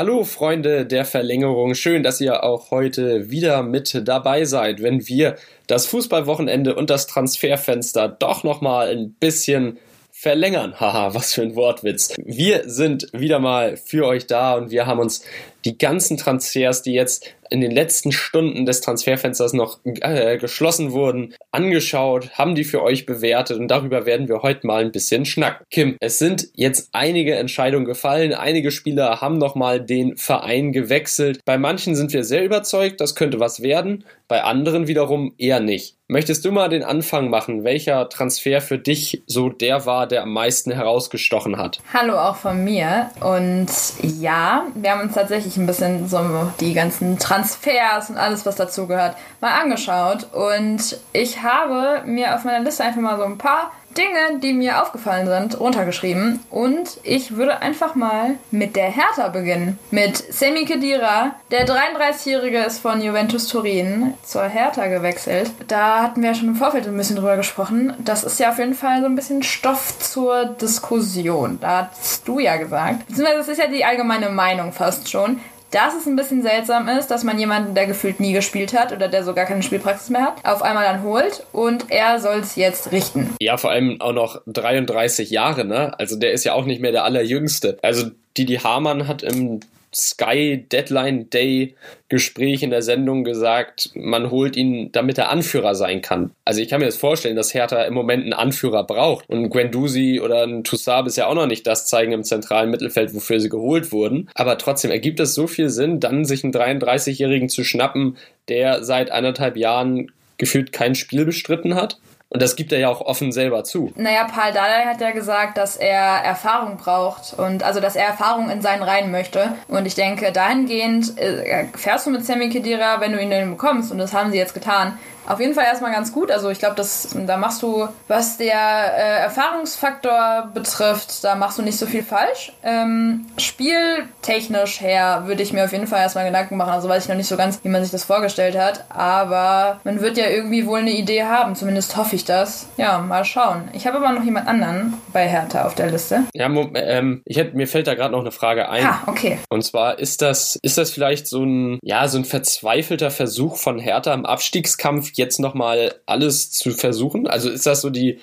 Hallo 0.00 0.24
Freunde 0.24 0.86
der 0.86 1.04
Verlängerung, 1.04 1.74
schön, 1.74 2.02
dass 2.02 2.22
ihr 2.22 2.42
auch 2.42 2.70
heute 2.70 3.30
wieder 3.30 3.62
mit 3.62 4.08
dabei 4.08 4.46
seid, 4.46 4.82
wenn 4.82 5.06
wir 5.06 5.36
das 5.66 5.84
Fußballwochenende 5.88 6.74
und 6.74 6.88
das 6.88 7.06
Transferfenster 7.06 8.08
doch 8.08 8.42
nochmal 8.42 8.88
ein 8.88 9.12
bisschen 9.20 9.78
verlängern. 10.20 10.74
Haha, 10.80 11.14
was 11.14 11.34
für 11.34 11.42
ein 11.42 11.56
Wortwitz. 11.56 12.14
Wir 12.22 12.68
sind 12.68 13.08
wieder 13.12 13.38
mal 13.38 13.76
für 13.76 14.06
euch 14.06 14.26
da 14.26 14.54
und 14.54 14.70
wir 14.70 14.86
haben 14.86 15.00
uns 15.00 15.24
die 15.64 15.78
ganzen 15.78 16.16
Transfers, 16.16 16.82
die 16.82 16.92
jetzt 16.92 17.34
in 17.50 17.60
den 17.60 17.70
letzten 17.70 18.12
Stunden 18.12 18.64
des 18.64 18.80
Transferfensters 18.80 19.52
noch 19.52 19.80
äh, 19.84 20.38
geschlossen 20.38 20.92
wurden, 20.92 21.34
angeschaut, 21.50 22.30
haben 22.38 22.54
die 22.54 22.64
für 22.64 22.82
euch 22.82 23.06
bewertet 23.06 23.58
und 23.58 23.68
darüber 23.68 24.06
werden 24.06 24.28
wir 24.28 24.42
heute 24.42 24.66
mal 24.66 24.84
ein 24.84 24.92
bisschen 24.92 25.24
schnacken. 25.24 25.66
Kim, 25.70 25.96
es 26.00 26.18
sind 26.18 26.48
jetzt 26.54 26.90
einige 26.92 27.34
Entscheidungen 27.34 27.86
gefallen, 27.86 28.32
einige 28.32 28.70
Spieler 28.70 29.20
haben 29.20 29.38
nochmal 29.38 29.80
den 29.80 30.16
Verein 30.16 30.72
gewechselt. 30.72 31.40
Bei 31.44 31.58
manchen 31.58 31.96
sind 31.96 32.12
wir 32.12 32.24
sehr 32.24 32.44
überzeugt, 32.44 33.00
das 33.00 33.16
könnte 33.16 33.40
was 33.40 33.62
werden, 33.62 34.04
bei 34.28 34.42
anderen 34.44 34.86
wiederum 34.86 35.34
eher 35.36 35.60
nicht. 35.60 35.96
Möchtest 36.10 36.44
du 36.44 36.50
mal 36.50 36.68
den 36.68 36.82
Anfang 36.82 37.30
machen, 37.30 37.62
welcher 37.62 38.08
Transfer 38.08 38.60
für 38.60 38.78
dich 38.78 39.22
so 39.28 39.48
der 39.48 39.86
war, 39.86 40.08
der 40.08 40.24
am 40.24 40.32
meisten 40.32 40.72
herausgestochen 40.72 41.56
hat? 41.56 41.78
Hallo 41.94 42.18
auch 42.18 42.34
von 42.34 42.64
mir 42.64 43.10
und 43.20 43.68
ja, 44.02 44.64
wir 44.74 44.90
haben 44.90 45.02
uns 45.02 45.14
tatsächlich 45.14 45.56
ein 45.56 45.68
bisschen 45.68 46.08
so 46.08 46.18
die 46.58 46.74
ganzen 46.74 47.20
Transfers 47.20 48.10
und 48.10 48.16
alles, 48.16 48.44
was 48.44 48.56
dazu 48.56 48.88
gehört, 48.88 49.14
mal 49.40 49.60
angeschaut 49.60 50.26
und 50.32 50.98
ich 51.12 51.44
habe 51.44 52.02
mir 52.04 52.34
auf 52.34 52.42
meiner 52.42 52.64
Liste 52.64 52.82
einfach 52.82 53.00
mal 53.00 53.16
so 53.16 53.22
ein 53.22 53.38
paar 53.38 53.70
Dinge, 53.96 54.40
die 54.40 54.52
mir 54.52 54.82
aufgefallen 54.82 55.26
sind, 55.26 55.58
runtergeschrieben. 55.58 56.40
Und 56.50 56.98
ich 57.02 57.36
würde 57.36 57.60
einfach 57.60 57.94
mal 57.94 58.36
mit 58.50 58.76
der 58.76 58.90
Hertha 58.90 59.28
beginnen. 59.28 59.78
Mit 59.90 60.16
Semi 60.16 60.64
Khedira. 60.64 61.34
Der 61.50 61.66
33-Jährige 61.66 62.58
ist 62.58 62.78
von 62.78 63.02
Juventus 63.02 63.48
Turin 63.48 64.14
zur 64.22 64.44
Hertha 64.44 64.86
gewechselt. 64.86 65.50
Da 65.68 66.02
hatten 66.02 66.22
wir 66.22 66.30
ja 66.30 66.34
schon 66.34 66.48
im 66.48 66.56
Vorfeld 66.56 66.86
ein 66.86 66.96
bisschen 66.96 67.16
drüber 67.16 67.36
gesprochen. 67.36 67.94
Das 67.98 68.24
ist 68.24 68.38
ja 68.38 68.50
auf 68.50 68.58
jeden 68.58 68.74
Fall 68.74 69.00
so 69.00 69.06
ein 69.06 69.16
bisschen 69.16 69.42
Stoff 69.42 69.98
zur 69.98 70.44
Diskussion. 70.46 71.58
Da 71.60 71.90
hast 71.90 72.26
du 72.26 72.38
ja 72.38 72.56
gesagt. 72.56 73.06
Beziehungsweise 73.08 73.38
das 73.38 73.48
ist 73.48 73.58
ja 73.58 73.66
die 73.66 73.84
allgemeine 73.84 74.28
Meinung 74.30 74.72
fast 74.72 75.10
schon 75.10 75.40
dass 75.70 75.94
es 75.94 76.06
ein 76.06 76.16
bisschen 76.16 76.42
seltsam 76.42 76.88
ist, 76.88 77.08
dass 77.08 77.24
man 77.24 77.38
jemanden, 77.38 77.74
der 77.74 77.86
gefühlt 77.86 78.20
nie 78.20 78.32
gespielt 78.32 78.78
hat 78.78 78.92
oder 78.92 79.08
der 79.08 79.24
so 79.24 79.34
gar 79.34 79.46
keine 79.46 79.62
Spielpraxis 79.62 80.10
mehr 80.10 80.22
hat, 80.22 80.44
auf 80.44 80.62
einmal 80.62 80.84
dann 80.84 81.02
holt 81.02 81.44
und 81.52 81.90
er 81.90 82.18
soll 82.20 82.38
es 82.40 82.56
jetzt 82.56 82.92
richten. 82.92 83.34
Ja, 83.40 83.56
vor 83.56 83.70
allem 83.70 84.00
auch 84.00 84.12
noch 84.12 84.40
33 84.46 85.30
Jahre, 85.30 85.64
ne? 85.64 85.98
Also 85.98 86.16
der 86.16 86.32
ist 86.32 86.44
ja 86.44 86.54
auch 86.54 86.64
nicht 86.64 86.80
mehr 86.80 86.92
der 86.92 87.04
allerjüngste. 87.04 87.78
Also 87.82 88.10
Didi 88.36 88.56
Hamann 88.56 89.08
hat 89.08 89.22
im 89.22 89.60
Sky 89.94 90.64
Deadline 90.70 91.30
Day 91.30 91.74
Gespräch 92.08 92.62
in 92.62 92.70
der 92.70 92.82
Sendung 92.82 93.24
gesagt, 93.24 93.90
man 93.94 94.30
holt 94.30 94.56
ihn, 94.56 94.90
damit 94.92 95.18
er 95.18 95.30
Anführer 95.30 95.74
sein 95.74 96.02
kann. 96.02 96.32
Also 96.44 96.60
ich 96.60 96.68
kann 96.68 96.80
mir 96.80 96.86
das 96.86 96.96
vorstellen, 96.96 97.36
dass 97.36 97.54
Hertha 97.54 97.82
im 97.82 97.94
Moment 97.94 98.24
einen 98.24 98.32
Anführer 98.32 98.84
braucht. 98.84 99.28
Und 99.28 99.50
Guendouzi 99.50 100.20
oder 100.20 100.44
ein 100.44 100.64
Toussaint 100.64 101.16
ja 101.16 101.26
auch 101.26 101.34
noch 101.34 101.46
nicht 101.46 101.66
das 101.66 101.86
zeigen 101.86 102.12
im 102.12 102.24
zentralen 102.24 102.70
Mittelfeld, 102.70 103.14
wofür 103.14 103.40
sie 103.40 103.48
geholt 103.48 103.92
wurden. 103.92 104.28
Aber 104.34 104.58
trotzdem 104.58 104.90
ergibt 104.90 105.20
es 105.20 105.34
so 105.34 105.46
viel 105.46 105.70
Sinn, 105.70 106.00
dann 106.00 106.24
sich 106.24 106.44
einen 106.44 106.52
33-Jährigen 106.52 107.48
zu 107.48 107.64
schnappen, 107.64 108.16
der 108.48 108.84
seit 108.84 109.10
anderthalb 109.10 109.56
Jahren 109.56 110.10
gefühlt 110.38 110.72
kein 110.72 110.94
Spiel 110.94 111.24
bestritten 111.24 111.74
hat 111.74 111.98
und 112.30 112.40
das 112.40 112.54
gibt 112.54 112.72
er 112.72 112.78
ja 112.78 112.88
auch 112.88 113.00
offen 113.00 113.32
selber 113.32 113.64
zu. 113.64 113.92
Naja, 113.96 114.24
Paul 114.24 114.52
Dardai 114.52 114.84
hat 114.86 115.00
ja 115.00 115.10
gesagt, 115.10 115.58
dass 115.58 115.76
er 115.76 116.00
Erfahrung 116.00 116.76
braucht 116.76 117.34
und 117.36 117.64
also, 117.64 117.80
dass 117.80 117.96
er 117.96 118.06
Erfahrung 118.06 118.50
in 118.50 118.62
seinen 118.62 118.84
Reihen 118.84 119.10
möchte. 119.10 119.54
Und 119.66 119.84
ich 119.84 119.96
denke, 119.96 120.30
dahingehend 120.30 121.18
äh, 121.18 121.66
fährst 121.74 122.06
du 122.06 122.10
mit 122.10 122.24
Sammy 122.24 122.48
Kedira, 122.48 123.00
wenn 123.00 123.12
du 123.12 123.20
ihn 123.20 123.30
denn 123.30 123.50
bekommst. 123.50 123.90
Und 123.90 123.98
das 123.98 124.14
haben 124.14 124.30
sie 124.30 124.38
jetzt 124.38 124.54
getan 124.54 124.96
auf 125.26 125.40
jeden 125.40 125.54
Fall 125.54 125.64
erstmal 125.64 125.92
ganz 125.92 126.12
gut. 126.12 126.30
Also 126.30 126.50
ich 126.50 126.58
glaube, 126.58 126.76
da 126.76 127.36
machst 127.36 127.62
du, 127.62 127.88
was 128.08 128.36
der 128.36 128.56
äh, 128.56 129.20
Erfahrungsfaktor 129.22 130.50
betrifft, 130.52 131.24
da 131.24 131.34
machst 131.34 131.58
du 131.58 131.62
nicht 131.62 131.78
so 131.78 131.86
viel 131.86 132.02
falsch. 132.02 132.52
Ähm, 132.62 133.26
spieltechnisch 133.38 134.80
her 134.80 135.22
würde 135.26 135.42
ich 135.42 135.52
mir 135.52 135.64
auf 135.64 135.72
jeden 135.72 135.86
Fall 135.86 136.00
erstmal 136.00 136.26
Gedanken 136.26 136.56
machen. 136.56 136.72
Also 136.72 136.88
weiß 136.88 137.04
ich 137.04 137.08
noch 137.08 137.16
nicht 137.16 137.28
so 137.28 137.36
ganz, 137.36 137.60
wie 137.62 137.68
man 137.68 137.82
sich 137.82 137.92
das 137.92 138.04
vorgestellt 138.04 138.58
hat. 138.58 138.84
Aber 138.88 139.80
man 139.84 140.00
wird 140.00 140.16
ja 140.16 140.28
irgendwie 140.28 140.66
wohl 140.66 140.80
eine 140.80 140.92
Idee 140.92 141.24
haben. 141.24 141.54
Zumindest 141.54 141.96
hoffe 141.96 142.16
ich 142.16 142.24
das. 142.24 142.68
Ja, 142.76 142.98
mal 142.98 143.24
schauen. 143.24 143.68
Ich 143.72 143.86
habe 143.86 143.98
aber 143.98 144.12
noch 144.12 144.24
jemand 144.24 144.48
anderen 144.48 144.94
bei 145.12 145.28
Hertha 145.28 145.64
auf 145.64 145.74
der 145.74 145.90
Liste. 145.90 146.24
Ja, 146.34 146.46
ähm, 146.46 147.22
ich 147.24 147.36
hätte, 147.36 147.56
mir 147.56 147.68
fällt 147.68 147.86
da 147.86 147.94
gerade 147.94 148.12
noch 148.12 148.20
eine 148.20 148.32
Frage 148.32 148.68
ein. 148.68 148.84
Ah, 148.84 149.02
okay. 149.06 149.38
Und 149.48 149.62
zwar 149.62 149.98
ist 149.98 150.22
das, 150.22 150.58
ist 150.62 150.78
das 150.78 150.90
vielleicht 150.90 151.26
so 151.26 151.44
ein, 151.44 151.78
ja, 151.82 152.08
so 152.08 152.18
ein 152.18 152.24
verzweifelter 152.24 153.10
Versuch 153.10 153.56
von 153.56 153.78
Hertha 153.78 154.12
im 154.14 154.26
Abstiegskampf 154.26 155.09
jetzt 155.14 155.40
nochmal 155.40 156.00
alles 156.06 156.50
zu 156.50 156.70
versuchen? 156.70 157.26
Also 157.26 157.50
ist 157.50 157.66
das 157.66 157.80
so 157.80 157.90
die, 157.90 158.18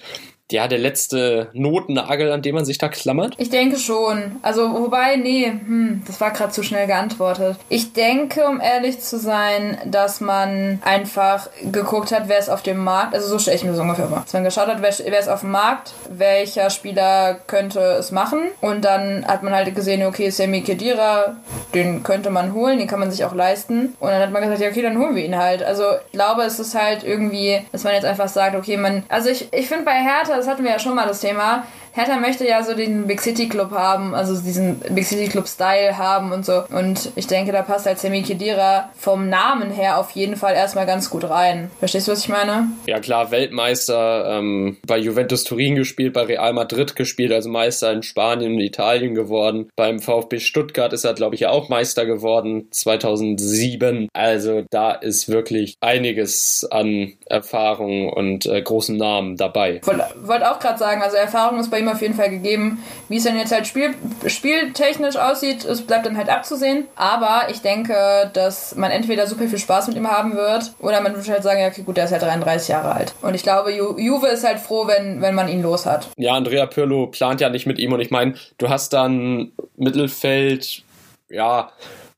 ja, 0.51 0.67
der 0.67 0.79
letzte 0.79 1.49
Notnagel, 1.53 2.31
an 2.31 2.41
dem 2.41 2.55
man 2.55 2.63
sich 2.63 2.77
da 2.77 2.87
klammert? 2.87 3.35
Ich 3.37 3.49
denke 3.49 3.77
schon. 3.77 4.37
Also, 4.41 4.73
wobei, 4.73 5.17
nee, 5.17 5.47
hm, 5.47 6.03
das 6.07 6.21
war 6.21 6.31
gerade 6.31 6.53
zu 6.53 6.63
schnell 6.63 6.87
geantwortet. 6.87 7.57
Ich 7.67 7.91
denke, 7.91 8.47
um 8.47 8.61
ehrlich 8.61 9.01
zu 9.01 9.19
sein, 9.19 9.77
dass 9.85 10.21
man 10.21 10.81
einfach 10.85 11.49
geguckt 11.71 12.13
hat, 12.13 12.29
wer 12.29 12.39
ist 12.39 12.49
auf 12.49 12.63
dem 12.63 12.77
Markt. 12.77 13.13
Also, 13.13 13.27
so 13.27 13.39
stelle 13.39 13.57
ich 13.57 13.63
mir 13.65 13.71
das 13.71 13.79
ungefähr 13.79 14.07
vor. 14.07 14.21
Dass 14.23 14.31
man 14.31 14.45
geschaut 14.45 14.67
hat, 14.67 14.81
wer, 14.81 14.93
wer 15.05 15.19
ist 15.19 15.27
auf 15.27 15.41
dem 15.41 15.51
Markt, 15.51 15.93
welcher 16.09 16.69
Spieler 16.69 17.39
könnte 17.47 17.79
es 17.79 18.11
machen. 18.11 18.39
Und 18.61 18.85
dann 18.85 19.25
hat 19.27 19.43
man 19.43 19.53
halt 19.53 19.75
gesehen, 19.75 20.05
okay, 20.05 20.29
Semi 20.29 20.61
Kedira, 20.61 21.35
den 21.73 22.03
könnte 22.03 22.29
man 22.29 22.53
holen, 22.53 22.79
den 22.79 22.87
kann 22.87 23.01
man 23.01 23.11
sich 23.11 23.25
auch 23.25 23.35
leisten. 23.35 23.95
Und 23.99 24.09
dann 24.09 24.21
hat 24.21 24.31
man 24.31 24.43
gesagt, 24.43 24.61
ja, 24.61 24.69
okay, 24.69 24.81
dann 24.81 24.97
holen 24.97 25.15
wir 25.15 25.25
ihn 25.25 25.37
halt. 25.37 25.61
Also, 25.61 25.83
ich 26.05 26.13
glaube, 26.13 26.43
es 26.43 26.57
ist 26.57 26.73
halt 26.73 27.03
irgendwie, 27.03 27.59
dass 27.73 27.83
man 27.83 27.93
jetzt 27.93 28.05
einfach 28.05 28.29
sagt, 28.29 28.55
okay, 28.55 28.77
man. 28.77 29.03
Also, 29.09 29.27
ich, 29.27 29.51
ich 29.51 29.67
finde 29.67 29.83
bei 29.83 29.91
Hertha, 29.91 30.36
das 30.37 30.47
hatten 30.47 30.63
wir 30.63 30.71
ja 30.71 30.79
schon 30.79 30.95
mal 30.95 31.07
das 31.07 31.19
Thema, 31.19 31.63
Hertha 31.97 32.17
möchte 32.17 32.47
ja 32.47 32.61
so 32.63 32.75
den 32.75 33.07
Big 33.07 33.19
City 33.21 33.49
Club 33.49 33.71
haben, 33.71 34.13
also 34.13 34.39
diesen 34.39 34.79
Big 34.91 35.05
City 35.05 35.27
Club 35.27 35.47
Style 35.47 35.97
haben 35.97 36.31
und 36.31 36.45
so. 36.45 36.61
Und 36.69 37.11
ich 37.15 37.25
denke, 37.25 37.51
da 37.51 37.63
passt 37.63 37.87
halt 37.87 37.97
Semi 37.97 38.21
Khedira 38.21 38.91
vom 38.95 39.29
Namen 39.29 39.71
her 39.71 39.97
auf 39.97 40.11
jeden 40.11 40.35
Fall 40.35 40.53
erstmal 40.53 40.85
ganz 40.85 41.09
gut 41.09 41.27
rein. 41.27 41.71
Verstehst 41.79 42.07
du, 42.07 42.11
was 42.11 42.19
ich 42.19 42.29
meine? 42.29 42.67
Ja, 42.85 42.99
klar, 42.99 43.31
Weltmeister, 43.31 44.37
ähm, 44.37 44.77
bei 44.85 44.99
Juventus 44.99 45.43
Turin 45.43 45.73
gespielt, 45.73 46.13
bei 46.13 46.21
Real 46.21 46.53
Madrid 46.53 46.95
gespielt, 46.95 47.31
also 47.31 47.49
Meister 47.49 47.91
in 47.91 48.03
Spanien 48.03 48.53
und 48.53 48.59
Italien 48.59 49.15
geworden. 49.15 49.71
Beim 49.75 49.99
VfB 49.99 50.37
Stuttgart 50.37 50.93
ist 50.93 51.03
er, 51.03 51.15
glaube 51.15 51.33
ich, 51.33 51.41
ja 51.41 51.49
auch 51.49 51.67
Meister 51.67 52.05
geworden, 52.05 52.67
2007. 52.69 54.07
Also 54.13 54.63
da 54.69 54.91
ist 54.91 55.29
wirklich 55.29 55.77
einiges 55.81 56.63
an 56.69 57.13
Erfahrung 57.25 58.09
und 58.13 58.45
äh, 58.45 58.61
großen 58.61 58.95
Namen 58.95 59.35
dabei. 59.35 59.81
Wollte 59.83 60.05
wollt 60.21 60.43
auch 60.43 60.59
gerade 60.59 60.77
sagen, 60.77 61.01
also 61.01 61.17
Erfahrung 61.17 61.59
ist 61.59 61.71
bei 61.71 61.79
ihm 61.79 61.86
ihm 61.87 61.93
auf 61.93 62.01
jeden 62.01 62.13
Fall 62.13 62.29
gegeben. 62.29 62.83
Wie 63.09 63.17
es 63.17 63.23
dann 63.23 63.37
jetzt 63.37 63.51
halt 63.51 63.67
spiel, 63.67 63.95
spieltechnisch 64.25 65.15
aussieht, 65.15 65.65
es 65.65 65.81
bleibt 65.81 66.05
dann 66.05 66.17
halt 66.17 66.29
abzusehen. 66.29 66.87
Aber 66.95 67.47
ich 67.49 67.61
denke, 67.61 68.29
dass 68.33 68.75
man 68.75 68.91
entweder 68.91 69.27
super 69.27 69.47
viel 69.47 69.59
Spaß 69.59 69.87
mit 69.87 69.97
ihm 69.97 70.09
haben 70.09 70.35
wird 70.35 70.73
oder 70.79 71.01
man 71.01 71.15
wird 71.15 71.27
halt 71.29 71.43
sagen, 71.43 71.59
ja, 71.59 71.67
okay, 71.67 71.83
gut, 71.83 71.97
der 71.97 72.05
ist 72.05 72.11
halt 72.11 72.21
33 72.21 72.67
Jahre 72.69 72.93
alt. 72.93 73.13
Und 73.21 73.33
ich 73.33 73.43
glaube, 73.43 73.73
Ju 73.73 73.97
Juve 73.97 74.27
ist 74.27 74.45
halt 74.45 74.59
froh, 74.59 74.87
wenn, 74.87 75.21
wenn 75.21 75.35
man 75.35 75.47
ihn 75.47 75.61
los 75.61 75.85
hat. 75.85 76.07
Ja, 76.17 76.33
Andrea 76.33 76.65
Pirlo 76.65 77.07
plant 77.07 77.41
ja 77.41 77.49
nicht 77.49 77.65
mit 77.65 77.79
ihm 77.79 77.93
und 77.93 77.99
ich 77.99 78.11
meine, 78.11 78.35
du 78.57 78.69
hast 78.69 78.93
dann 78.93 79.51
Mittelfeld, 79.77 80.83
ja, 81.29 81.71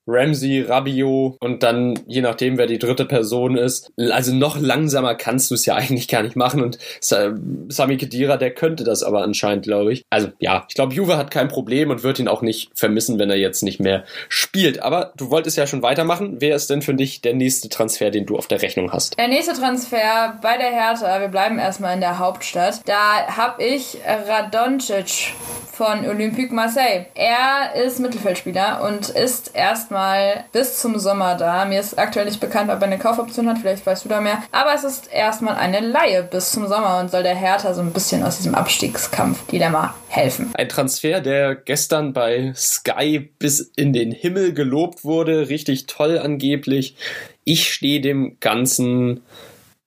Ramsey, 0.10 0.62
Rabio 0.62 1.38
und 1.40 1.64
dann 1.64 2.00
je 2.08 2.22
nachdem, 2.22 2.58
wer 2.58 2.68
die 2.68 2.80
dritte 2.80 3.06
Person 3.06 3.58
ist. 3.58 3.92
Also 4.12 4.34
noch 4.34 4.60
langsamer 4.60 5.16
kannst 5.16 5.52
du 5.52 5.56
es 5.56 5.66
ja 5.66 5.76
eigentlich 5.80 6.08
gar 6.08 6.24
nicht 6.24 6.36
machen 6.36 6.62
und 6.62 6.80
Sami 7.00 7.98
Khedira, 7.98 8.38
der 8.38 8.52
könnte 8.52 8.84
das 8.84 9.04
aber 9.04 9.24
anscheinend, 9.24 9.64
glaube 9.64 9.94
ich. 9.94 10.04
Also 10.10 10.30
ja, 10.40 10.66
ich 10.68 10.76
glaube, 10.76 10.94
Juve 10.94 11.18
hat 11.18 11.32
kein 11.32 11.48
Problem 11.48 11.90
und 11.90 12.04
wird 12.04 12.20
ihn 12.20 12.28
auch 12.28 12.42
nicht 12.42 12.72
vermissen, 12.74 13.20
wenn 13.20 13.30
er 13.30 13.38
jetzt 13.38 13.62
nicht 13.64 13.80
mehr 13.80 14.04
spielt. 14.28 14.82
Aber 14.82 15.14
du 15.18 15.30
wolltest 15.30 15.58
ja 15.58 15.68
schon 15.68 15.84
weitermachen. 15.84 16.38
Wer 16.40 16.56
ist 16.56 16.70
denn 16.70 16.82
für 16.82 16.94
dich 16.94 17.22
der 17.22 17.34
nächste 17.34 17.70
Transfer, 17.70 18.10
den 18.10 18.26
du 18.26 18.38
auf 18.38 18.48
der 18.48 18.62
Rechnung 18.62 18.92
hast? 18.92 19.18
Der 19.18 19.28
nächste 19.28 19.54
Transfer 19.54 20.40
bei 20.42 20.58
der 20.58 20.72
Hertha, 20.72 21.20
wir 21.20 21.28
bleiben 21.28 21.60
erstmal 21.60 21.94
in 21.94 22.02
der 22.02 22.20
Hauptstadt. 22.20 22.82
Da 22.86 23.28
habe 23.38 23.64
ich 23.64 23.98
Radoncic 24.28 25.34
von 25.72 26.06
Olympique 26.06 26.54
Marseille. 26.54 27.06
Er 27.16 27.76
ist 27.76 28.00
Mittelfeldspieler 28.00 28.84
und 28.84 29.10
ist 29.10 29.56
erstmal 29.56 29.99
erstmal 30.00 30.46
bis 30.52 30.80
zum 30.80 30.98
Sommer 30.98 31.36
da. 31.36 31.66
Mir 31.66 31.80
ist 31.80 31.98
aktuell 31.98 32.26
nicht 32.26 32.40
bekannt, 32.40 32.70
ob 32.72 32.80
er 32.82 32.88
eine 32.88 33.00
Kaufoption 33.00 33.50
hat, 33.50 33.58
vielleicht 33.60 33.86
weißt 33.86 34.06
du 34.06 34.10
da 34.10 34.22
mehr. 34.22 34.44
Aber 34.52 34.74
es 34.74 34.84
ist 34.84 35.12
erstmal 35.12 35.56
eine 35.56 35.80
Laie 35.80 36.24
bis 36.24 36.52
zum 36.52 36.68
Sommer 36.68 37.00
und 37.00 37.12
soll 37.12 37.24
der 37.24 37.36
Hertha 37.36 37.74
so 37.74 37.82
ein 37.82 37.92
bisschen 37.92 38.24
aus 38.24 38.38
diesem 38.38 38.56
Abstiegskampf 38.56 39.46
Dilemma 39.48 39.96
helfen. 40.08 40.52
Ein 40.54 40.70
Transfer, 40.70 41.20
der 41.20 41.56
gestern 41.56 42.14
bei 42.14 42.54
Sky 42.56 43.20
bis 43.40 43.72
in 43.76 43.94
den 43.94 44.12
Himmel 44.12 44.54
gelobt 44.54 45.04
wurde, 45.04 45.50
richtig 45.50 45.88
toll 45.88 46.18
angeblich. 46.18 46.96
Ich 47.44 47.72
stehe 47.74 48.02
dem 48.02 48.38
Ganzen 48.40 49.22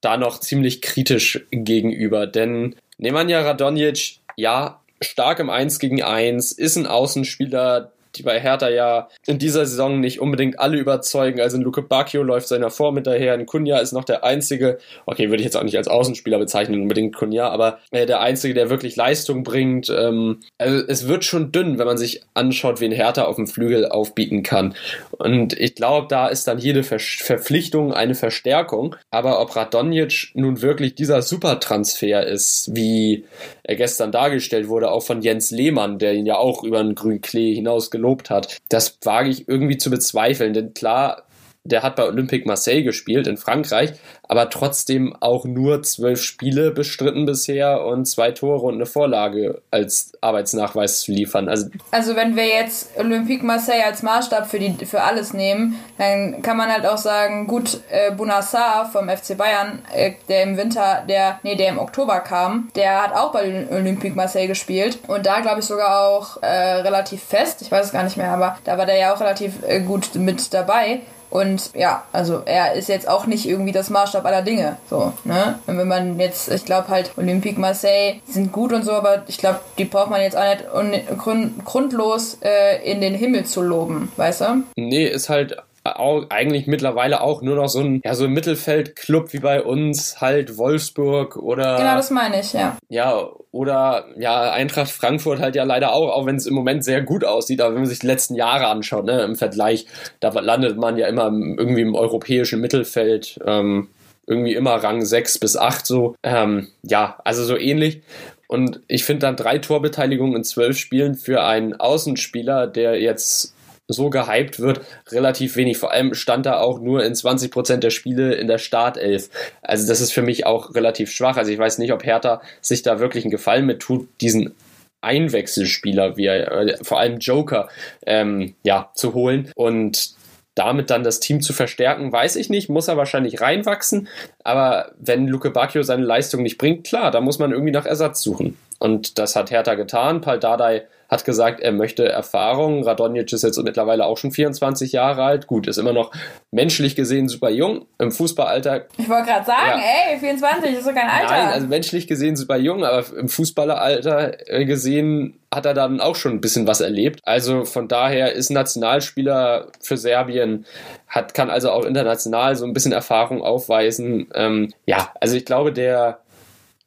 da 0.01 0.17
noch 0.17 0.41
ziemlich 0.41 0.83
kritisch 0.83 1.47
gegenüber, 1.51 2.27
denn 2.27 2.75
Nemanja 2.99 3.41
Radonjic, 3.41 4.19
ja, 4.37 4.81
stark 5.01 5.39
im 5.39 5.49
1 5.49 5.79
gegen 5.79 6.03
1, 6.03 6.53
ist 6.53 6.77
ein 6.77 6.87
Außenspieler, 6.87 7.93
die 8.17 8.23
bei 8.23 8.41
Hertha 8.41 8.69
ja 8.69 9.09
in 9.27 9.39
dieser 9.39 9.67
Saison 9.67 10.01
nicht 10.01 10.21
unbedingt 10.21 10.59
alle 10.59 10.79
überzeugen. 10.79 11.41
Also 11.41 11.59
Luke 11.59 11.83
Bacchio 11.83 12.23
läuft 12.23 12.49
seiner 12.49 12.71
Form 12.71 12.97
hinterher. 12.97 13.33
Ein 13.35 13.47
Kunja 13.47 13.79
ist 13.79 13.93
noch 13.93 14.05
der 14.05 14.25
einzige, 14.25 14.79
okay, 15.07 15.29
würde 15.29 15.39
ich 15.39 15.45
jetzt 15.45 15.57
auch 15.57 15.63
nicht 15.63 15.77
als 15.77 15.89
Außenspieler 15.89 16.39
bezeichnen, 16.39 16.83
unbedingt 16.83 17.15
Kunja, 17.15 17.49
aber 17.49 17.79
äh, 17.91 18.07
der 18.07 18.21
einzige, 18.21 18.55
der 18.55 18.71
wirklich 18.71 18.97
Leistung 18.97 19.43
bringt. 19.43 19.91
Ähm, 19.91 20.41
also 20.59 20.85
es 20.87 21.09
wird 21.09 21.25
schon 21.25 21.53
dünn, 21.53 21.79
wenn 21.79 21.87
man 21.87 21.99
sich 21.99 22.23
anschaut, 22.35 22.81
wen 22.81 22.93
Hertha 22.93 23.25
auf 23.25 23.37
dem 23.37 23.47
Flügel 23.47 23.89
aufbieten 23.89 24.43
kann. 24.43 24.75
Und 25.11 25.59
ich 25.59 25.75
glaube, 25.75 26.07
da 26.09 26.29
ist 26.29 26.47
dann 26.49 26.59
jede 26.59 26.83
Ver 26.83 26.99
Verpflichtung 26.99 27.93
eine 27.93 28.15
Verstärkung. 28.15 28.97
Aber 29.11 29.41
ob 29.41 29.55
Radonjic 29.57 30.33
nun 30.35 30.63
wirklich 30.63 30.95
dieser 30.95 31.23
Supertransfer 31.23 32.27
ist, 32.27 32.75
wie 32.75 33.25
er 33.65 33.77
gestern 33.77 34.13
dargestellt 34.13 34.69
wurde, 34.69 34.91
auch 34.91 35.03
von 35.03 35.23
Jens 35.23 35.51
Lehmann, 35.51 35.99
der 35.99 36.15
ihn 36.15 36.27
ja 36.27 36.37
auch 36.37 36.65
über 36.65 36.83
den 36.83 36.95
grünen 36.95 37.21
Klee 37.21 37.55
hinaus 37.55 37.91
gelobt 38.03 38.31
hat, 38.31 38.59
das 38.69 38.99
wage 39.05 39.31
ich 39.31 39.49
irgendwie 39.49 39.79
zu 39.79 39.89
bezweifeln. 39.91 40.53
Denn 40.53 40.75
klar, 40.75 41.23
der 41.65 41.83
hat 41.83 41.95
bei 41.95 42.05
Olympique 42.05 42.47
Marseille 42.47 42.83
gespielt 42.83 43.29
in 43.29 43.37
Frankreich, 43.37 43.93
aber 44.25 44.51
trotzdem 44.51 45.15
auch 45.21 45.45
nur 45.45 45.83
zwölf 45.83 46.21
Spiele 46.21 46.73
bestritten 46.73 47.25
bisher 47.25 47.85
und 47.85 48.07
zwei 48.07 48.33
Tore 48.33 48.67
und 48.67 48.75
eine 48.75 48.87
Vorlage 48.87 49.63
als 49.71 50.13
Arbeitsnachweis 50.21 51.03
zu 51.03 51.13
liefern. 51.13 51.49
Also, 51.49 51.69
also 51.93 52.17
wenn 52.17 52.35
wir 52.35 52.47
jetzt 52.47 52.99
Olympique 52.99 53.45
Marseille 53.45 53.85
als 53.85 54.03
Maßstab 54.03 54.49
für, 54.49 54.59
die, 54.59 54.85
für 54.85 55.03
alles 55.03 55.35
nehmen, 55.35 55.79
dann 55.99 56.43
kann 56.43 56.57
man 56.57 56.73
halt 56.73 56.85
auch 56.85 56.99
sagen, 56.99 57.47
gut, 57.47 57.81
äh, 57.91 58.11
Bunassar 58.13 58.91
vom 58.91 59.09
FC 59.09 59.37
Bayern, 59.37 59.83
äh, 59.95 60.15
der 60.29 60.43
im 60.43 60.57
Winter, 60.57 61.05
der, 61.09 61.39
nee, 61.45 61.55
der 61.55 61.69
im 61.69 61.79
Oktober 61.79 62.21
kam, 62.21 62.71
der 62.75 63.05
hat 63.05 63.15
auch 63.15 63.33
bei 63.33 63.69
Olympique 63.71 64.17
Marseille 64.17 64.49
gespielt 64.49 64.99
und 65.07 65.27
da 65.27 65.41
glaube 65.41 65.61
ich 65.61 65.67
sogar 65.67 66.09
auch 66.09 66.43
äh, 66.43 66.47
relativ 66.47 67.23
fest, 67.23 67.63
ich 67.63 67.71
weiß 67.71 67.87
es 67.87 67.93
gar 67.93 68.03
nicht 68.03 68.17
mehr, 68.17 68.33
aber 68.33 68.59
da 68.65 68.77
war 68.79 68.87
der 68.87 68.97
ja 68.97 69.15
auch 69.15 69.21
relativ 69.21 69.63
äh, 69.65 69.81
gut 69.81 70.17
mit 70.17 70.53
dabei. 70.53 71.03
Und 71.33 71.71
ja, 71.75 72.05
also 72.13 72.43
er 72.45 72.75
ist 72.75 72.91
jetzt 72.91 73.09
auch 73.09 73.25
nicht 73.25 73.49
irgendwie 73.49 73.73
das 73.73 73.89
Maßstab 73.89 74.27
aller 74.27 74.43
Dinge. 74.43 74.77
So, 74.91 75.15
ne? 75.25 75.59
Und 75.67 75.79
wenn 75.79 75.89
man 75.89 76.21
jetzt, 76.21 76.53
ich 76.53 76.67
glaube 76.67 76.89
halt, 76.89 77.13
Olympique 77.17 77.59
Marseille 77.59 78.21
sind 78.29 78.53
gut 78.53 78.71
und 78.75 78.85
so, 78.85 78.93
aber 78.93 79.23
ich 79.27 79.39
glaube, 79.39 79.61
die 79.79 79.87
braucht 79.87 80.11
man 80.11 80.21
jetzt 80.21 80.37
auch 80.37 80.83
nicht 80.83 81.09
grund 81.17 81.65
grundlos 81.65 82.37
äh, 82.43 82.83
in 82.85 83.01
den 83.01 83.15
Himmel 83.15 83.47
zu 83.47 83.63
loben, 83.63 84.13
weißt 84.17 84.43
du? 84.43 84.63
Nee, 84.77 85.07
ist 85.07 85.31
halt 85.31 85.57
eigentlich 85.85 86.67
mittlerweile 86.67 87.21
auch 87.21 87.43
nur 87.43 87.57
noch 87.57 87.69
so 87.69 87.81
ein, 87.81 88.01
ja, 88.05 88.15
so 88.15 88.25
ein 88.25 88.33
Mittelfeldclub 88.33 89.33
wie 89.33 89.41
bei 89.41 89.63
uns, 89.63 90.21
halt 90.21 90.57
Wolfsburg 90.57 91.37
oder. 91.37 91.77
Genau, 91.77 91.97
das 91.97 92.11
meine 92.11 92.41
ich, 92.41 92.53
ja. 92.53 92.77
Ja, 92.89 93.29
oder 93.51 94.07
ja, 94.17 94.53
Eintracht 94.53 94.91
Frankfurt 94.91 95.41
halt 95.41 95.57
ja 95.57 95.65
leider 95.65 95.93
auch, 95.93 96.11
auch 96.11 96.27
wenn 96.27 96.37
es 96.37 96.47
im 96.47 96.55
Moment 96.55 96.85
sehr 96.85 97.03
gut 97.03 97.25
aussieht, 97.25 97.61
aber 97.61 97.75
wenn 97.75 97.83
man 97.83 97.89
sich 97.89 97.99
die 97.99 98.07
letzten 98.07 98.35
Jahre 98.35 98.67
anschaut, 98.69 99.05
ne, 99.05 99.23
im 99.23 99.37
Vergleich, 99.37 99.87
da 100.21 100.29
landet 100.29 100.79
man 100.79 100.97
ja 100.97 101.09
immer 101.09 101.25
irgendwie 101.25 101.83
im 101.83 101.95
europäischen 101.95 102.61
Mittelfeld, 102.61 103.39
ähm, 103.45 103.89
irgendwie 104.27 104.55
immer 104.55 104.75
Rang 104.77 105.05
6 105.05 105.39
bis 105.39 105.57
8 105.57 105.85
so. 105.85 106.15
Ähm, 106.23 106.69
ja, 106.83 107.19
also 107.25 107.45
so 107.45 107.57
ähnlich. 107.57 108.03
Und 108.47 108.81
ich 108.87 109.05
finde 109.05 109.21
dann 109.21 109.37
drei 109.37 109.59
Torbeteiligungen 109.59 110.37
in 110.37 110.45
zwölf 110.45 110.79
Spielen 110.79 111.15
für 111.15 111.43
einen 111.43 111.75
Außenspieler, 111.75 112.67
der 112.67 113.01
jetzt 113.01 113.55
so 113.93 114.11
gehypt 114.11 114.61
wird, 114.61 114.81
relativ 115.11 115.57
wenig. 115.57 115.79
Vor 115.79 115.93
allem 115.93 116.15
stand 116.15 116.47
er 116.47 116.61
auch 116.61 116.81
nur 116.81 117.05
in 117.05 117.15
20% 117.15 117.77
der 117.77 117.91
Spiele 117.91 118.35
in 118.35 118.49
der 118.49 118.59
Startelf. 118.59 119.31
Also 119.63 119.87
das 119.87 120.01
ist 120.01 120.13
für 120.13 120.23
mich 120.23 120.47
auch 120.47 120.75
relativ 120.75 121.11
schwach. 121.11 121.37
Also 121.37 121.51
ich 121.51 121.59
weiß 121.59 121.79
nicht, 121.79 121.93
ob 121.93 122.05
Hertha 122.05 122.43
sich 122.61 122.83
da 122.83 122.99
wirklich 123.01 123.25
einen 123.25 123.31
Gefallen 123.31 123.67
mit 123.67 123.81
tut, 123.81 124.09
diesen 124.21 124.55
Einwechselspieler, 125.01 126.17
wie 126.17 126.27
er, 126.27 126.53
äh, 126.53 126.77
vor 126.83 127.01
allem 127.01 127.19
Joker, 127.19 127.69
ähm, 128.07 128.55
ja, 128.63 128.91
zu 128.95 129.15
holen 129.15 129.51
und 129.57 130.15
damit 130.55 130.91
dann 130.91 131.03
das 131.03 131.19
Team 131.19 131.41
zu 131.41 131.53
verstärken, 131.53 132.13
weiß 132.13 132.37
ich 132.37 132.51
nicht, 132.51 132.69
muss 132.69 132.89
er 132.89 132.97
wahrscheinlich 132.97 133.41
reinwachsen, 133.41 134.09
aber 134.45 134.93
wenn 134.99 135.27
Luke 135.27 135.51
Bacchio 135.51 135.83
seine 135.83 136.05
Leistung 136.05 136.43
nicht 136.43 136.59
bringt, 136.59 136.87
klar, 136.87 137.11
da 137.11 137.21
muss 137.21 137.39
man 137.39 137.53
irgendwie 137.53 137.73
nach 137.73 137.87
Ersatz 137.87 138.23
suchen. 138.23 138.59
Und 138.79 139.19
das 139.19 139.37
hat 139.37 139.53
Hertha 139.53 139.77
getan. 139.77 140.21
Pal 140.21 140.41
Dardai 140.41 140.83
hat 141.13 141.27
gesagt, 141.27 141.61
er 141.61 141.73
möchte 141.73 142.09
Erfahrung. 142.09 142.85
Radonjic 142.85 143.31
ist 143.35 143.43
jetzt 143.43 143.63
mittlerweile 143.63 144.07
auch 144.07 144.17
schon 144.17 144.33
24 144.33 144.93
Jahre 144.93 145.23
alt. 145.23 145.47
Gut, 145.47 145.69
ist 145.69 145.77
immer 145.77 145.93
noch 145.93 146.11
menschlich 146.51 146.97
gesehen 146.97 147.29
super 147.29 147.51
jung. 147.51 147.85
Im 147.99 148.11
Fußballalter. 148.11 148.87
Ich 148.97 149.11
wollte 149.11 149.27
gerade 149.27 149.45
sagen, 149.45 149.79
ja, 149.79 150.13
ey, 150.15 150.19
24 150.19 150.73
ist 150.73 150.85
so 150.85 150.93
kein 150.95 151.11
Alter. 151.11 151.29
Nein, 151.29 151.49
also 151.49 151.67
menschlich 151.67 152.07
gesehen 152.07 152.35
super 152.35 152.57
jung, 152.57 152.83
aber 152.83 153.05
im 153.15 153.29
Fußballeralter 153.29 154.51
äh, 154.51 154.65
gesehen 154.65 155.39
hat 155.53 155.67
er 155.67 155.75
dann 155.75 156.01
auch 156.01 156.17
schon 156.17 156.33
ein 156.33 156.41
bisschen 156.41 156.67
was 156.67 156.81
erlebt. 156.81 157.21
Also 157.25 157.67
von 157.67 157.89
daher 157.89 158.33
ist 158.33 158.49
Nationalspieler 158.49 159.67
für 159.83 159.99
Serbien, 159.99 160.65
hat, 161.09 161.35
kann 161.35 161.51
also 161.51 161.73
auch 161.73 161.85
international 161.85 162.57
so 162.57 162.65
ein 162.65 162.73
bisschen 162.73 162.93
Erfahrung 162.93 163.43
aufweisen. 163.43 164.29
Ähm, 164.35 164.73
ja, 164.87 165.13
also 165.21 165.37
ich 165.37 165.45
glaube, 165.45 165.75
der, 165.75 166.21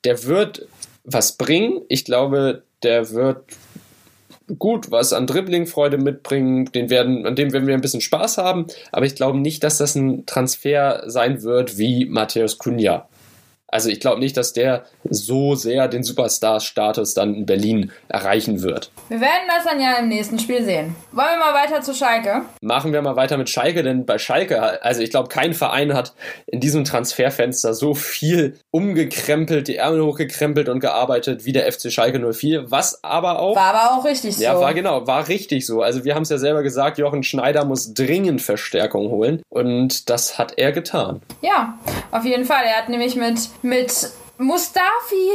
der 0.04 0.24
wird 0.24 0.68
was 1.04 1.34
bringen. 1.34 1.84
Ich 1.90 2.06
glaube, 2.06 2.64
der 2.82 3.12
wird 3.12 3.44
gut 4.60 4.92
was 4.92 5.14
an 5.14 5.28
Dribblingfreude 5.28 5.98
mitbringen, 5.98 6.66
den 6.72 6.90
werden, 6.90 7.26
an 7.26 7.36
dem 7.36 7.52
werden 7.52 7.68
wir 7.68 7.74
ein 7.74 7.82
bisschen 7.82 8.02
Spaß 8.02 8.38
haben, 8.38 8.68
aber 8.92 9.06
ich 9.06 9.16
glaube 9.16 9.40
nicht, 9.40 9.64
dass 9.64 9.78
das 9.78 9.96
ein 9.96 10.26
Transfer 10.26 11.04
sein 11.08 11.44
wird 11.44 11.78
wie 11.78 12.06
Matthäus 12.06 12.58
Cunha. 12.58 13.08
Also 13.68 13.90
ich 13.90 14.00
glaube 14.00 14.20
nicht, 14.20 14.38
dass 14.38 14.54
der 14.54 14.86
so 15.04 15.56
sehr 15.56 15.88
den 15.88 16.04
Superstar-Status 16.04 17.14
dann 17.14 17.34
in 17.34 17.46
Berlin 17.46 17.92
erreichen 18.08 18.62
wird. 18.62 18.92
Wir 19.10 19.20
werden 19.20 19.48
das 19.48 19.66
dann 19.66 19.82
ja 19.82 19.96
im 19.98 20.08
nächsten 20.08 20.40
Spiel 20.40 20.64
sehen. 20.64 20.96
Wollen 21.12 21.28
wir 21.32 21.40
mal 21.40 21.54
weiter 21.54 21.82
zu 21.82 21.94
Schalke? 21.94 22.44
Machen 22.62 22.94
wir 22.94 23.02
mal 23.02 23.16
weiter 23.16 23.38
mit 23.38 23.50
Schalke, 23.50 23.84
denn 23.84 24.06
bei 24.06 24.18
Schalke, 24.18 24.84
also 24.84 25.02
ich 25.02 25.10
glaube, 25.10 25.30
kein 25.30 25.54
Verein 25.54 25.94
hat 25.94 26.14
in 26.48 26.60
diesem 26.60 26.86
Transferfenster 26.86 27.74
so 27.74 27.96
viel 27.96 28.58
umgekrempelt, 28.72 29.68
die 29.68 29.78
Ärmel 29.78 30.04
hochgekrempelt 30.06 30.70
und 30.70 30.80
gearbeitet 30.80 31.46
wie 31.46 31.52
der 31.52 31.72
FC 31.72 31.92
Schalke 31.92 32.20
04, 32.34 32.72
was 32.72 33.04
aber 33.04 33.40
auch... 33.40 33.56
War 33.56 33.74
aber 33.74 34.00
auch 34.00 34.06
richtig 34.06 34.38
so. 34.38 34.44
Ja, 34.44 34.60
war 34.60 34.74
genau, 34.74 35.08
war 35.08 35.28
richtig 35.28 35.66
so. 35.66 35.82
Also 35.82 36.06
wir 36.06 36.16
haben 36.16 36.24
es 36.24 36.30
ja 36.30 36.38
selber 36.38 36.64
gesagt, 36.64 36.98
Jochen 36.98 37.24
Schneider 37.24 37.66
muss 37.66 37.94
dringend 37.94 38.42
Verstärkung 38.42 39.10
holen 39.10 39.42
und 39.50 40.10
das 40.10 40.38
hat 40.38 40.54
er 40.58 40.72
getan. 40.72 41.22
Ja, 41.42 41.78
auf 42.12 42.26
jeden 42.26 42.46
Fall. 42.46 42.64
Er 42.66 42.78
hat 42.78 42.90
nämlich 42.90 43.16
mit 43.16 43.40
mit 43.66 44.12
Mustafi 44.38 45.32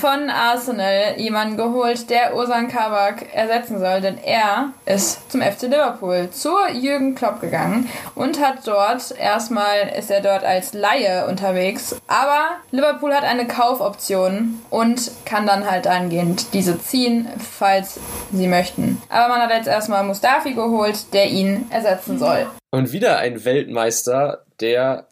von 0.00 0.30
Arsenal 0.30 1.14
jemanden 1.18 1.56
geholt, 1.56 2.10
der 2.10 2.34
Osan 2.34 2.68
Kabak 2.68 3.32
ersetzen 3.32 3.78
soll, 3.78 4.00
denn 4.00 4.18
er 4.18 4.72
ist 4.84 5.30
zum 5.30 5.42
FC 5.42 5.64
Liverpool 5.64 6.28
zu 6.32 6.50
Jürgen 6.72 7.14
Klopp 7.14 7.40
gegangen 7.40 7.88
und 8.14 8.40
hat 8.40 8.66
dort 8.66 9.14
erstmal 9.16 9.92
ist 9.96 10.10
er 10.10 10.22
dort 10.22 10.44
als 10.44 10.72
Laie 10.72 11.26
unterwegs, 11.28 11.94
aber 12.08 12.56
Liverpool 12.72 13.14
hat 13.14 13.24
eine 13.24 13.46
Kaufoption 13.46 14.60
und 14.70 15.10
kann 15.24 15.46
dann 15.46 15.70
halt 15.70 15.86
angehend 15.86 16.54
diese 16.54 16.80
ziehen, 16.82 17.28
falls 17.38 18.00
sie 18.32 18.48
möchten. 18.48 19.00
Aber 19.08 19.28
man 19.28 19.42
hat 19.42 19.50
jetzt 19.50 19.68
erstmal 19.68 20.02
Mustafi 20.04 20.54
geholt, 20.54 21.12
der 21.12 21.26
ihn 21.26 21.66
ersetzen 21.70 22.18
soll. 22.18 22.46
Und 22.70 22.92
wieder 22.92 23.18
ein 23.18 23.44
Weltmeister, 23.44 24.42
der 24.58 25.06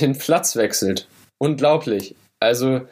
den 0.00 0.18
Platz 0.18 0.56
wechselt. 0.56 1.06
Unglaublich. 1.38 2.14
Also, 2.40 2.82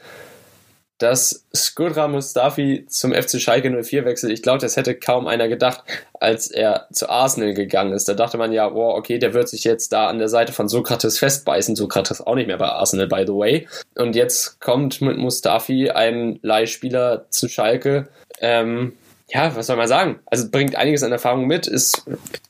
dass 0.98 1.44
Skudra 1.54 2.08
Mustafi 2.08 2.86
zum 2.88 3.12
FC 3.12 3.40
Schalke 3.40 3.70
04 3.70 4.04
wechselt, 4.06 4.32
ich 4.32 4.42
glaube, 4.42 4.60
das 4.60 4.76
hätte 4.76 4.94
kaum 4.94 5.26
einer 5.26 5.48
gedacht, 5.48 5.84
als 6.14 6.50
er 6.50 6.86
zu 6.90 7.10
Arsenal 7.10 7.52
gegangen 7.52 7.92
ist. 7.92 8.08
Da 8.08 8.14
dachte 8.14 8.38
man 8.38 8.52
ja, 8.52 8.72
wow, 8.72 8.96
okay, 8.96 9.18
der 9.18 9.34
wird 9.34 9.48
sich 9.48 9.64
jetzt 9.64 9.92
da 9.92 10.08
an 10.08 10.18
der 10.18 10.28
Seite 10.28 10.52
von 10.52 10.68
Sokrates 10.68 11.18
festbeißen. 11.18 11.76
Sokrates 11.76 12.22
auch 12.22 12.34
nicht 12.34 12.46
mehr 12.46 12.56
bei 12.56 12.68
Arsenal, 12.68 13.08
by 13.08 13.24
the 13.26 13.34
way. 13.34 13.68
Und 13.94 14.16
jetzt 14.16 14.60
kommt 14.60 15.02
mit 15.02 15.18
Mustafi 15.18 15.90
ein 15.90 16.38
Leihspieler 16.42 17.26
zu 17.28 17.48
Schalke. 17.48 18.08
Ähm, 18.40 18.94
ja, 19.28 19.56
was 19.56 19.66
soll 19.66 19.76
man 19.76 19.88
sagen? 19.88 20.20
Also 20.26 20.48
bringt 20.50 20.76
einiges 20.76 21.02
an 21.02 21.10
Erfahrung 21.10 21.46
mit, 21.46 21.66
ist 21.66 22.04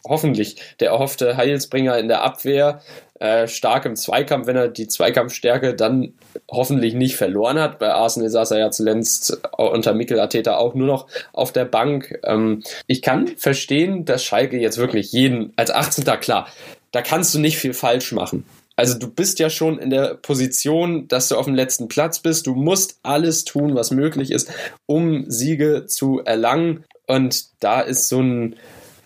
hoffentlich 0.07 0.57
der 0.81 0.91
erhoffte 0.91 1.37
Heilsbringer 1.37 1.99
in 1.99 2.09
der 2.09 2.23
Abwehr, 2.23 2.83
äh, 3.19 3.49
stark 3.49 3.87
im 3.87 3.97
Zweikampf, 3.97 4.47
wenn 4.47 4.57
er 4.57 4.69
die 4.69 4.87
Zweikampfstärke 4.87 5.75
dann 5.75 6.13
hoffentlich 6.51 6.93
nicht 6.93 7.17
verloren 7.17 7.59
hat. 7.59 7.79
Bei 7.79 7.95
Arsenal 7.95 8.29
saß 8.29 8.51
er 8.51 8.59
ja 8.59 8.71
zuletzt 8.71 9.41
unter 9.57 9.95
Mikel 9.95 10.21
Arteta 10.21 10.57
auch 10.57 10.75
nur 10.75 10.87
noch 10.87 11.07
auf 11.33 11.51
der 11.51 11.65
Bank. 11.65 12.19
Ähm, 12.25 12.63
ich 12.87 13.01
kann 13.01 13.29
verstehen, 13.39 14.05
dass 14.05 14.23
Schalke 14.23 14.59
jetzt 14.59 14.77
wirklich 14.77 15.13
jeden 15.13 15.55
als 15.57 15.71
18. 15.71 16.05
klar, 16.21 16.47
da 16.93 17.01
kannst 17.01 17.35
du 17.35 17.39
nicht 17.39 17.57
viel 17.57 17.73
falsch 17.73 18.13
machen. 18.13 18.45
Also 18.77 18.99
du 18.99 19.09
bist 19.09 19.39
ja 19.39 19.49
schon 19.49 19.79
in 19.79 19.89
der 19.89 20.15
Position, 20.15 21.09
dass 21.09 21.29
du 21.29 21.37
auf 21.37 21.47
dem 21.47 21.55
letzten 21.55 21.89
Platz 21.89 22.19
bist. 22.21 22.47
Du 22.47 22.55
musst 22.55 22.99
alles 23.03 23.45
tun, 23.45 23.75
was 23.75 23.91
möglich 23.91 24.31
ist, 24.31 24.51
um 24.85 25.25
Siege 25.31 25.87
zu 25.87 26.21
erlangen. 26.21 26.85
Und 27.07 27.47
da 27.61 27.81
ist 27.81 28.09
so 28.09 28.21
ein 28.21 28.57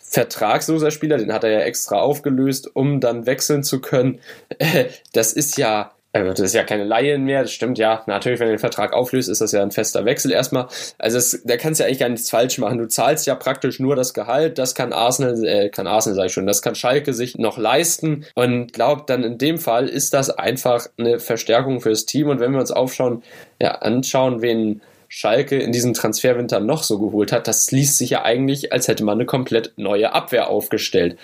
vertragsloser 0.01 0.91
Spieler, 0.91 1.19
den 1.19 1.33
hat 1.33 1.45
er 1.45 1.51
ja 1.51 1.61
extra 1.61 2.01
aufgelöst, 2.01 2.75
um 2.75 2.99
dann 2.99 3.27
wechseln 3.27 3.63
zu 3.63 3.81
können. 3.81 4.19
Das 5.13 5.33
ist 5.33 5.57
ja 5.57 5.93
äh, 6.13 6.25
das 6.25 6.41
ist 6.41 6.55
ja 6.55 6.65
keine 6.65 6.85
Laie 6.85 7.19
mehr, 7.19 7.43
das 7.43 7.53
stimmt 7.53 7.79
ja. 7.79 8.03
Natürlich, 8.07 8.41
wenn 8.41 8.49
du 8.49 8.55
den 8.55 8.59
Vertrag 8.59 8.93
auflöst, 8.93 9.29
ist 9.29 9.41
das 9.41 9.53
ja 9.53 9.63
ein 9.63 9.71
fester 9.71 10.05
Wechsel 10.05 10.33
erstmal. 10.33 10.67
Also 10.99 11.19
es, 11.19 11.43
da 11.45 11.57
kannst 11.57 11.81
du 11.81 11.85
ja 11.85 11.89
eigentlich 11.89 12.01
gar 12.01 12.09
nichts 12.09 12.31
falsch 12.31 12.59
machen. 12.59 12.79
Du 12.79 12.89
zahlst 12.89 13.27
ja 13.27 13.35
praktisch 13.35 13.79
nur 13.79 13.97
das 13.97 14.15
Gehalt, 14.15 14.59
das 14.59 14.75
kann 14.75 14.93
Arsenal, 14.93 15.45
äh, 15.45 15.69
kann 15.69 15.87
Arsenal 15.87 16.17
sage 16.17 16.27
ich 16.27 16.33
schon, 16.33 16.47
das 16.47 16.63
kann 16.63 16.75
Schalke 16.75 17.15
sich 17.15 17.39
noch 17.39 17.59
leisten 17.59 18.27
und 18.35 18.73
glaubt 18.73 19.09
dann 19.11 19.23
in 19.23 19.39
dem 19.39 19.59
Fall 19.59 19.89
ist 19.89 20.13
das 20.15 20.31
einfach 20.31 20.87
eine 20.99 21.21
Verstärkung 21.21 21.81
fürs 21.81 22.07
Team 22.07 22.29
und 22.29 22.41
wenn 22.41 22.53
wir 22.53 22.61
uns 22.61 22.73
aufschauen, 22.73 23.23
ja, 23.61 23.77
anschauen, 23.77 24.43
wen 24.43 24.81
Schalke 25.09 25.59
in 25.59 25.73
diesem 25.73 25.93
Transferwinter 25.93 26.61
noch 26.61 26.85
so 26.85 26.99
geholt 26.99 27.33
hat, 27.33 27.49
das 27.49 27.71
liest 27.73 27.99
sich 27.99 28.11
ja 28.11 28.23
eigentlich, 28.23 28.73
als 28.73 28.87
hätte 28.87 29.05
man 29.05 29.19
eine 29.19 29.27
komplett 29.27 29.73
neue 29.77 30.13
Abwehr 30.13 30.49
aufgestellt. 30.49 31.19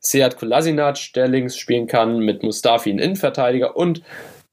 Seat 0.00 0.38
Kolasinac, 0.38 1.12
der 1.14 1.28
links 1.28 1.56
spielen 1.56 1.86
kann, 1.86 2.20
mit 2.20 2.42
Mustafi, 2.42 2.90
ein 2.90 2.98
Innenverteidiger 2.98 3.76
und 3.76 4.02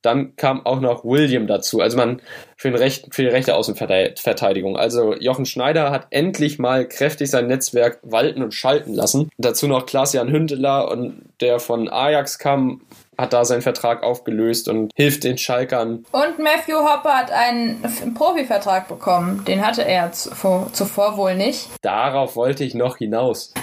dann 0.02 0.36
kam 0.36 0.66
auch 0.66 0.80
noch 0.80 1.04
William 1.04 1.48
dazu. 1.48 1.82
Also 1.82 1.98
man 1.98 2.22
für, 2.56 2.70
den 2.70 2.78
Recht, 2.78 3.14
für 3.14 3.24
die 3.24 3.30
rechte 3.30 3.56
Außenverteidigung. 3.56 4.78
Also 4.78 5.16
Jochen 5.16 5.46
Schneider 5.46 5.92
hat 5.92 6.08
endlich 6.12 6.60
mal 6.60 6.88
kräftig 6.88 7.30
sein 7.30 7.48
Netzwerk 7.48 8.00
walten 8.04 8.42
und 8.44 8.54
schalten 8.54 8.94
lassen. 8.94 9.30
Dazu 9.38 9.68
noch 9.68 9.86
Klaas-Jan 9.86 10.32
Hündeler 10.32 10.90
und 10.92 11.24
der 11.42 11.60
von 11.60 11.90
Ajax 11.90 12.40
kam, 12.40 12.82
hat 13.18 13.34
da 13.34 13.44
seinen 13.44 13.64
Vertrag 13.64 14.04
aufgelöst 14.04 14.70
und 14.70 14.92
hilft 14.96 15.24
den 15.24 15.38
Schalkern. 15.38 16.06
Und 16.12 16.40
Matthew 16.40 16.78
Hopper 16.78 17.18
hat 17.18 17.32
einen 17.32 17.82
Profivertrag 18.14 18.88
bekommen. 18.88 19.44
Den 19.46 19.66
hatte 19.66 19.84
er 19.84 20.12
zuvor 20.12 21.18
wohl 21.18 21.36
nicht. 21.36 21.68
Darauf 21.82 22.36
wollte 22.36 22.64
ich 22.64 22.76
noch 22.76 22.98
hinaus. 22.98 23.54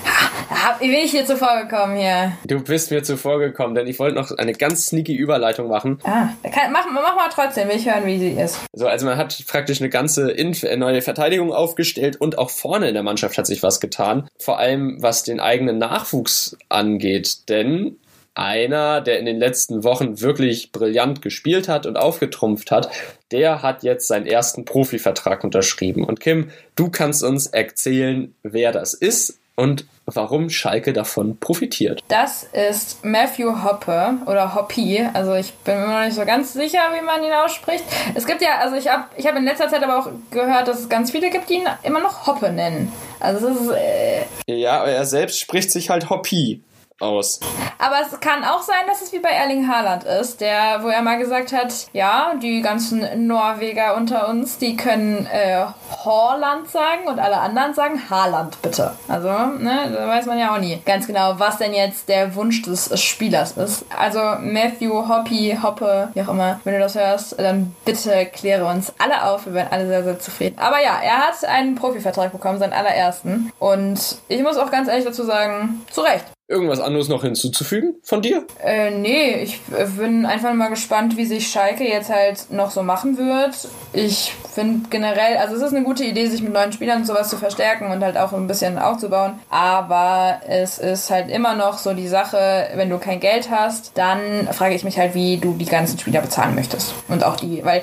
Ha, 0.51 0.77
bin 0.79 0.93
ich 0.93 1.11
hier 1.11 1.25
zuvor 1.25 1.63
gekommen 1.63 1.97
hier? 1.97 2.33
Du 2.45 2.63
bist 2.63 2.91
mir 2.91 3.03
zuvor 3.03 3.39
gekommen, 3.39 3.75
denn 3.75 3.87
ich 3.87 3.99
wollte 3.99 4.17
noch 4.17 4.31
eine 4.37 4.53
ganz 4.53 4.87
sneaky 4.87 5.15
Überleitung 5.15 5.69
machen. 5.69 5.99
Ah, 6.05 6.29
kann, 6.43 6.73
mach, 6.73 6.87
mach 6.93 7.17
mal 7.17 7.29
trotzdem, 7.33 7.69
will 7.69 7.77
ich 7.77 7.87
hören, 7.87 8.07
wie 8.07 8.19
sie 8.19 8.31
ist. 8.31 8.61
So, 8.73 8.87
also 8.87 9.07
man 9.07 9.17
hat 9.17 9.43
praktisch 9.47 9.81
eine 9.81 9.91
ganze 9.91 10.31
Inf 10.31 10.63
äh, 10.63 10.77
neue 10.77 11.03
Verteidigung 11.03 11.53
aufgestellt 11.53 12.21
und 12.21 12.39
auch 12.39 12.51
vorne 12.51 12.89
in 12.89 12.95
der 12.95 13.03
Mannschaft 13.03 13.39
hat 13.39 13.47
sich 13.47 13.63
was 13.63 13.81
getan. 13.81 14.29
Vor 14.39 14.59
allem 14.59 14.99
was 15.01 15.23
den 15.23 15.41
eigenen 15.41 15.79
Nachwuchs 15.79 16.57
angeht, 16.69 17.49
denn 17.49 17.97
einer, 18.35 19.01
der 19.01 19.21
in 19.21 19.27
den 19.27 19.39
letzten 19.39 19.85
Wochen 19.85 20.21
wirklich 20.21 20.73
brillant 20.73 21.23
gespielt 21.23 21.69
hat 21.69 21.87
und 21.87 21.97
aufgetrumpft 21.97 22.71
hat, 22.71 22.91
der 23.31 23.63
hat 23.63 23.85
jetzt 23.85 24.09
seinen 24.09 24.27
ersten 24.27 24.65
Profivertrag 24.65 25.45
unterschrieben. 25.45 26.05
Und 26.05 26.21
Kim, 26.21 26.51
du 26.75 26.91
kannst 26.91 27.23
uns 27.23 27.47
erzählen, 27.47 28.35
wer 28.43 28.73
das 28.73 28.93
ist 28.95 29.39
und 29.55 29.87
warum 30.07 30.51
Schalke 30.51 30.93
davon 30.93 31.39
profitiert. 31.39 32.03
Das 32.09 32.45
ist 32.45 33.05
Matthew 33.05 33.65
Hoppe 33.65 34.15
oder 34.27 34.55
Hoppy. 34.55 35.05
Also 35.13 35.35
ich 35.35 35.53
bin 35.55 35.81
mir 35.81 35.87
noch 35.87 36.05
nicht 36.05 36.15
so 36.15 36.25
ganz 36.25 36.53
sicher, 36.53 36.81
wie 36.93 37.05
man 37.05 37.23
ihn 37.23 37.33
ausspricht. 37.33 37.85
Es 38.15 38.27
gibt 38.27 38.43
ja, 38.43 38.59
also 38.61 38.77
ich 38.77 38.89
habe 38.89 39.05
ich 39.17 39.27
hab 39.27 39.37
in 39.37 39.45
letzter 39.45 39.69
Zeit 39.69 39.83
aber 39.83 39.99
auch 39.99 40.09
gehört, 40.31 40.69
dass 40.69 40.81
es 40.81 40.89
ganz 40.89 41.11
viele 41.11 41.31
gibt, 41.31 41.49
die 41.49 41.55
ihn 41.55 41.69
immer 41.83 42.01
noch 42.01 42.27
Hoppe 42.27 42.53
nennen. 42.53 42.93
Also 43.21 43.49
es 43.49 43.61
ist... 43.61 43.71
Äh 43.71 44.25
ja, 44.47 44.81
aber 44.81 44.91
er 44.91 45.07
selbst 45.07 45.41
spricht 45.41 45.71
sich 45.71 45.91
halt 45.91 46.11
Hoppy 46.11 46.63
aus. 47.01 47.41
Aber 47.79 47.97
es 48.01 48.19
kann 48.21 48.45
auch 48.45 48.63
sein, 48.63 48.87
dass 48.87 49.03
es 49.03 49.13
wie 49.13 49.19
bei 49.19 49.31
Erling 49.31 49.69
Haaland 49.69 50.05
ist, 50.05 50.41
der, 50.41 50.83
wo 50.83 50.89
er 50.89 51.03
mal 51.03 51.19
gesagt 51.19 51.53
hat, 51.53 51.73
ja, 51.93 52.35
die 52.41 52.63
ganzen 52.63 53.27
Norweger 53.27 53.97
unter 53.97 54.29
uns, 54.29 54.59
die 54.59 54.77
können 54.77 55.27
äh, 55.27 55.65
Horland 56.05 56.69
sagen 56.69 57.07
und 57.07 57.19
alle 57.19 57.39
anderen 57.39 57.75
sagen 57.75 58.01
Haaland 58.09 58.61
bitte. 58.63 58.93
Also, 59.09 59.29
ne, 59.29 59.93
da 59.93 60.09
weiß 60.09 60.27
man 60.27 60.39
ja 60.39 60.55
auch 60.55 60.61
nie 60.61 60.81
ganz 60.85 61.07
genau, 61.07 61.39
was 61.39 61.59
denn 61.59 61.75
jetzt 61.75 62.09
der 62.09 62.35
Wunsch 62.37 62.63
des 62.63 63.01
Spielers 63.03 63.53
ist. 63.53 63.85
Also 63.99 64.21
Matthew, 64.41 65.09
Hoppy, 65.09 65.59
Hoppe, 65.61 66.11
wie 66.15 66.23
auch 66.23 66.29
immer, 66.29 66.61
wenn 66.65 66.75
du 66.75 66.81
das 66.81 66.95
hörst, 66.95 67.39
dann 67.39 67.75
bitte 67.85 68.27
kläre 68.27 68.67
uns 68.67 68.93
alle 68.99 69.25
auf. 69.25 69.47
Wir 69.47 69.55
werden 69.55 69.69
alle 69.73 69.87
sehr, 69.87 70.05
sehr 70.05 70.19
zufrieden. 70.19 70.59
Aber 70.59 70.81
ja, 70.81 71.01
er 71.03 71.19
hat 71.19 71.45
einen 71.45 71.75
Profivertrag 71.75 72.33
bekommen, 72.33 72.59
seinen 72.59 72.73
allerersten. 72.73 73.53
Und 73.59 74.19
ich 74.29 74.43
muss 74.43 74.57
auch 74.57 74.71
ganz 74.71 74.89
ehrlich 74.89 75.05
dazu 75.05 75.25
sagen, 75.25 75.85
zu 75.91 76.01
Recht. 76.01 76.34
Irgendwas 76.47 76.81
anderes 76.81 77.09
noch 77.09 77.23
hinzuzufügen 77.23 77.95
von 78.03 78.21
dir? 78.21 78.45
Äh, 78.63 78.91
nee, 78.91 79.43
ich 79.43 79.61
bin 79.97 80.27
einfach 80.27 80.53
mal 80.53 80.69
gespannt, 80.69 81.17
wie 81.17 81.25
sich 81.25 81.49
Schalke 81.49 81.85
jetzt 81.89 82.11
halt 82.11 82.51
noch 82.51 82.71
so 82.71 82.83
machen 82.83 83.17
wird. 83.17 83.57
Ich 83.95 84.35
finde 84.55 84.89
generell, 84.91 85.39
also 85.39 85.57
es 85.57 85.63
ist 85.63 85.75
eine 85.75 85.85
gute 85.85 86.05
Idee, 86.05 86.27
sich 86.27 86.43
mit 86.43 86.53
neuen 86.53 86.73
Spielern 86.73 86.99
und 86.99 87.07
sowas 87.07 87.31
zu 87.31 87.39
verstärken 87.39 87.91
und 87.91 88.05
halt 88.05 88.19
auch 88.19 88.33
ein 88.35 88.47
bisschen 88.47 88.79
aufzubauen. 88.79 89.39
Aber 89.49 90.41
es 90.47 90.79
ist 90.79 91.11
halt 91.11 91.31
immer 91.31 91.55
noch 91.55 91.79
so 91.79 91.95
die 91.95 92.09
Sache, 92.09 92.69
wenn 92.75 92.91
du 92.91 92.99
kein 92.99 93.21
Geld 93.21 93.51
hast, 93.51 93.93
dann 93.95 94.47
frage 94.53 94.75
ich 94.75 94.85
mich 94.85 94.99
halt, 94.99 95.15
wie 95.15 95.39
du 95.39 95.55
die 95.55 95.65
ganzen 95.65 95.99
Spieler 95.99 96.21
bezahlen 96.21 96.55
möchtest. 96.55 96.93
Und 97.09 97.25
auch 97.25 97.37
die, 97.37 97.65
weil 97.65 97.83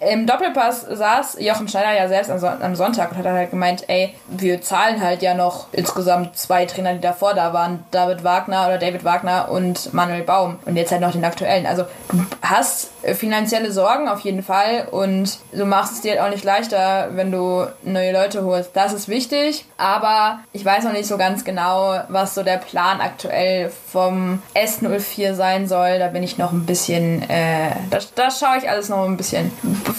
im 0.00 0.26
Doppelpass 0.26 0.82
saß 0.90 1.36
Jochen 1.38 1.68
Schneider 1.68 1.94
ja 1.94 2.08
selbst 2.08 2.30
am 2.30 2.74
Sonntag 2.74 3.12
und 3.12 3.18
hat 3.18 3.26
halt 3.26 3.50
gemeint, 3.50 3.84
ey, 3.86 4.14
wir 4.26 4.60
zahlen 4.62 5.00
halt 5.00 5.22
ja 5.22 5.34
noch 5.34 5.68
insgesamt 5.72 6.36
zwei 6.36 6.66
Trainer, 6.66 6.94
die 6.94 7.00
davor 7.00 7.34
da 7.34 7.52
waren. 7.52 7.84
Da 7.92 7.99
David 8.00 8.24
Wagner 8.24 8.66
oder 8.66 8.78
David 8.78 9.04
Wagner 9.04 9.50
und 9.50 9.92
Manuel 9.92 10.22
Baum 10.22 10.58
und 10.64 10.76
jetzt 10.76 10.90
halt 10.90 11.00
noch 11.00 11.12
den 11.12 11.24
aktuellen. 11.24 11.66
Also 11.66 11.84
du 12.10 12.24
hast 12.42 12.90
finanzielle 13.14 13.72
Sorgen 13.72 14.08
auf 14.08 14.20
jeden 14.20 14.42
Fall 14.42 14.88
und 14.90 15.38
du 15.52 15.64
machst 15.64 15.94
es 15.94 16.00
dir 16.00 16.12
halt 16.12 16.20
auch 16.20 16.30
nicht 16.30 16.44
leichter, 16.44 17.10
wenn 17.12 17.30
du 17.30 17.66
neue 17.82 18.12
Leute 18.12 18.44
holst. 18.44 18.70
Das 18.74 18.92
ist 18.92 19.08
wichtig, 19.08 19.64
aber 19.76 20.40
ich 20.52 20.64
weiß 20.64 20.84
noch 20.84 20.92
nicht 20.92 21.06
so 21.06 21.16
ganz 21.16 21.44
genau, 21.44 22.00
was 22.08 22.34
so 22.34 22.42
der 22.42 22.58
Plan 22.58 23.00
aktuell 23.00 23.70
vom 23.90 24.42
S04 24.54 25.34
sein 25.34 25.66
soll. 25.68 25.98
Da 25.98 26.08
bin 26.08 26.22
ich 26.22 26.38
noch 26.38 26.52
ein 26.52 26.66
bisschen, 26.66 27.28
äh, 27.28 27.70
da, 27.90 27.98
da 28.14 28.30
schaue 28.30 28.58
ich 28.58 28.68
alles 28.68 28.88
noch 28.88 29.04
ein 29.04 29.16
bisschen 29.16 29.50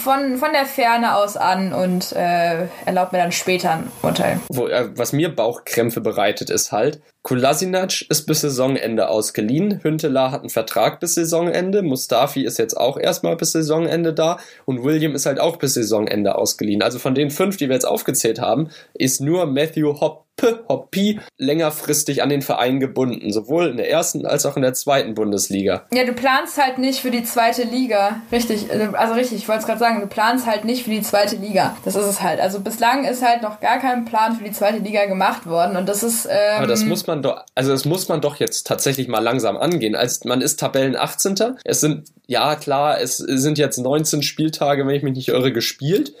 von, 0.02 0.38
von 0.38 0.52
der 0.52 0.66
Ferne 0.66 1.16
aus 1.16 1.36
an 1.36 1.72
und 1.72 2.12
äh, 2.12 2.66
erlaubt 2.84 3.12
mir 3.12 3.18
dann 3.18 3.32
später 3.32 3.72
ein 3.72 3.92
Urteil. 4.02 4.40
Wo, 4.48 4.66
äh, 4.68 4.90
was 4.96 5.12
mir 5.12 5.34
Bauchkrämpfe 5.34 6.00
bereitet, 6.00 6.50
ist 6.50 6.72
halt, 6.72 7.00
Kolasinac 7.22 8.04
ist 8.08 8.26
bis 8.26 8.40
Saisonende 8.40 9.08
ausgeliehen. 9.08 9.80
Hünteler 9.84 10.32
hat 10.32 10.40
einen 10.40 10.50
Vertrag 10.50 10.98
bis 10.98 11.14
Saisonende. 11.14 11.82
Mustafi 11.82 12.44
ist 12.44 12.58
jetzt 12.58 12.76
auch 12.76 12.98
erstmal 12.98 13.36
bis 13.36 13.52
Saisonende 13.52 14.12
da. 14.12 14.38
Und 14.64 14.82
William 14.82 15.14
ist 15.14 15.26
halt 15.26 15.38
auch 15.38 15.56
bis 15.56 15.74
Saisonende 15.74 16.34
ausgeliehen. 16.34 16.82
Also 16.82 16.98
von 16.98 17.14
den 17.14 17.30
fünf, 17.30 17.56
die 17.56 17.68
wir 17.68 17.74
jetzt 17.74 17.86
aufgezählt 17.86 18.40
haben, 18.40 18.70
ist 18.94 19.20
nur 19.20 19.46
Matthew 19.46 20.00
Hopp 20.00 20.21
Hoppy 20.40 21.20
längerfristig 21.38 22.22
an 22.22 22.28
den 22.28 22.42
Verein 22.42 22.80
gebunden, 22.80 23.32
sowohl 23.32 23.68
in 23.68 23.76
der 23.76 23.90
ersten 23.90 24.26
als 24.26 24.44
auch 24.44 24.56
in 24.56 24.62
der 24.62 24.74
zweiten 24.74 25.14
Bundesliga. 25.14 25.86
Ja, 25.92 26.04
du 26.04 26.12
planst 26.12 26.60
halt 26.60 26.78
nicht 26.78 27.00
für 27.00 27.10
die 27.10 27.22
zweite 27.22 27.62
Liga. 27.62 28.22
Richtig, 28.32 28.66
also 28.70 29.14
richtig, 29.14 29.38
ich 29.38 29.48
wollte 29.48 29.60
es 29.60 29.66
gerade 29.66 29.78
sagen, 29.78 30.00
du 30.00 30.06
planst 30.06 30.46
halt 30.46 30.64
nicht 30.64 30.84
für 30.84 30.90
die 30.90 31.02
zweite 31.02 31.36
Liga. 31.36 31.76
Das 31.84 31.94
ist 31.94 32.06
es 32.06 32.22
halt. 32.22 32.40
Also 32.40 32.60
bislang 32.60 33.04
ist 33.04 33.22
halt 33.22 33.42
noch 33.42 33.60
gar 33.60 33.78
kein 33.78 34.04
Plan 34.04 34.36
für 34.36 34.44
die 34.44 34.52
zweite 34.52 34.78
Liga 34.78 35.06
gemacht 35.06 35.46
worden 35.46 35.76
und 35.76 35.88
das 35.88 36.02
ist. 36.02 36.26
Ähm 36.26 36.58
Aber 36.58 36.66
das 36.66 36.84
muss 36.84 37.06
man 37.06 37.22
doch, 37.22 37.44
also 37.54 37.70
das 37.70 37.84
muss 37.84 38.08
man 38.08 38.20
doch 38.20 38.36
jetzt 38.36 38.66
tatsächlich 38.66 39.08
mal 39.08 39.20
langsam 39.20 39.56
angehen. 39.56 39.94
Als 39.94 40.24
man 40.24 40.40
ist 40.40 40.58
Tabellen 40.58 40.96
18. 40.96 41.34
Es 41.64 41.80
sind, 41.80 42.08
ja 42.26 42.56
klar, 42.56 43.00
es 43.00 43.18
sind 43.18 43.58
jetzt 43.58 43.78
19 43.78 44.22
Spieltage, 44.22 44.86
wenn 44.86 44.94
ich 44.94 45.02
mich 45.02 45.14
nicht 45.14 45.28
irre, 45.28 45.52
gespielt. 45.52 46.14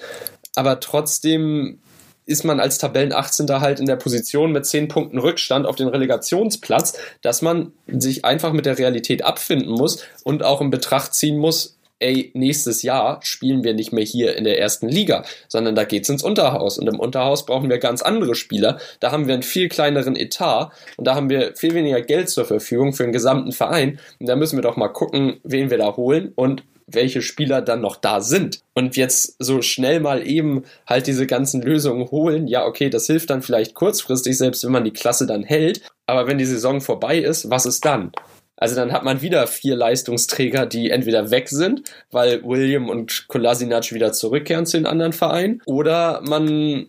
Aber 0.54 0.80
trotzdem 0.80 1.80
ist 2.26 2.44
man 2.44 2.60
als 2.60 2.78
Tabellen 2.78 3.12
18. 3.12 3.48
halt 3.60 3.80
in 3.80 3.86
der 3.86 3.96
Position 3.96 4.52
mit 4.52 4.66
10 4.66 4.88
Punkten 4.88 5.18
Rückstand 5.18 5.66
auf 5.66 5.76
den 5.76 5.88
Relegationsplatz, 5.88 6.98
dass 7.20 7.42
man 7.42 7.72
sich 7.88 8.24
einfach 8.24 8.52
mit 8.52 8.66
der 8.66 8.78
Realität 8.78 9.24
abfinden 9.24 9.72
muss 9.72 10.04
und 10.24 10.42
auch 10.42 10.60
in 10.60 10.70
Betracht 10.70 11.14
ziehen 11.14 11.38
muss, 11.38 11.78
ey, 12.02 12.30
nächstes 12.34 12.82
Jahr 12.82 13.20
spielen 13.22 13.64
wir 13.64 13.74
nicht 13.74 13.92
mehr 13.92 14.04
hier 14.04 14.36
in 14.36 14.44
der 14.44 14.58
ersten 14.58 14.88
Liga, 14.88 15.24
sondern 15.48 15.74
da 15.74 15.84
geht's 15.84 16.08
ins 16.08 16.22
Unterhaus. 16.22 16.78
Und 16.78 16.88
im 16.88 16.98
Unterhaus 16.98 17.46
brauchen 17.46 17.70
wir 17.70 17.78
ganz 17.78 18.02
andere 18.02 18.34
Spieler. 18.34 18.78
Da 19.00 19.12
haben 19.12 19.26
wir 19.26 19.34
einen 19.34 19.42
viel 19.42 19.68
kleineren 19.68 20.16
Etat 20.16 20.70
und 20.96 21.06
da 21.06 21.14
haben 21.14 21.30
wir 21.30 21.54
viel 21.56 21.74
weniger 21.74 22.02
Geld 22.02 22.28
zur 22.28 22.44
Verfügung 22.44 22.92
für 22.92 23.04
den 23.04 23.12
gesamten 23.12 23.52
Verein. 23.52 24.00
Und 24.18 24.28
da 24.28 24.36
müssen 24.36 24.58
wir 24.58 24.62
doch 24.62 24.76
mal 24.76 24.88
gucken, 24.88 25.40
wen 25.44 25.70
wir 25.70 25.78
da 25.78 25.96
holen 25.96 26.32
und 26.34 26.64
welche 26.94 27.22
Spieler 27.22 27.62
dann 27.62 27.80
noch 27.80 27.96
da 27.96 28.20
sind. 28.20 28.60
Und 28.74 28.96
jetzt 28.96 29.36
so 29.38 29.62
schnell 29.62 30.00
mal 30.00 30.26
eben 30.26 30.64
halt 30.86 31.06
diese 31.06 31.26
ganzen 31.26 31.62
Lösungen 31.62 32.10
holen, 32.10 32.46
ja, 32.46 32.64
okay, 32.64 32.90
das 32.90 33.06
hilft 33.06 33.30
dann 33.30 33.42
vielleicht 33.42 33.74
kurzfristig, 33.74 34.38
selbst 34.38 34.64
wenn 34.64 34.72
man 34.72 34.84
die 34.84 34.92
Klasse 34.92 35.26
dann 35.26 35.42
hält. 35.42 35.82
Aber 36.06 36.26
wenn 36.26 36.38
die 36.38 36.44
Saison 36.44 36.80
vorbei 36.80 37.18
ist, 37.18 37.50
was 37.50 37.66
ist 37.66 37.84
dann? 37.84 38.12
Also 38.56 38.76
dann 38.76 38.92
hat 38.92 39.02
man 39.02 39.22
wieder 39.22 39.46
vier 39.48 39.74
Leistungsträger, 39.74 40.66
die 40.66 40.90
entweder 40.90 41.30
weg 41.32 41.48
sind, 41.48 41.82
weil 42.12 42.44
William 42.44 42.88
und 42.88 43.26
Kolasinac 43.26 43.92
wieder 43.92 44.12
zurückkehren 44.12 44.66
zu 44.66 44.76
den 44.76 44.86
anderen 44.86 45.12
Vereinen, 45.12 45.60
oder 45.66 46.20
man 46.22 46.86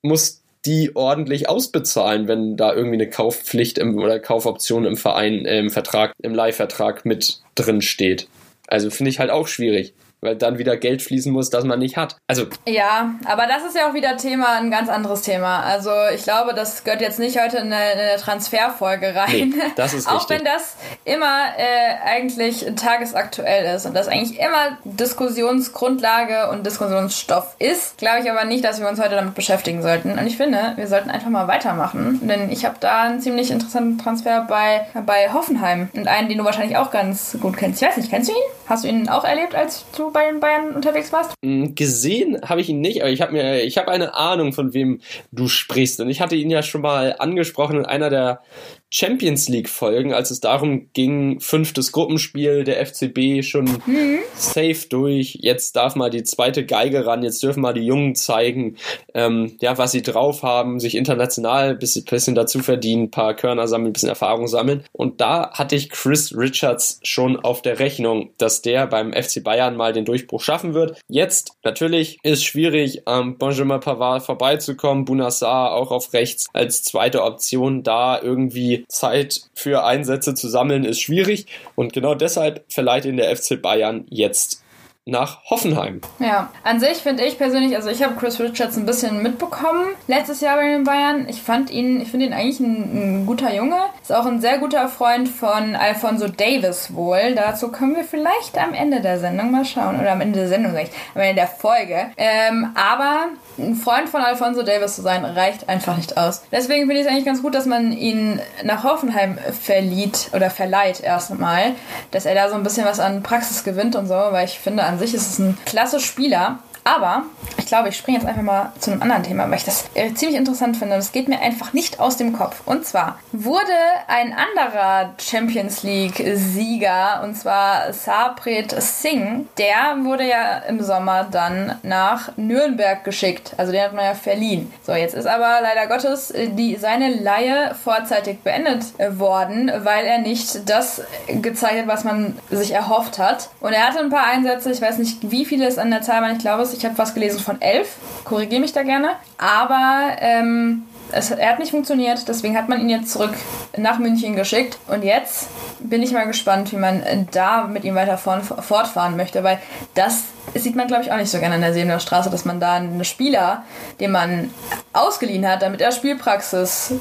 muss 0.00 0.40
die 0.66 0.94
ordentlich 0.94 1.48
ausbezahlen, 1.48 2.28
wenn 2.28 2.56
da 2.56 2.74
irgendwie 2.74 2.96
eine 2.96 3.08
Kaufpflicht 3.08 3.78
im, 3.78 3.98
oder 3.98 4.18
Kaufoption 4.18 4.84
im 4.84 4.96
Verein, 4.96 5.44
im 5.44 5.70
Vertrag, 5.70 6.12
im 6.22 6.34
Leihvertrag 6.34 7.04
mit 7.04 7.40
drin 7.54 7.82
steht. 7.82 8.28
Also 8.70 8.90
finde 8.90 9.10
ich 9.10 9.18
halt 9.18 9.30
auch 9.30 9.48
schwierig. 9.48 9.94
weil 10.20 10.36
dann 10.36 10.58
wieder 10.58 10.76
Geld 10.76 11.02
fließen 11.02 11.32
muss, 11.32 11.50
das 11.50 11.64
man 11.64 11.78
nicht 11.78 11.96
hat. 11.96 12.16
Also 12.26 12.46
ja, 12.66 13.14
aber 13.24 13.46
das 13.46 13.64
ist 13.64 13.76
ja 13.76 13.88
auch 13.88 13.94
wieder 13.94 14.16
Thema, 14.16 14.58
ein 14.58 14.70
ganz 14.70 14.88
anderes 14.88 15.22
Thema. 15.22 15.60
Also 15.60 15.90
ich 16.14 16.24
glaube, 16.24 16.54
das 16.54 16.84
gehört 16.84 17.00
jetzt 17.00 17.18
nicht 17.18 17.40
heute 17.42 17.58
in 17.58 17.72
eine, 17.72 17.92
in 17.92 17.98
eine 17.98 18.16
Transferfolge 18.18 19.14
rein. 19.14 19.54
Nee, 19.56 19.62
das 19.76 19.94
ist 19.94 20.08
auch 20.10 20.28
wenn 20.28 20.44
das 20.44 20.76
immer 21.04 21.46
äh, 21.56 21.94
eigentlich 22.04 22.66
tagesaktuell 22.76 23.74
ist 23.74 23.86
und 23.86 23.94
das 23.94 24.08
eigentlich 24.08 24.38
immer 24.38 24.78
Diskussionsgrundlage 24.84 26.50
und 26.50 26.66
Diskussionsstoff 26.66 27.56
ist, 27.58 27.98
glaube 27.98 28.20
ich 28.22 28.30
aber 28.30 28.44
nicht, 28.44 28.64
dass 28.64 28.80
wir 28.80 28.88
uns 28.88 29.00
heute 29.00 29.14
damit 29.16 29.34
beschäftigen 29.34 29.82
sollten. 29.82 30.18
Und 30.18 30.26
ich 30.26 30.36
finde, 30.36 30.74
wir 30.76 30.86
sollten 30.86 31.10
einfach 31.10 31.30
mal 31.30 31.48
weitermachen, 31.48 32.20
denn 32.28 32.50
ich 32.50 32.64
habe 32.64 32.76
da 32.80 33.02
einen 33.02 33.20
ziemlich 33.20 33.50
interessanten 33.50 33.98
Transfer 33.98 34.46
bei 34.48 34.86
bei 35.06 35.32
Hoffenheim 35.32 35.88
und 35.94 36.08
einen, 36.08 36.28
den 36.28 36.38
du 36.38 36.44
wahrscheinlich 36.44 36.76
auch 36.76 36.90
ganz 36.90 37.36
gut 37.40 37.56
kennst. 37.56 37.80
Ich 37.80 37.88
weiß 37.88 37.96
nicht, 37.96 38.10
kennst 38.10 38.28
du 38.28 38.34
ihn? 38.34 38.59
Hast 38.70 38.84
du 38.84 38.88
ihn 38.88 39.08
auch 39.08 39.24
erlebt, 39.24 39.56
als 39.56 39.84
du 39.96 40.12
bei 40.12 40.30
den 40.30 40.38
Bayern 40.38 40.76
unterwegs 40.76 41.12
warst? 41.12 41.34
Mm, 41.42 41.74
gesehen 41.74 42.40
habe 42.48 42.60
ich 42.60 42.68
ihn 42.68 42.80
nicht, 42.80 43.02
aber 43.02 43.10
ich 43.10 43.20
habe 43.20 43.32
mir, 43.32 43.64
ich 43.64 43.76
habe 43.76 43.90
eine 43.90 44.14
Ahnung, 44.14 44.52
von 44.52 44.72
wem 44.72 45.00
du 45.32 45.48
sprichst. 45.48 46.00
Und 46.00 46.08
ich 46.08 46.20
hatte 46.20 46.36
ihn 46.36 46.50
ja 46.50 46.62
schon 46.62 46.80
mal 46.80 47.16
angesprochen 47.18 47.78
in 47.78 47.84
einer 47.84 48.10
der 48.10 48.42
Champions 48.92 49.48
League 49.48 49.68
Folgen, 49.68 50.12
als 50.12 50.32
es 50.32 50.40
darum 50.40 50.88
ging, 50.92 51.38
fünftes 51.38 51.92
Gruppenspiel 51.92 52.64
der 52.64 52.84
FCB 52.84 53.44
schon 53.44 53.66
mhm. 53.86 54.18
safe 54.34 54.88
durch. 54.88 55.38
Jetzt 55.40 55.76
darf 55.76 55.94
mal 55.94 56.10
die 56.10 56.24
zweite 56.24 56.66
Geige 56.66 57.06
ran. 57.06 57.22
Jetzt 57.22 57.40
dürfen 57.42 57.60
mal 57.60 57.72
die 57.72 57.86
Jungen 57.86 58.16
zeigen, 58.16 58.76
ähm, 59.14 59.56
ja, 59.60 59.78
was 59.78 59.92
sie 59.92 60.02
drauf 60.02 60.42
haben, 60.42 60.80
sich 60.80 60.96
international 60.96 61.70
ein 61.70 61.78
bisschen, 61.78 62.04
bisschen 62.04 62.34
dazu 62.34 62.58
verdienen, 62.58 63.04
ein 63.04 63.10
paar 63.12 63.34
Körner 63.34 63.68
sammeln, 63.68 63.90
ein 63.90 63.92
bisschen 63.92 64.08
Erfahrung 64.08 64.48
sammeln. 64.48 64.82
Und 64.90 65.20
da 65.20 65.52
hatte 65.52 65.76
ich 65.76 65.90
Chris 65.90 66.36
Richards 66.36 66.98
schon 67.04 67.36
auf 67.36 67.62
der 67.62 67.78
Rechnung, 67.78 68.30
dass 68.38 68.60
der 68.60 68.88
beim 68.88 69.12
FC 69.12 69.44
Bayern 69.44 69.76
mal 69.76 69.92
den 69.92 70.04
Durchbruch 70.04 70.42
schaffen 70.42 70.74
wird. 70.74 71.00
Jetzt 71.06 71.52
natürlich 71.62 72.18
ist 72.24 72.44
schwierig, 72.44 73.06
am 73.06 73.38
Benjamin 73.38 73.78
Pavard 73.78 74.24
vorbeizukommen. 74.24 75.04
Bunassar 75.04 75.74
auch 75.74 75.92
auf 75.92 76.12
rechts 76.12 76.48
als 76.52 76.82
zweite 76.82 77.22
Option 77.22 77.84
da 77.84 78.20
irgendwie 78.20 78.79
Zeit 78.88 79.42
für 79.54 79.84
Einsätze 79.84 80.34
zu 80.34 80.48
sammeln 80.48 80.84
ist 80.84 81.00
schwierig. 81.00 81.46
Und 81.74 81.92
genau 81.92 82.14
deshalb 82.14 82.64
verleiht 82.68 83.04
ihn 83.04 83.16
der 83.16 83.34
FC 83.34 83.60
Bayern 83.60 84.06
jetzt 84.10 84.62
nach 85.06 85.38
Hoffenheim. 85.48 86.00
Ja, 86.18 86.50
an 86.62 86.78
sich 86.78 86.98
finde 86.98 87.24
ich 87.24 87.38
persönlich, 87.38 87.74
also 87.74 87.88
ich 87.88 88.02
habe 88.02 88.14
Chris 88.16 88.38
Richards 88.38 88.76
ein 88.76 88.84
bisschen 88.84 89.22
mitbekommen 89.22 89.94
letztes 90.08 90.42
Jahr 90.42 90.56
bei 90.56 90.68
den 90.68 90.84
Bayern. 90.84 91.26
Ich 91.28 91.40
fand 91.40 91.70
ihn, 91.70 92.02
ich 92.02 92.10
finde 92.10 92.26
ihn 92.26 92.32
eigentlich 92.34 92.60
ein, 92.60 93.22
ein, 93.22 93.26
guter 93.26 93.54
Junge. 93.54 93.78
Ist 94.02 94.12
auch 94.12 94.26
ein 94.26 94.40
sehr 94.40 94.58
guter 94.58 94.88
Freund 94.88 95.28
von 95.28 95.74
Alfonso 95.74 96.28
Davis 96.28 96.94
wohl. 96.94 97.34
Dazu 97.34 97.68
können 97.72 97.96
wir 97.96 98.04
vielleicht 98.04 98.58
am 98.58 98.74
Ende 98.74 99.00
der 99.00 99.18
Sendung 99.18 99.50
mal 99.50 99.64
schauen. 99.64 99.98
Oder 99.98 100.12
am 100.12 100.20
Ende 100.20 100.40
der 100.40 100.48
Sendung, 100.48 100.76
ich, 100.76 100.90
am 101.14 101.22
Ende 101.22 101.36
der 101.36 101.48
Folge. 101.48 102.10
Ähm, 102.18 102.68
aber 102.74 103.28
ein 103.58 103.74
Freund 103.74 104.08
von 104.08 104.20
Alfonso 104.20 104.62
Davis 104.62 104.96
zu 104.96 105.02
sein, 105.02 105.24
reicht 105.24 105.68
einfach 105.68 105.96
nicht 105.96 106.16
aus. 106.18 106.42
Deswegen 106.52 106.86
finde 106.86 107.00
ich 107.00 107.06
es 107.06 107.10
eigentlich 107.10 107.24
ganz 107.24 107.42
gut, 107.42 107.54
dass 107.54 107.66
man 107.66 107.92
ihn 107.92 108.40
nach 108.64 108.84
Hoffenheim 108.84 109.38
verliet 109.38 110.30
oder 110.34 110.50
verleiht 110.50 111.00
erstmal, 111.00 111.72
dass 112.10 112.26
er 112.26 112.34
da 112.34 112.48
so 112.48 112.54
ein 112.54 112.62
bisschen 112.62 112.86
was 112.86 113.00
an 113.00 113.22
Praxis 113.22 113.64
gewinnt 113.64 113.96
und 113.96 114.06
so, 114.06 114.14
weil 114.14 114.44
ich 114.44 114.58
finde, 114.58 114.84
an 114.84 114.98
sich 115.00 115.14
ist 115.14 115.30
es 115.30 115.38
ein 115.38 115.58
klasse 115.66 116.00
Spieler. 116.00 116.60
Aber 116.84 117.24
ich 117.58 117.66
glaube, 117.66 117.90
ich 117.90 117.96
springe 117.96 118.18
jetzt 118.18 118.26
einfach 118.26 118.42
mal 118.42 118.72
zu 118.78 118.90
einem 118.90 119.02
anderen 119.02 119.22
Thema, 119.22 119.48
weil 119.48 119.58
ich 119.58 119.64
das 119.64 119.84
äh, 119.94 120.12
ziemlich 120.14 120.38
interessant 120.38 120.76
finde. 120.76 120.96
Das 120.96 121.12
geht 121.12 121.28
mir 121.28 121.40
einfach 121.40 121.72
nicht 121.72 122.00
aus 122.00 122.16
dem 122.16 122.32
Kopf. 122.32 122.62
Und 122.66 122.84
zwar 122.86 123.18
wurde 123.32 123.72
ein 124.08 124.32
anderer 124.34 125.14
Champions 125.18 125.82
League-Sieger, 125.82 127.22
und 127.22 127.34
zwar 127.34 127.92
Sapret 127.92 128.74
Singh, 128.80 129.44
der 129.58 129.98
wurde 130.02 130.26
ja 130.26 130.58
im 130.68 130.82
Sommer 130.82 131.24
dann 131.30 131.78
nach 131.82 132.36
Nürnberg 132.36 133.04
geschickt. 133.04 133.52
Also 133.56 133.72
den 133.72 133.82
hat 133.82 133.92
man 133.92 134.04
ja 134.04 134.14
verliehen. 134.14 134.72
So, 134.84 134.92
jetzt 134.92 135.14
ist 135.14 135.26
aber 135.26 135.60
leider 135.62 135.86
Gottes 135.86 136.30
äh, 136.30 136.48
die, 136.48 136.76
seine 136.76 137.14
Laie 137.14 137.74
vorzeitig 137.74 138.40
beendet 138.40 138.84
äh, 138.98 139.18
worden, 139.18 139.70
weil 139.84 140.06
er 140.06 140.18
nicht 140.18 140.68
das 140.68 141.02
gezeigt 141.28 141.80
hat, 141.80 141.86
was 141.86 142.04
man 142.04 142.38
sich 142.50 142.72
erhofft 142.72 143.18
hat. 143.18 143.50
Und 143.60 143.72
er 143.72 143.86
hatte 143.86 144.00
ein 144.00 144.10
paar 144.10 144.26
Einsätze, 144.26 144.70
ich 144.70 144.80
weiß 144.80 144.98
nicht, 144.98 145.30
wie 145.30 145.44
viele 145.44 145.66
es 145.66 145.78
an 145.78 145.90
der 145.90 146.02
Zahl 146.02 146.22
waren, 146.22 146.32
ich 146.32 146.38
glaube, 146.42 146.69
ich 146.72 146.84
habe 146.84 146.98
was 146.98 147.14
gelesen 147.14 147.40
von 147.40 147.60
elf. 147.60 147.96
Korrigiere 148.24 148.60
mich 148.60 148.72
da 148.72 148.82
gerne. 148.82 149.10
Aber 149.38 150.16
ähm, 150.20 150.84
es, 151.12 151.30
er 151.30 151.50
hat 151.50 151.58
nicht 151.58 151.70
funktioniert, 151.70 152.28
deswegen 152.28 152.56
hat 152.56 152.68
man 152.68 152.80
ihn 152.80 152.88
jetzt 152.88 153.12
zurück 153.12 153.34
nach 153.76 153.98
München 153.98 154.36
geschickt. 154.36 154.78
Und 154.88 155.02
jetzt 155.02 155.48
bin 155.80 156.02
ich 156.02 156.12
mal 156.12 156.26
gespannt, 156.26 156.72
wie 156.72 156.76
man 156.76 157.02
da 157.32 157.64
mit 157.64 157.84
ihm 157.84 157.94
weiter 157.94 158.18
fortfahren 158.18 159.16
möchte, 159.16 159.42
weil 159.44 159.58
das 159.94 160.24
sieht 160.54 160.76
man, 160.76 160.86
glaube 160.86 161.02
ich, 161.02 161.12
auch 161.12 161.16
nicht 161.16 161.30
so 161.30 161.38
gerne 161.38 161.54
an 161.56 161.60
der 161.60 161.72
Sebener 161.72 162.00
Straße, 162.00 162.30
dass 162.30 162.44
man 162.44 162.60
da 162.60 162.74
einen 162.74 163.04
Spieler, 163.04 163.64
den 164.00 164.10
man 164.10 164.50
ausgeliehen 164.92 165.46
hat, 165.48 165.62
damit 165.62 165.80
er 165.80 165.92
Spielpraxis 165.92 166.94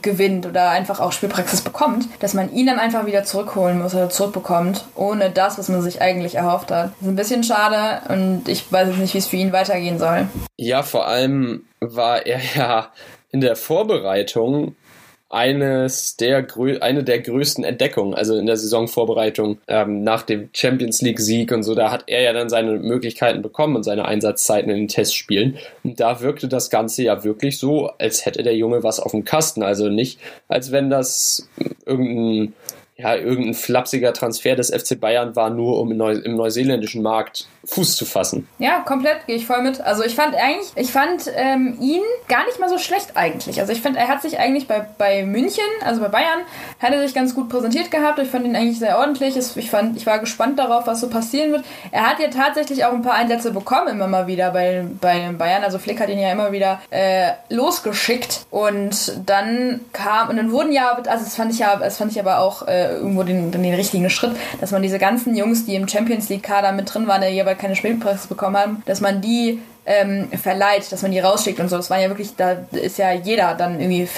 gewinnt 0.00 0.46
oder 0.46 0.70
einfach 0.70 1.00
auch 1.00 1.12
Spielpraxis 1.12 1.62
bekommt, 1.62 2.06
dass 2.20 2.34
man 2.34 2.52
ihn 2.52 2.66
dann 2.66 2.78
einfach 2.78 3.06
wieder 3.06 3.24
zurückholen 3.24 3.80
muss 3.80 3.94
oder 3.94 4.10
zurückbekommt, 4.10 4.84
ohne 4.94 5.30
das, 5.30 5.58
was 5.58 5.68
man 5.68 5.82
sich 5.82 6.00
eigentlich 6.00 6.36
erhofft 6.36 6.70
hat. 6.70 6.92
Das 6.92 7.02
ist 7.02 7.08
ein 7.08 7.16
bisschen 7.16 7.44
schade 7.44 8.02
und 8.12 8.48
ich 8.48 8.70
weiß 8.70 8.88
jetzt 8.88 8.98
nicht, 8.98 9.14
wie 9.14 9.18
es 9.18 9.26
für 9.26 9.36
ihn 9.36 9.52
weitergehen 9.52 9.98
soll. 9.98 10.28
Ja, 10.56 10.82
vor 10.82 11.06
allem 11.06 11.64
war 11.80 12.24
er 12.26 12.40
ja 12.54 12.88
in 13.32 13.40
der 13.40 13.56
Vorbereitung 13.56 14.76
eines 15.32 16.16
der 16.18 16.46
eine 16.80 17.04
der 17.04 17.20
größten 17.20 17.64
Entdeckungen, 17.64 18.12
also 18.12 18.36
in 18.36 18.44
der 18.44 18.58
Saisonvorbereitung 18.58 19.58
ähm, 19.66 20.04
nach 20.04 20.22
dem 20.22 20.50
Champions 20.52 21.00
League 21.00 21.20
Sieg 21.20 21.50
und 21.52 21.62
so, 21.62 21.74
da 21.74 21.90
hat 21.90 22.04
er 22.06 22.20
ja 22.20 22.34
dann 22.34 22.50
seine 22.50 22.72
Möglichkeiten 22.72 23.40
bekommen 23.40 23.76
und 23.76 23.82
seine 23.82 24.04
Einsatzzeiten 24.04 24.70
in 24.70 24.76
den 24.76 24.88
Testspielen. 24.88 25.56
Und 25.84 25.98
da 26.00 26.20
wirkte 26.20 26.48
das 26.48 26.68
Ganze 26.68 27.04
ja 27.04 27.24
wirklich 27.24 27.58
so, 27.58 27.88
als 27.98 28.26
hätte 28.26 28.42
der 28.42 28.56
Junge 28.56 28.82
was 28.82 29.00
auf 29.00 29.12
dem 29.12 29.24
Kasten, 29.24 29.62
also 29.62 29.88
nicht 29.88 30.20
als 30.48 30.70
wenn 30.70 30.90
das 30.90 31.48
irgendein 31.86 32.52
ja, 32.96 33.14
irgendein 33.14 33.54
flapsiger 33.54 34.12
Transfer 34.12 34.54
des 34.54 34.70
FC 34.70 35.00
Bayern 35.00 35.34
war, 35.34 35.50
nur 35.50 35.80
um 35.80 35.90
im, 35.90 35.96
Neu 35.96 36.12
im 36.12 36.36
neuseeländischen 36.36 37.02
Markt 37.02 37.48
Fuß 37.64 37.96
zu 37.96 38.04
fassen. 38.04 38.48
Ja, 38.58 38.80
komplett 38.80 39.26
gehe 39.26 39.36
ich 39.36 39.46
voll 39.46 39.62
mit. 39.62 39.80
Also 39.80 40.02
ich 40.04 40.14
fand 40.14 40.34
eigentlich, 40.34 40.72
ich 40.74 40.90
fand 40.90 41.30
ähm, 41.34 41.78
ihn 41.80 42.02
gar 42.28 42.44
nicht 42.44 42.58
mal 42.58 42.68
so 42.68 42.76
schlecht 42.76 43.16
eigentlich. 43.16 43.60
Also 43.60 43.72
ich 43.72 43.80
finde, 43.80 44.00
er 44.00 44.08
hat 44.08 44.20
sich 44.20 44.38
eigentlich 44.38 44.66
bei, 44.66 44.84
bei 44.98 45.24
München, 45.24 45.64
also 45.84 46.00
bei 46.00 46.08
Bayern, 46.08 46.40
hat 46.80 46.92
er 46.92 47.00
sich 47.00 47.14
ganz 47.14 47.34
gut 47.34 47.48
präsentiert 47.48 47.90
gehabt. 47.92 48.18
Ich 48.18 48.28
fand 48.28 48.44
ihn 48.46 48.56
eigentlich 48.56 48.80
sehr 48.80 48.98
ordentlich. 48.98 49.36
Ich, 49.36 49.70
fand, 49.70 49.96
ich 49.96 50.06
war 50.06 50.18
gespannt 50.18 50.58
darauf, 50.58 50.88
was 50.88 51.00
so 51.00 51.08
passieren 51.08 51.52
wird. 51.52 51.64
Er 51.92 52.10
hat 52.10 52.18
ja 52.18 52.28
tatsächlich 52.28 52.84
auch 52.84 52.92
ein 52.92 53.02
paar 53.02 53.14
Einsätze 53.14 53.52
bekommen, 53.52 53.88
immer 53.88 54.08
mal 54.08 54.26
wieder 54.26 54.50
bei, 54.50 54.84
bei 55.00 55.30
Bayern. 55.30 55.62
Also 55.62 55.78
Flick 55.78 56.00
hat 56.00 56.08
ihn 56.08 56.18
ja 56.18 56.32
immer 56.32 56.50
wieder 56.50 56.80
äh, 56.90 57.30
losgeschickt. 57.48 58.44
Und 58.50 59.12
dann 59.24 59.80
kam, 59.92 60.30
und 60.30 60.36
dann 60.36 60.50
wurden 60.50 60.72
ja, 60.72 60.96
also 60.96 61.24
das 61.24 61.36
fand 61.36 61.52
ich 61.52 61.60
ja, 61.60 61.76
das 61.76 61.96
fand 61.96 62.10
ich 62.10 62.18
aber 62.18 62.40
auch 62.40 62.66
äh, 62.66 62.81
irgendwo 62.90 63.22
den, 63.22 63.50
den 63.50 63.64
richtigen 63.74 64.10
Schritt, 64.10 64.32
dass 64.60 64.72
man 64.72 64.82
diese 64.82 64.98
ganzen 64.98 65.36
Jungs, 65.36 65.64
die 65.66 65.74
im 65.74 65.88
Champions 65.88 66.28
League-Kader 66.28 66.72
mit 66.72 66.92
drin 66.92 67.06
waren, 67.06 67.22
jeweils 67.22 67.52
aber 67.52 67.54
keine 67.54 67.76
Spielpraxis 67.76 68.26
bekommen 68.26 68.56
haben, 68.56 68.82
dass 68.86 69.00
man 69.00 69.20
die 69.20 69.60
ähm, 69.84 70.28
verleiht, 70.30 70.90
dass 70.92 71.02
man 71.02 71.10
die 71.10 71.18
rausschickt 71.18 71.60
und 71.60 71.68
so. 71.68 71.76
Das 71.76 71.90
war 71.90 72.00
ja 72.00 72.08
wirklich, 72.08 72.34
da 72.36 72.56
ist 72.72 72.98
ja 72.98 73.12
jeder 73.12 73.54
dann 73.54 73.80
irgendwie 73.80 74.08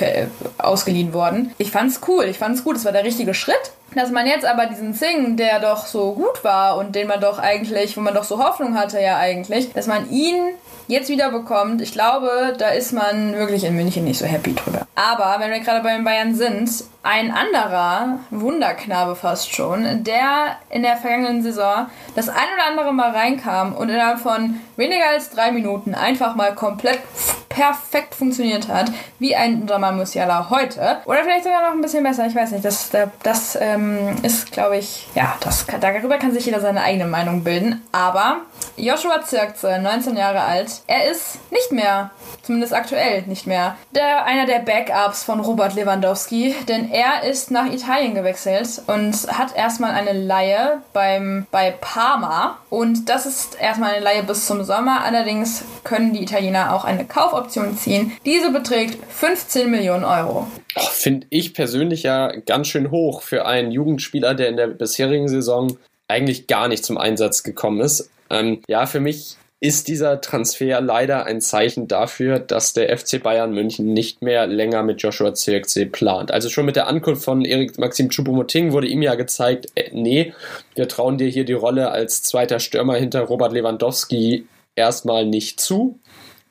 ausgeliehen 0.59 1.12
worden. 1.12 1.53
Ich 1.59 1.70
fand's 1.70 2.00
cool, 2.07 2.24
ich 2.24 2.38
fand's 2.38 2.64
gut, 2.64 2.77
es 2.77 2.85
war 2.85 2.92
der 2.92 3.05
richtige 3.05 3.35
Schritt. 3.35 3.72
Dass 3.94 4.11
man 4.11 4.26
jetzt 4.26 4.44
aber 4.44 4.66
diesen 4.66 4.94
Sing, 4.94 5.37
der 5.37 5.61
doch 5.61 5.87
so 5.87 6.12
gut 6.12 6.42
war 6.42 6.76
und 6.76 6.94
den 6.94 7.09
man 7.09 7.20
doch 7.20 7.38
eigentlich, 7.38 7.96
wo 7.96 8.00
man 8.00 8.14
doch 8.14 8.24
so 8.24 8.42
Hoffnung 8.42 8.76
hatte 8.76 9.00
ja 9.00 9.18
eigentlich, 9.18 9.72
dass 9.72 9.87
man 9.87 10.11
ihn 10.11 10.54
jetzt 10.87 11.09
wieder 11.09 11.30
bekommt, 11.30 11.80
ich 11.80 11.92
glaube, 11.92 12.54
da 12.59 12.68
ist 12.68 12.92
man 12.92 13.35
wirklich 13.35 13.64
in 13.64 13.74
München 13.74 14.04
nicht 14.04 14.18
so 14.18 14.26
happy 14.26 14.54
drüber. 14.54 14.87
Aber 14.94 15.37
wenn 15.38 15.50
wir 15.50 15.61
gerade 15.61 15.83
bei 15.83 15.94
den 15.94 16.04
Bayern 16.04 16.35
sind, 16.35 16.70
ein 17.02 17.30
anderer 17.30 18.18
Wunderknabe 18.30 19.16
fast 19.16 19.54
schon, 19.54 20.04
der 20.04 20.57
in 20.70 20.83
der 20.83 20.96
vergangenen 20.96 21.42
Saison 21.42 21.87
das 22.14 22.28
ein 22.28 22.37
oder 22.54 22.66
andere 22.70 22.92
Mal 22.92 23.11
reinkam 23.11 23.74
und 23.74 23.88
innerhalb 23.88 24.18
von 24.18 24.61
weniger 24.76 25.09
als 25.09 25.30
drei 25.30 25.52
Minuten 25.52 25.94
einfach 25.94 26.35
mal 26.35 26.54
komplett 26.54 27.00
perfekt 27.54 28.14
funktioniert 28.14 28.68
hat, 28.68 28.90
wie 29.18 29.37
ein 29.37 29.66
Jamal 29.66 29.92
Musiala 29.92 30.50
heute. 30.50 30.98
Oder 31.04 31.22
vielleicht 31.22 31.44
sogar 31.44 31.62
noch 31.62 31.72
ein 31.72 31.80
bisschen 31.80 32.02
besser, 32.02 32.26
ich 32.26 32.35
weiß 32.35 32.50
nicht. 32.50 32.64
Das, 32.64 32.90
das 33.22 33.59
ähm, 33.61 33.84
ist, 34.23 34.53
glaube 34.53 34.79
ich, 34.79 35.07
ja, 35.14 35.37
das, 35.40 35.66
darüber 35.81 36.18
kann 36.18 36.33
sich 36.33 36.47
jeder 36.47 36.61
seine 36.61 36.83
eigene 36.83 37.07
Meinung 37.07 37.44
bilden. 37.44 37.83
Aber 37.92 38.38
Joshua 38.77 39.23
Zirkze, 39.23 39.79
19 39.79 40.16
Jahre 40.16 40.42
alt, 40.42 40.83
er 40.87 41.11
ist 41.11 41.38
nicht 41.51 41.73
mehr, 41.73 42.11
zumindest 42.42 42.73
aktuell 42.73 43.23
nicht 43.23 43.47
mehr, 43.47 43.77
der, 43.94 44.25
einer 44.25 44.47
der 44.47 44.61
Backups 44.61 45.23
von 45.23 45.40
Robert 45.40 45.75
Lewandowski, 45.75 46.55
denn 46.68 46.90
er 46.90 47.23
ist 47.23 47.51
nach 47.51 47.66
Italien 47.66 48.14
gewechselt 48.14 48.83
und 48.87 49.14
hat 49.29 49.57
erstmal 49.57 49.92
eine 49.92 50.12
Laie 50.12 50.83
beim, 50.92 51.47
bei 51.51 51.70
Parma. 51.70 52.59
Und 52.70 53.09
das 53.09 53.27
ist 53.27 53.61
erstmal 53.61 53.94
eine 53.94 54.05
Laie 54.05 54.23
bis 54.23 54.47
zum 54.47 54.64
Sommer. 54.64 55.05
Allerdings 55.05 55.64
können 55.85 56.12
die 56.12 56.23
Italiener 56.23 56.75
auch 56.75 56.85
eine 56.85 57.05
Kaufoption 57.05 57.77
ziehen. 57.77 58.12
Diese 58.25 58.51
beträgt 58.51 58.99
15 59.12 59.70
Millionen 59.70 60.05
Euro. 60.05 60.47
Oh, 60.77 60.81
Finde 60.91 61.27
ich 61.31 61.55
persönlich 61.55 62.03
ja 62.03 62.33
ganz 62.47 62.69
schön 62.69 62.91
hoch 62.91 63.23
für 63.23 63.47
einen 63.47 63.71
Jugendspieler, 63.71 64.35
der 64.35 64.49
in 64.49 64.57
der 64.57 64.67
bisherigen 64.69 65.29
Saison 65.29 65.77
eigentlich 66.09 66.47
gar 66.47 66.69
nicht 66.69 66.85
zum 66.85 66.99
Einsatz 66.99 67.43
gekommen 67.43 67.81
ist. 67.81 68.11
Ähm, 68.31 68.61
ja, 68.69 68.87
für 68.87 69.01
mich 69.01 69.37
ist 69.65 69.89
dieser 69.89 70.21
Transfer 70.21 70.83
leider 70.83 71.25
ein 71.25 71.41
Zeichen 71.41 71.89
dafür, 71.89 72.39
dass 72.39 72.75
der 72.75 72.95
FC 72.99 73.23
Bayern 73.23 73.55
München 73.55 73.95
nicht 73.95 74.21
mehr 74.21 74.47
länger 74.47 74.83
mit 74.83 75.01
Joshua 75.01 75.33
Zirkzee 75.33 75.87
plant. 75.87 76.31
Also 76.31 76.51
schon 76.51 76.67
mit 76.67 76.77
der 76.77 76.87
Ankunft 76.87 77.25
von 77.25 77.47
Erik 77.47 77.79
Maxim 77.79 78.11
Choupo-Moting 78.11 78.73
wurde 78.73 78.89
ihm 78.89 79.01
ja 79.01 79.15
gezeigt, 79.15 79.69
äh, 79.75 79.91
nee, 79.93 80.35
wir 80.75 80.87
trauen 80.87 81.17
dir 81.17 81.29
hier 81.29 81.47
die 81.47 81.55
Rolle 81.55 81.91
als 81.91 82.23
zweiter 82.23 82.61
Stürmer 82.61 82.97
hinter 82.97 83.23
Robert 83.23 83.53
Lewandowski 83.53 84.47
erstmal 84.77 85.25
nicht 85.25 85.61
zu 85.61 85.99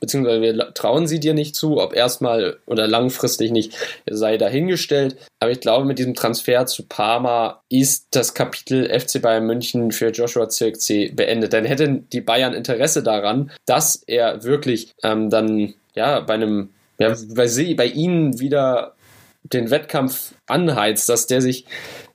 beziehungsweise 0.04 0.42
wir 0.42 0.74
trauen 0.74 1.08
sie 1.08 1.22
dir 1.22 1.34
nicht 1.34 1.56
zu, 1.56 1.80
ob 1.80 1.96
erstmal 1.96 2.58
oder 2.66 2.88
langfristig 2.88 3.54
nicht, 3.54 3.74
sei 4.06 4.36
dahingestellt. 4.36 5.16
Aber 5.40 5.52
ich 5.52 5.62
glaube, 5.62 5.86
mit 5.86 5.98
diesem 5.98 6.14
Transfer 6.14 6.66
zu 6.66 6.86
Parma 6.86 7.62
ist 7.70 8.08
das 8.12 8.34
Kapitel 8.34 8.90
FC 8.90 9.22
Bayern 9.22 9.46
München 9.46 9.94
für 9.94 10.10
Joshua 10.10 10.50
Zirkzee 10.50 11.08
beendet. 11.08 11.54
Dann 11.54 11.64
hätten 11.64 12.10
die 12.10 12.20
Bayern 12.20 12.54
Interesse 12.54 13.02
daran, 13.02 13.50
dass 13.66 13.96
er 13.96 14.44
wirklich 14.44 14.92
ähm, 15.04 15.30
dann 15.30 15.74
ja 15.96 16.20
bei 16.20 16.34
einem, 16.34 16.72
ja, 17.00 17.16
bei, 17.34 17.48
sie, 17.48 17.74
bei 17.74 17.86
ihnen 17.86 18.42
wieder 18.42 18.96
den 19.44 19.72
Wettkampf 19.72 20.34
anheizt, 20.48 21.08
dass 21.08 21.28
der 21.28 21.42
sich 21.42 21.66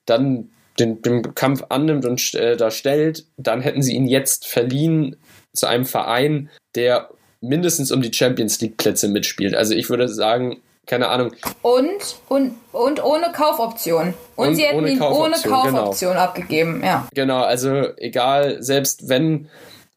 dann 0.05 0.51
den, 0.79 1.01
den 1.01 1.35
Kampf 1.35 1.65
annimmt 1.71 2.05
und 2.05 2.35
äh, 2.35 2.59
da 2.59 2.71
stellt, 2.71 3.25
dann 3.39 3.63
hätten 3.63 3.81
sie 3.81 3.95
ihn 3.95 4.07
jetzt 4.07 4.47
verliehen 4.47 5.17
zu 5.55 5.67
einem 5.67 5.87
Verein, 5.87 6.51
der 6.75 7.09
mindestens 7.41 7.93
um 7.93 8.03
die 8.03 8.13
Champions 8.13 8.61
League 8.61 8.77
Plätze 8.77 9.09
mitspielt. 9.09 9.55
Also 9.55 9.75
ich 9.75 9.91
würde 9.91 10.09
sagen, 10.09 10.61
keine 10.87 11.09
Ahnung. 11.09 11.33
Und, 11.63 12.17
und, 12.29 12.55
und 12.73 13.05
ohne 13.05 13.31
Kaufoption. 13.33 14.15
Und, 14.37 14.49
und 14.49 14.55
sie 14.57 14.63
hätten 14.63 14.79
ohne 14.79 14.91
ihn 14.91 14.99
Kaufoption, 14.99 15.53
ohne. 15.53 15.73
Kaufoption 15.73 16.13
genau. 16.13 16.25
abgegeben, 16.25 16.83
ja. 16.85 17.07
Genau, 17.15 17.43
also 17.43 17.95
egal, 17.99 18.63
selbst 18.63 19.09
wenn 19.09 19.49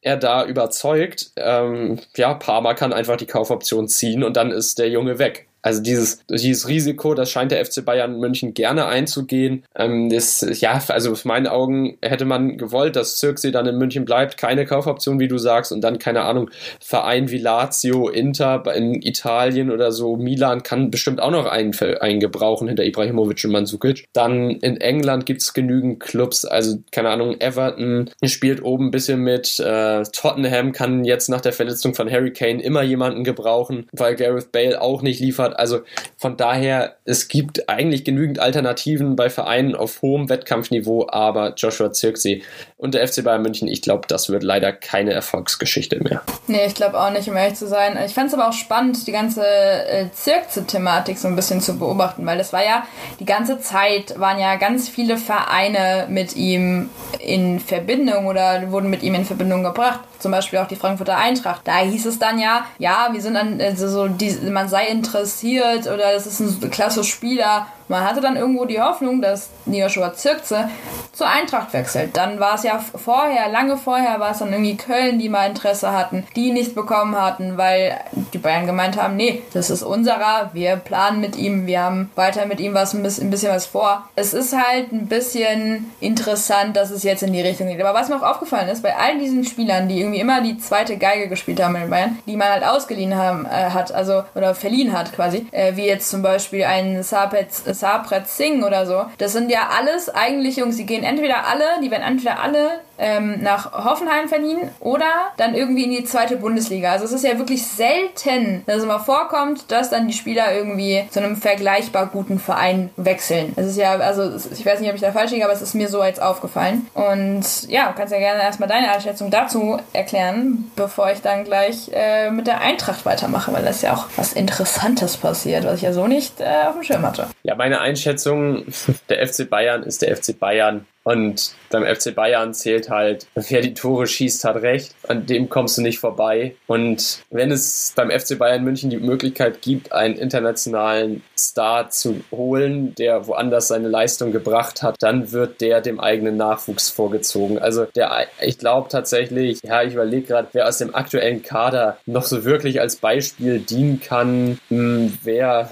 er 0.02 0.18
da 0.18 0.46
überzeugt, 0.46 1.32
ähm, 1.38 2.00
ja, 2.16 2.34
Parma 2.34 2.74
kann 2.74 2.92
einfach 2.92 3.18
die 3.18 3.26
Kaufoption 3.26 3.88
ziehen 3.88 4.24
und 4.24 4.36
dann 4.36 4.52
ist 4.52 4.80
der 4.80 4.90
Junge 4.90 5.20
weg. 5.20 5.48
Also 5.62 5.82
dieses, 5.82 6.24
dieses 6.28 6.68
Risiko, 6.68 7.14
das 7.14 7.32
scheint 7.32 7.52
der 7.52 7.64
FC 7.64 7.86
Bayern 7.86 8.20
München 8.20 8.54
gerne 8.54 8.86
einzugehen. 8.86 9.64
Ähm, 9.76 10.10
das, 10.10 10.46
ja, 10.60 10.82
also 10.88 11.12
aus 11.12 11.26
meinen 11.26 11.48
Augen 11.48 11.98
hätte 12.02 12.26
man 12.26 12.58
gewollt, 12.58 12.96
dass 12.96 13.18
Zirkse 13.18 13.52
dann 13.52 13.68
in 13.68 13.78
München 13.78 14.06
bleibt. 14.06 14.38
Keine 14.38 14.66
Kaufoption, 14.66 15.20
wie 15.20 15.28
du 15.28 15.38
sagst. 15.38 15.72
Und 15.72 15.82
dann, 15.82 16.00
keine 16.00 16.24
Ahnung, 16.24 16.50
Verein 16.80 17.30
wie 17.30 17.38
Lazio, 17.38 18.10
Inter 18.10 18.64
in 18.76 19.02
Italien 19.02 19.72
oder 19.72 19.92
so. 19.92 20.16
Milan 20.16 20.64
kann 20.64 20.92
bestimmt 20.92 21.22
auch 21.22 21.32
noch 21.32 21.46
einen, 21.46 21.78
einen 22.00 22.20
gebrauchen 22.20 22.68
hinter 22.68 22.84
Ibrahimovic 22.84 23.44
und 23.46 23.52
Mandzukic. 23.52 24.06
Dann 24.14 24.52
in 24.52 24.78
England 24.78 25.26
gibt's 25.26 25.54
genügend 25.54 26.00
Clubs. 26.00 26.46
Also, 26.46 26.80
keine 26.92 27.10
Ahnung, 27.10 27.40
Everton 27.40 28.10
spielt 28.24 28.64
oben 28.64 28.88
ein 28.88 28.92
bisschen 28.92 29.22
mit. 29.22 29.60
Äh, 29.60 30.04
Tottenham 30.12 30.72
kann 30.72 31.04
jetzt 31.04 31.30
nach 31.30 31.42
der 31.42 31.54
Verletzung 31.54 31.94
von 31.94 32.10
Harry 32.10 32.34
Kane 32.34 32.62
immer 32.62 32.82
jemanden 32.82 33.24
gebrauchen, 33.24 33.88
weil 33.92 34.16
Gareth 34.16 34.52
Bale 34.52 34.82
auch 34.82 35.02
nicht 35.02 35.20
liefert 35.20 35.51
hat. 35.52 35.60
Also 35.60 35.82
von 36.18 36.38
daher, 36.38 36.96
es 37.06 37.28
gibt 37.28 37.70
eigentlich 37.70 38.04
genügend 38.04 38.40
Alternativen 38.40 39.16
bei 39.16 39.30
Vereinen 39.30 39.76
auf 39.76 40.02
hohem 40.02 40.30
Wettkampfniveau, 40.30 41.08
aber 41.10 41.54
Joshua 41.56 41.92
Zirksee 41.92 42.44
und 42.78 42.94
der 42.96 43.08
FC 43.08 43.24
Bayern 43.24 43.42
München, 43.42 43.68
ich 43.68 43.82
glaube, 43.82 44.08
das 44.08 44.30
wird 44.30 44.44
leider 44.44 44.74
keine 44.74 45.14
Erfolgsgeschichte 45.14 46.04
mehr. 46.04 46.22
Nee, 46.48 46.66
ich 46.66 46.76
glaube 46.76 47.00
auch 47.00 47.12
nicht, 47.12 47.30
um 47.30 47.36
ehrlich 47.36 47.58
zu 47.58 47.68
sein. 47.68 47.98
Ich 48.06 48.14
fand 48.14 48.30
es 48.30 48.34
aber 48.34 48.50
auch 48.50 48.54
spannend, 48.54 49.06
die 49.06 49.12
ganze 49.12 49.44
äh, 49.44 50.10
Zirkse-Thematik 50.12 51.18
so 51.18 51.28
ein 51.28 51.36
bisschen 51.36 51.62
zu 51.62 51.78
beobachten, 51.78 52.26
weil 52.26 52.40
es 52.40 52.54
war 52.54 52.64
ja 52.64 52.88
die 53.20 53.26
ganze 53.26 53.60
Zeit, 53.60 54.20
waren 54.20 54.40
ja 54.40 54.56
ganz 54.56 54.90
viele 54.90 55.18
Vereine 55.18 56.08
mit 56.10 56.36
ihm 56.36 56.90
in 57.20 57.60
Verbindung 57.60 58.26
oder 58.28 58.72
wurden 58.72 58.90
mit 58.90 59.04
ihm 59.04 59.16
in 59.16 59.26
Verbindung 59.26 59.64
gebracht. 59.64 60.02
Zum 60.20 60.32
Beispiel 60.32 60.60
auch 60.60 60.68
die 60.68 60.76
Frankfurter 60.76 61.18
Eintracht. 61.18 61.62
Da 61.66 61.80
hieß 61.80 62.06
es 62.06 62.20
dann 62.20 62.40
ja, 62.40 62.66
ja, 62.78 63.10
wir 63.12 63.22
sind 63.22 63.34
dann, 63.34 63.60
also 63.60 63.88
so, 63.88 64.08
die, 64.08 64.32
man 64.50 64.70
sei 64.70 64.88
interessiert 64.88 65.41
oder 65.88 66.14
das 66.14 66.28
ist 66.28 66.40
ein 66.40 66.70
klasse 66.70 67.04
Spieler 67.04 67.68
man 67.92 68.06
hatte 68.06 68.22
dann 68.22 68.38
irgendwo 68.38 68.66
die 68.66 68.82
Hoffnung, 68.82 69.22
dass 69.22 69.50
Joshua 69.66 70.14
Zirkze 70.14 70.70
zur 71.12 71.28
Eintracht 71.28 71.74
wechselt. 71.74 72.16
Dann 72.16 72.40
war 72.40 72.56
es 72.56 72.64
ja 72.64 72.80
vorher, 72.80 73.50
lange 73.50 73.76
vorher 73.76 74.20
war 74.22 74.32
es 74.32 74.40
dann 74.40 74.54
irgendwie 74.54 74.78
Köln, 74.78 75.20
die 75.20 75.28
mal 75.28 75.50
Interesse 75.50 75.92
hatten, 75.92 76.26
die 76.36 76.52
nichts 76.52 76.74
bekommen 76.74 77.20
hatten, 77.20 77.58
weil 77.58 78.00
die 78.34 78.38
Bayern 78.38 78.66
gemeint 78.66 79.00
haben, 79.00 79.18
nee, 79.18 79.42
das 79.54 79.70
ist 79.70 79.84
unserer, 79.84 80.52
wir 80.54 80.78
planen 80.78 81.20
mit 81.20 81.36
ihm, 81.36 81.68
wir 81.68 81.82
haben 81.82 82.10
weiter 82.16 82.46
mit 82.46 82.62
ihm 82.62 82.74
was 82.74 82.94
ein 82.94 83.04
bisschen, 83.04 83.52
was 83.52 83.66
vor. 83.66 84.08
Es 84.16 84.34
ist 84.34 84.56
halt 84.56 84.94
ein 84.94 85.08
bisschen 85.08 85.92
interessant, 86.00 86.78
dass 86.78 86.92
es 86.92 87.04
jetzt 87.04 87.24
in 87.24 87.34
die 87.34 87.42
Richtung 87.42 87.68
geht. 87.68 87.82
Aber 87.82 87.94
was 87.94 88.08
mir 88.08 88.16
auch 88.16 88.36
aufgefallen 88.36 88.70
ist, 88.70 88.84
bei 88.84 88.96
all 88.96 89.18
diesen 89.20 89.44
Spielern, 89.44 89.90
die 89.90 90.00
irgendwie 90.00 90.22
immer 90.22 90.42
die 90.42 90.58
zweite 90.58 90.96
Geige 90.96 91.28
gespielt 91.28 91.62
haben 91.62 91.76
in 91.76 91.90
Bayern, 91.90 92.20
die 92.26 92.38
man 92.38 92.48
halt 92.48 92.64
ausgeliehen 92.64 93.18
haben, 93.18 93.46
äh, 93.46 93.72
hat, 93.72 93.92
also 93.92 94.24
oder 94.34 94.56
verliehen 94.56 94.94
hat 94.94 95.12
quasi, 95.14 95.46
äh, 95.52 95.76
wie 95.76 95.86
jetzt 95.86 96.10
zum 96.10 96.22
Beispiel 96.22 96.64
ein 96.64 97.04
Sapetz 97.04 97.64
Sapret 97.82 98.28
Singh 98.28 98.66
oder 98.66 98.86
so. 98.86 99.06
Das 99.18 99.34
sind 99.34 99.52
ja 99.52 99.70
alles 99.78 100.08
eigentlich 100.10 100.56
Jungs, 100.56 100.78
die 100.78 100.86
gehen 100.86 101.04
entweder 101.04 101.48
alle, 101.48 101.82
die 101.84 101.92
werden 101.92 102.04
entweder 102.04 102.40
alle 102.40 102.80
ähm, 103.02 103.42
nach 103.42 103.74
Hoffenheim 103.74 104.30
verliehen 104.30 104.70
oder 104.80 105.12
dann 105.38 105.56
irgendwie 105.56 105.84
in 105.84 105.92
die 105.92 106.04
zweite 106.06 106.38
Bundesliga. 106.38 106.92
Also 106.92 107.06
es 107.06 107.12
ist 107.12 107.26
ja 107.26 107.38
wirklich 107.38 107.66
selten, 107.66 108.64
dass 108.68 108.78
es 108.78 108.86
mal 108.86 109.00
vorkommt, 109.00 109.72
dass 109.72 109.90
dann 109.90 110.08
die 110.08 110.14
Spieler 110.14 110.54
irgendwie 110.54 111.04
zu 111.10 111.20
einem 111.20 111.36
vergleichbar 111.36 112.06
guten 112.06 112.40
Verein 112.40 112.92
wechseln. 112.98 113.54
Es 113.56 113.66
ist 113.66 113.78
ja, 113.78 113.94
also 113.94 114.32
ich 114.52 114.66
weiß 114.66 114.80
nicht, 114.80 114.90
ob 114.90 114.96
ich 114.96 115.02
da 115.02 115.12
falsch 115.12 115.32
liege, 115.32 115.44
aber 115.44 115.54
es 115.54 115.62
ist 115.62 115.74
mir 115.74 115.88
so 115.88 116.04
jetzt 116.04 116.22
aufgefallen. 116.22 116.88
Und 116.94 117.68
ja, 117.68 117.94
kannst 117.98 118.14
ja 118.14 118.20
gerne 118.20 118.44
erstmal 118.44 118.70
deine 118.70 118.92
Einschätzung 118.92 119.32
dazu 119.32 119.80
erklären, 119.94 120.72
bevor 120.76 121.12
ich 121.12 121.22
dann 121.22 121.44
gleich 121.44 121.90
äh, 121.94 122.30
mit 122.30 122.46
der 122.46 122.62
Eintracht 122.62 123.06
weitermache, 123.06 123.52
weil 123.52 123.64
das 123.64 123.78
ist 123.78 123.82
ja 123.82 123.94
auch 123.94 124.06
was 124.16 124.34
Interessantes 124.34 125.18
passiert, 125.18 125.66
was 125.66 125.78
ich 125.78 125.82
ja 125.82 125.94
so 125.94 126.06
nicht 126.06 126.40
äh, 126.40 126.68
auf 126.68 126.76
dem 126.76 126.84
Schirm 126.84 127.02
hatte. 127.02 127.28
Ja, 127.44 127.56
meine 127.56 127.82
Einschätzung, 127.82 128.66
der 129.10 129.28
FC 129.28 129.50
Bayern 129.50 129.82
ist 129.84 130.04
der 130.04 130.16
FC 130.16 130.38
Bayern 130.38 130.86
und 131.04 131.56
beim 131.72 131.84
FC 131.84 132.14
Bayern 132.14 132.54
zählt 132.54 132.90
halt, 132.90 133.26
wer 133.34 133.62
die 133.62 133.74
Tore 133.74 134.06
schießt, 134.06 134.44
hat 134.44 134.58
recht. 134.58 134.94
An 135.08 135.26
dem 135.26 135.50
kommst 135.50 135.78
du 135.78 135.82
nicht 135.82 136.00
vorbei. 136.00 136.56
Und 136.68 137.24
wenn 137.30 137.52
es 137.52 137.94
beim 137.96 138.12
FC 138.12 138.38
Bayern 138.38 138.64
München 138.64 138.90
die 138.90 138.98
Möglichkeit 138.98 139.62
gibt, 139.62 139.92
einen 139.94 140.16
internationalen 140.16 141.24
Star 141.38 141.90
zu 141.90 142.22
holen, 142.32 142.94
der 142.96 143.26
woanders 143.26 143.70
seine 143.70 143.88
Leistung 143.88 144.32
gebracht 144.32 144.84
hat, 144.84 144.96
dann 145.00 145.32
wird 145.32 145.62
der 145.62 145.82
dem 145.82 146.00
eigenen 146.00 146.38
Nachwuchs 146.38 146.90
vorgezogen. 146.90 147.58
Also 147.58 147.86
der, 147.86 148.28
ich 148.42 148.58
glaube 148.58 148.90
tatsächlich, 148.90 149.60
ja, 149.64 149.82
ich 149.84 149.94
überlege 149.94 150.28
gerade, 150.28 150.50
wer 150.52 150.68
aus 150.68 150.78
dem 150.78 150.94
aktuellen 150.94 151.42
Kader 151.42 151.98
noch 152.06 152.24
so 152.24 152.44
wirklich 152.44 152.80
als 152.80 152.98
Beispiel 152.98 153.60
dienen 153.60 154.02
kann, 154.02 154.60
hm, 154.68 155.18
wer 155.24 155.70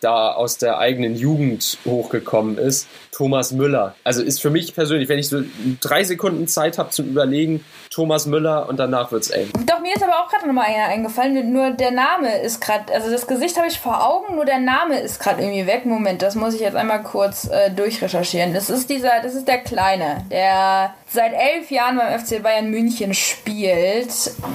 da 0.00 0.32
aus 0.32 0.58
der 0.58 0.78
eigenen 0.78 1.16
Jugend 1.16 1.78
hochgekommen 1.86 2.58
ist. 2.58 2.88
Thomas 3.12 3.52
Müller. 3.52 3.94
Also 4.04 4.22
ist 4.22 4.42
für 4.42 4.50
mich 4.50 4.65
persönlich, 4.74 5.08
wenn 5.08 5.18
ich 5.18 5.28
so 5.28 5.42
drei 5.80 6.04
Sekunden 6.04 6.46
Zeit 6.48 6.78
habe 6.78 6.90
zum 6.90 7.06
Überlegen, 7.06 7.64
Thomas 7.90 8.26
Müller 8.26 8.68
und 8.68 8.78
danach 8.78 9.12
wird's 9.12 9.30
eng. 9.30 9.48
Doch, 9.66 9.80
mir 9.80 9.94
ist 9.94 10.02
aber 10.02 10.12
auch 10.20 10.28
gerade 10.28 10.46
nochmal 10.46 10.66
einer 10.66 10.86
eingefallen. 10.86 11.52
Nur 11.52 11.70
der 11.70 11.92
Name 11.92 12.38
ist 12.40 12.60
gerade, 12.60 12.92
also 12.92 13.10
das 13.10 13.26
Gesicht 13.26 13.56
habe 13.56 13.68
ich 13.68 13.78
vor 13.78 14.06
Augen, 14.06 14.34
nur 14.34 14.44
der 14.44 14.58
Name 14.58 14.98
ist 14.98 15.20
gerade 15.20 15.42
irgendwie 15.42 15.66
weg. 15.66 15.86
Moment, 15.86 16.22
das 16.22 16.34
muss 16.34 16.54
ich 16.54 16.60
jetzt 16.60 16.76
einmal 16.76 17.02
kurz 17.02 17.48
äh, 17.48 17.70
durchrecherchieren. 17.70 18.52
Das 18.52 18.70
ist 18.70 18.90
dieser, 18.90 19.20
das 19.22 19.34
ist 19.34 19.48
der 19.48 19.58
Kleine, 19.58 20.24
der 20.30 20.94
seit 21.08 21.32
elf 21.32 21.70
Jahren 21.70 21.96
beim 21.96 22.18
FC 22.18 22.42
Bayern 22.42 22.70
München 22.70 23.14
spielt. 23.14 24.08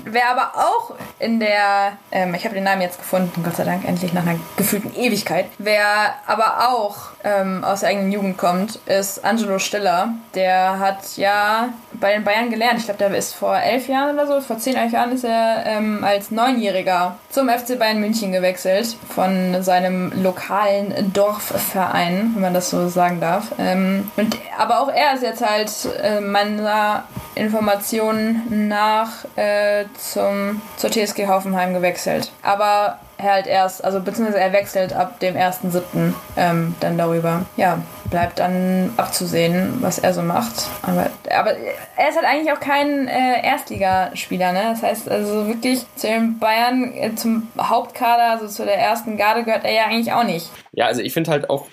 Wer 0.05 0.29
aber 0.29 0.51
auch 0.55 0.95
in 1.19 1.39
der, 1.39 1.97
ähm, 2.11 2.33
ich 2.35 2.43
habe 2.45 2.55
den 2.55 2.63
Namen 2.63 2.81
jetzt 2.81 2.97
gefunden, 2.97 3.43
Gott 3.43 3.55
sei 3.55 3.63
Dank, 3.63 3.87
endlich 3.87 4.13
nach 4.13 4.25
einer 4.25 4.39
gefühlten 4.57 4.95
Ewigkeit. 4.95 5.45
Wer 5.57 6.15
aber 6.27 6.69
auch 6.69 7.11
ähm, 7.23 7.63
aus 7.63 7.81
der 7.81 7.89
eigenen 7.89 8.11
Jugend 8.11 8.37
kommt, 8.37 8.79
ist 8.85 9.23
Angelo 9.23 9.59
Stiller. 9.59 10.00
Der 10.35 10.79
hat 10.79 11.17
ja 11.17 11.69
bei 11.93 12.13
den 12.13 12.23
Bayern 12.23 12.49
gelernt. 12.49 12.79
Ich 12.79 12.85
glaube, 12.85 12.97
der 12.97 13.15
ist 13.15 13.33
vor 13.33 13.57
elf 13.57 13.87
Jahren 13.87 14.15
oder 14.15 14.27
so, 14.27 14.41
vor 14.41 14.57
zehn, 14.57 14.75
elf 14.75 14.91
Jahren 14.91 15.11
ist 15.11 15.23
er 15.23 15.63
ähm, 15.65 16.03
als 16.03 16.31
Neunjähriger 16.31 17.17
zum 17.29 17.49
FC 17.49 17.77
Bayern 17.77 17.99
München 17.99 18.31
gewechselt. 18.31 18.97
Von 19.09 19.61
seinem 19.61 20.11
lokalen 20.21 21.13
Dorfverein, 21.13 22.31
wenn 22.33 22.41
man 22.41 22.53
das 22.53 22.69
so 22.69 22.87
sagen 22.89 23.19
darf. 23.19 23.51
Ähm, 23.59 24.11
und, 24.17 24.37
aber 24.57 24.81
auch 24.81 24.89
er 24.89 25.13
ist 25.13 25.23
jetzt 25.23 25.45
halt 25.45 25.71
äh, 26.01 26.19
meiner 26.21 27.03
Information 27.35 28.67
nach 28.67 29.25
äh, 29.35 29.85
zum, 29.97 30.61
zur 30.77 30.91
TSG 30.91 31.27
Hoffenheim 31.27 31.73
gewechselt. 31.73 32.31
Aber 32.41 32.99
halt 33.21 33.47
erst, 33.47 33.83
also 33.83 33.99
beziehungsweise 33.99 34.39
er 34.39 34.53
wechselt 34.53 34.93
ab 34.93 35.19
dem 35.19 35.35
1.7. 35.35 36.13
Ähm, 36.37 36.75
dann 36.79 36.97
darüber. 36.97 37.45
Ja, 37.57 37.79
bleibt 38.11 38.37
dann 38.37 38.93
abzusehen, 38.97 39.77
was 39.81 39.97
er 39.97 40.13
so 40.13 40.21
macht. 40.21 40.69
Aber, 40.83 41.09
aber 41.31 41.55
er 41.97 42.09
ist 42.09 42.15
halt 42.15 42.27
eigentlich 42.27 42.51
auch 42.51 42.59
kein 42.59 43.07
äh, 43.07 43.43
Erstligaspieler, 43.43 44.51
ne? 44.51 44.61
Das 44.65 44.83
heißt, 44.83 45.09
also 45.09 45.47
wirklich 45.47 45.79
zu 45.95 46.07
den 46.07 46.37
Bayern, 46.37 46.93
äh, 46.93 47.15
zum 47.15 47.47
Hauptkader, 47.57 48.31
also 48.31 48.47
zu 48.47 48.65
der 48.65 48.77
ersten 48.77 49.17
Garde 49.17 49.43
gehört 49.43 49.63
er 49.63 49.73
ja 49.73 49.85
eigentlich 49.85 50.11
auch 50.11 50.25
nicht. 50.25 50.51
Ja, 50.73 50.85
also 50.85 51.01
ich 51.01 51.13
finde 51.13 51.31
halt 51.31 51.49
auch 51.49 51.65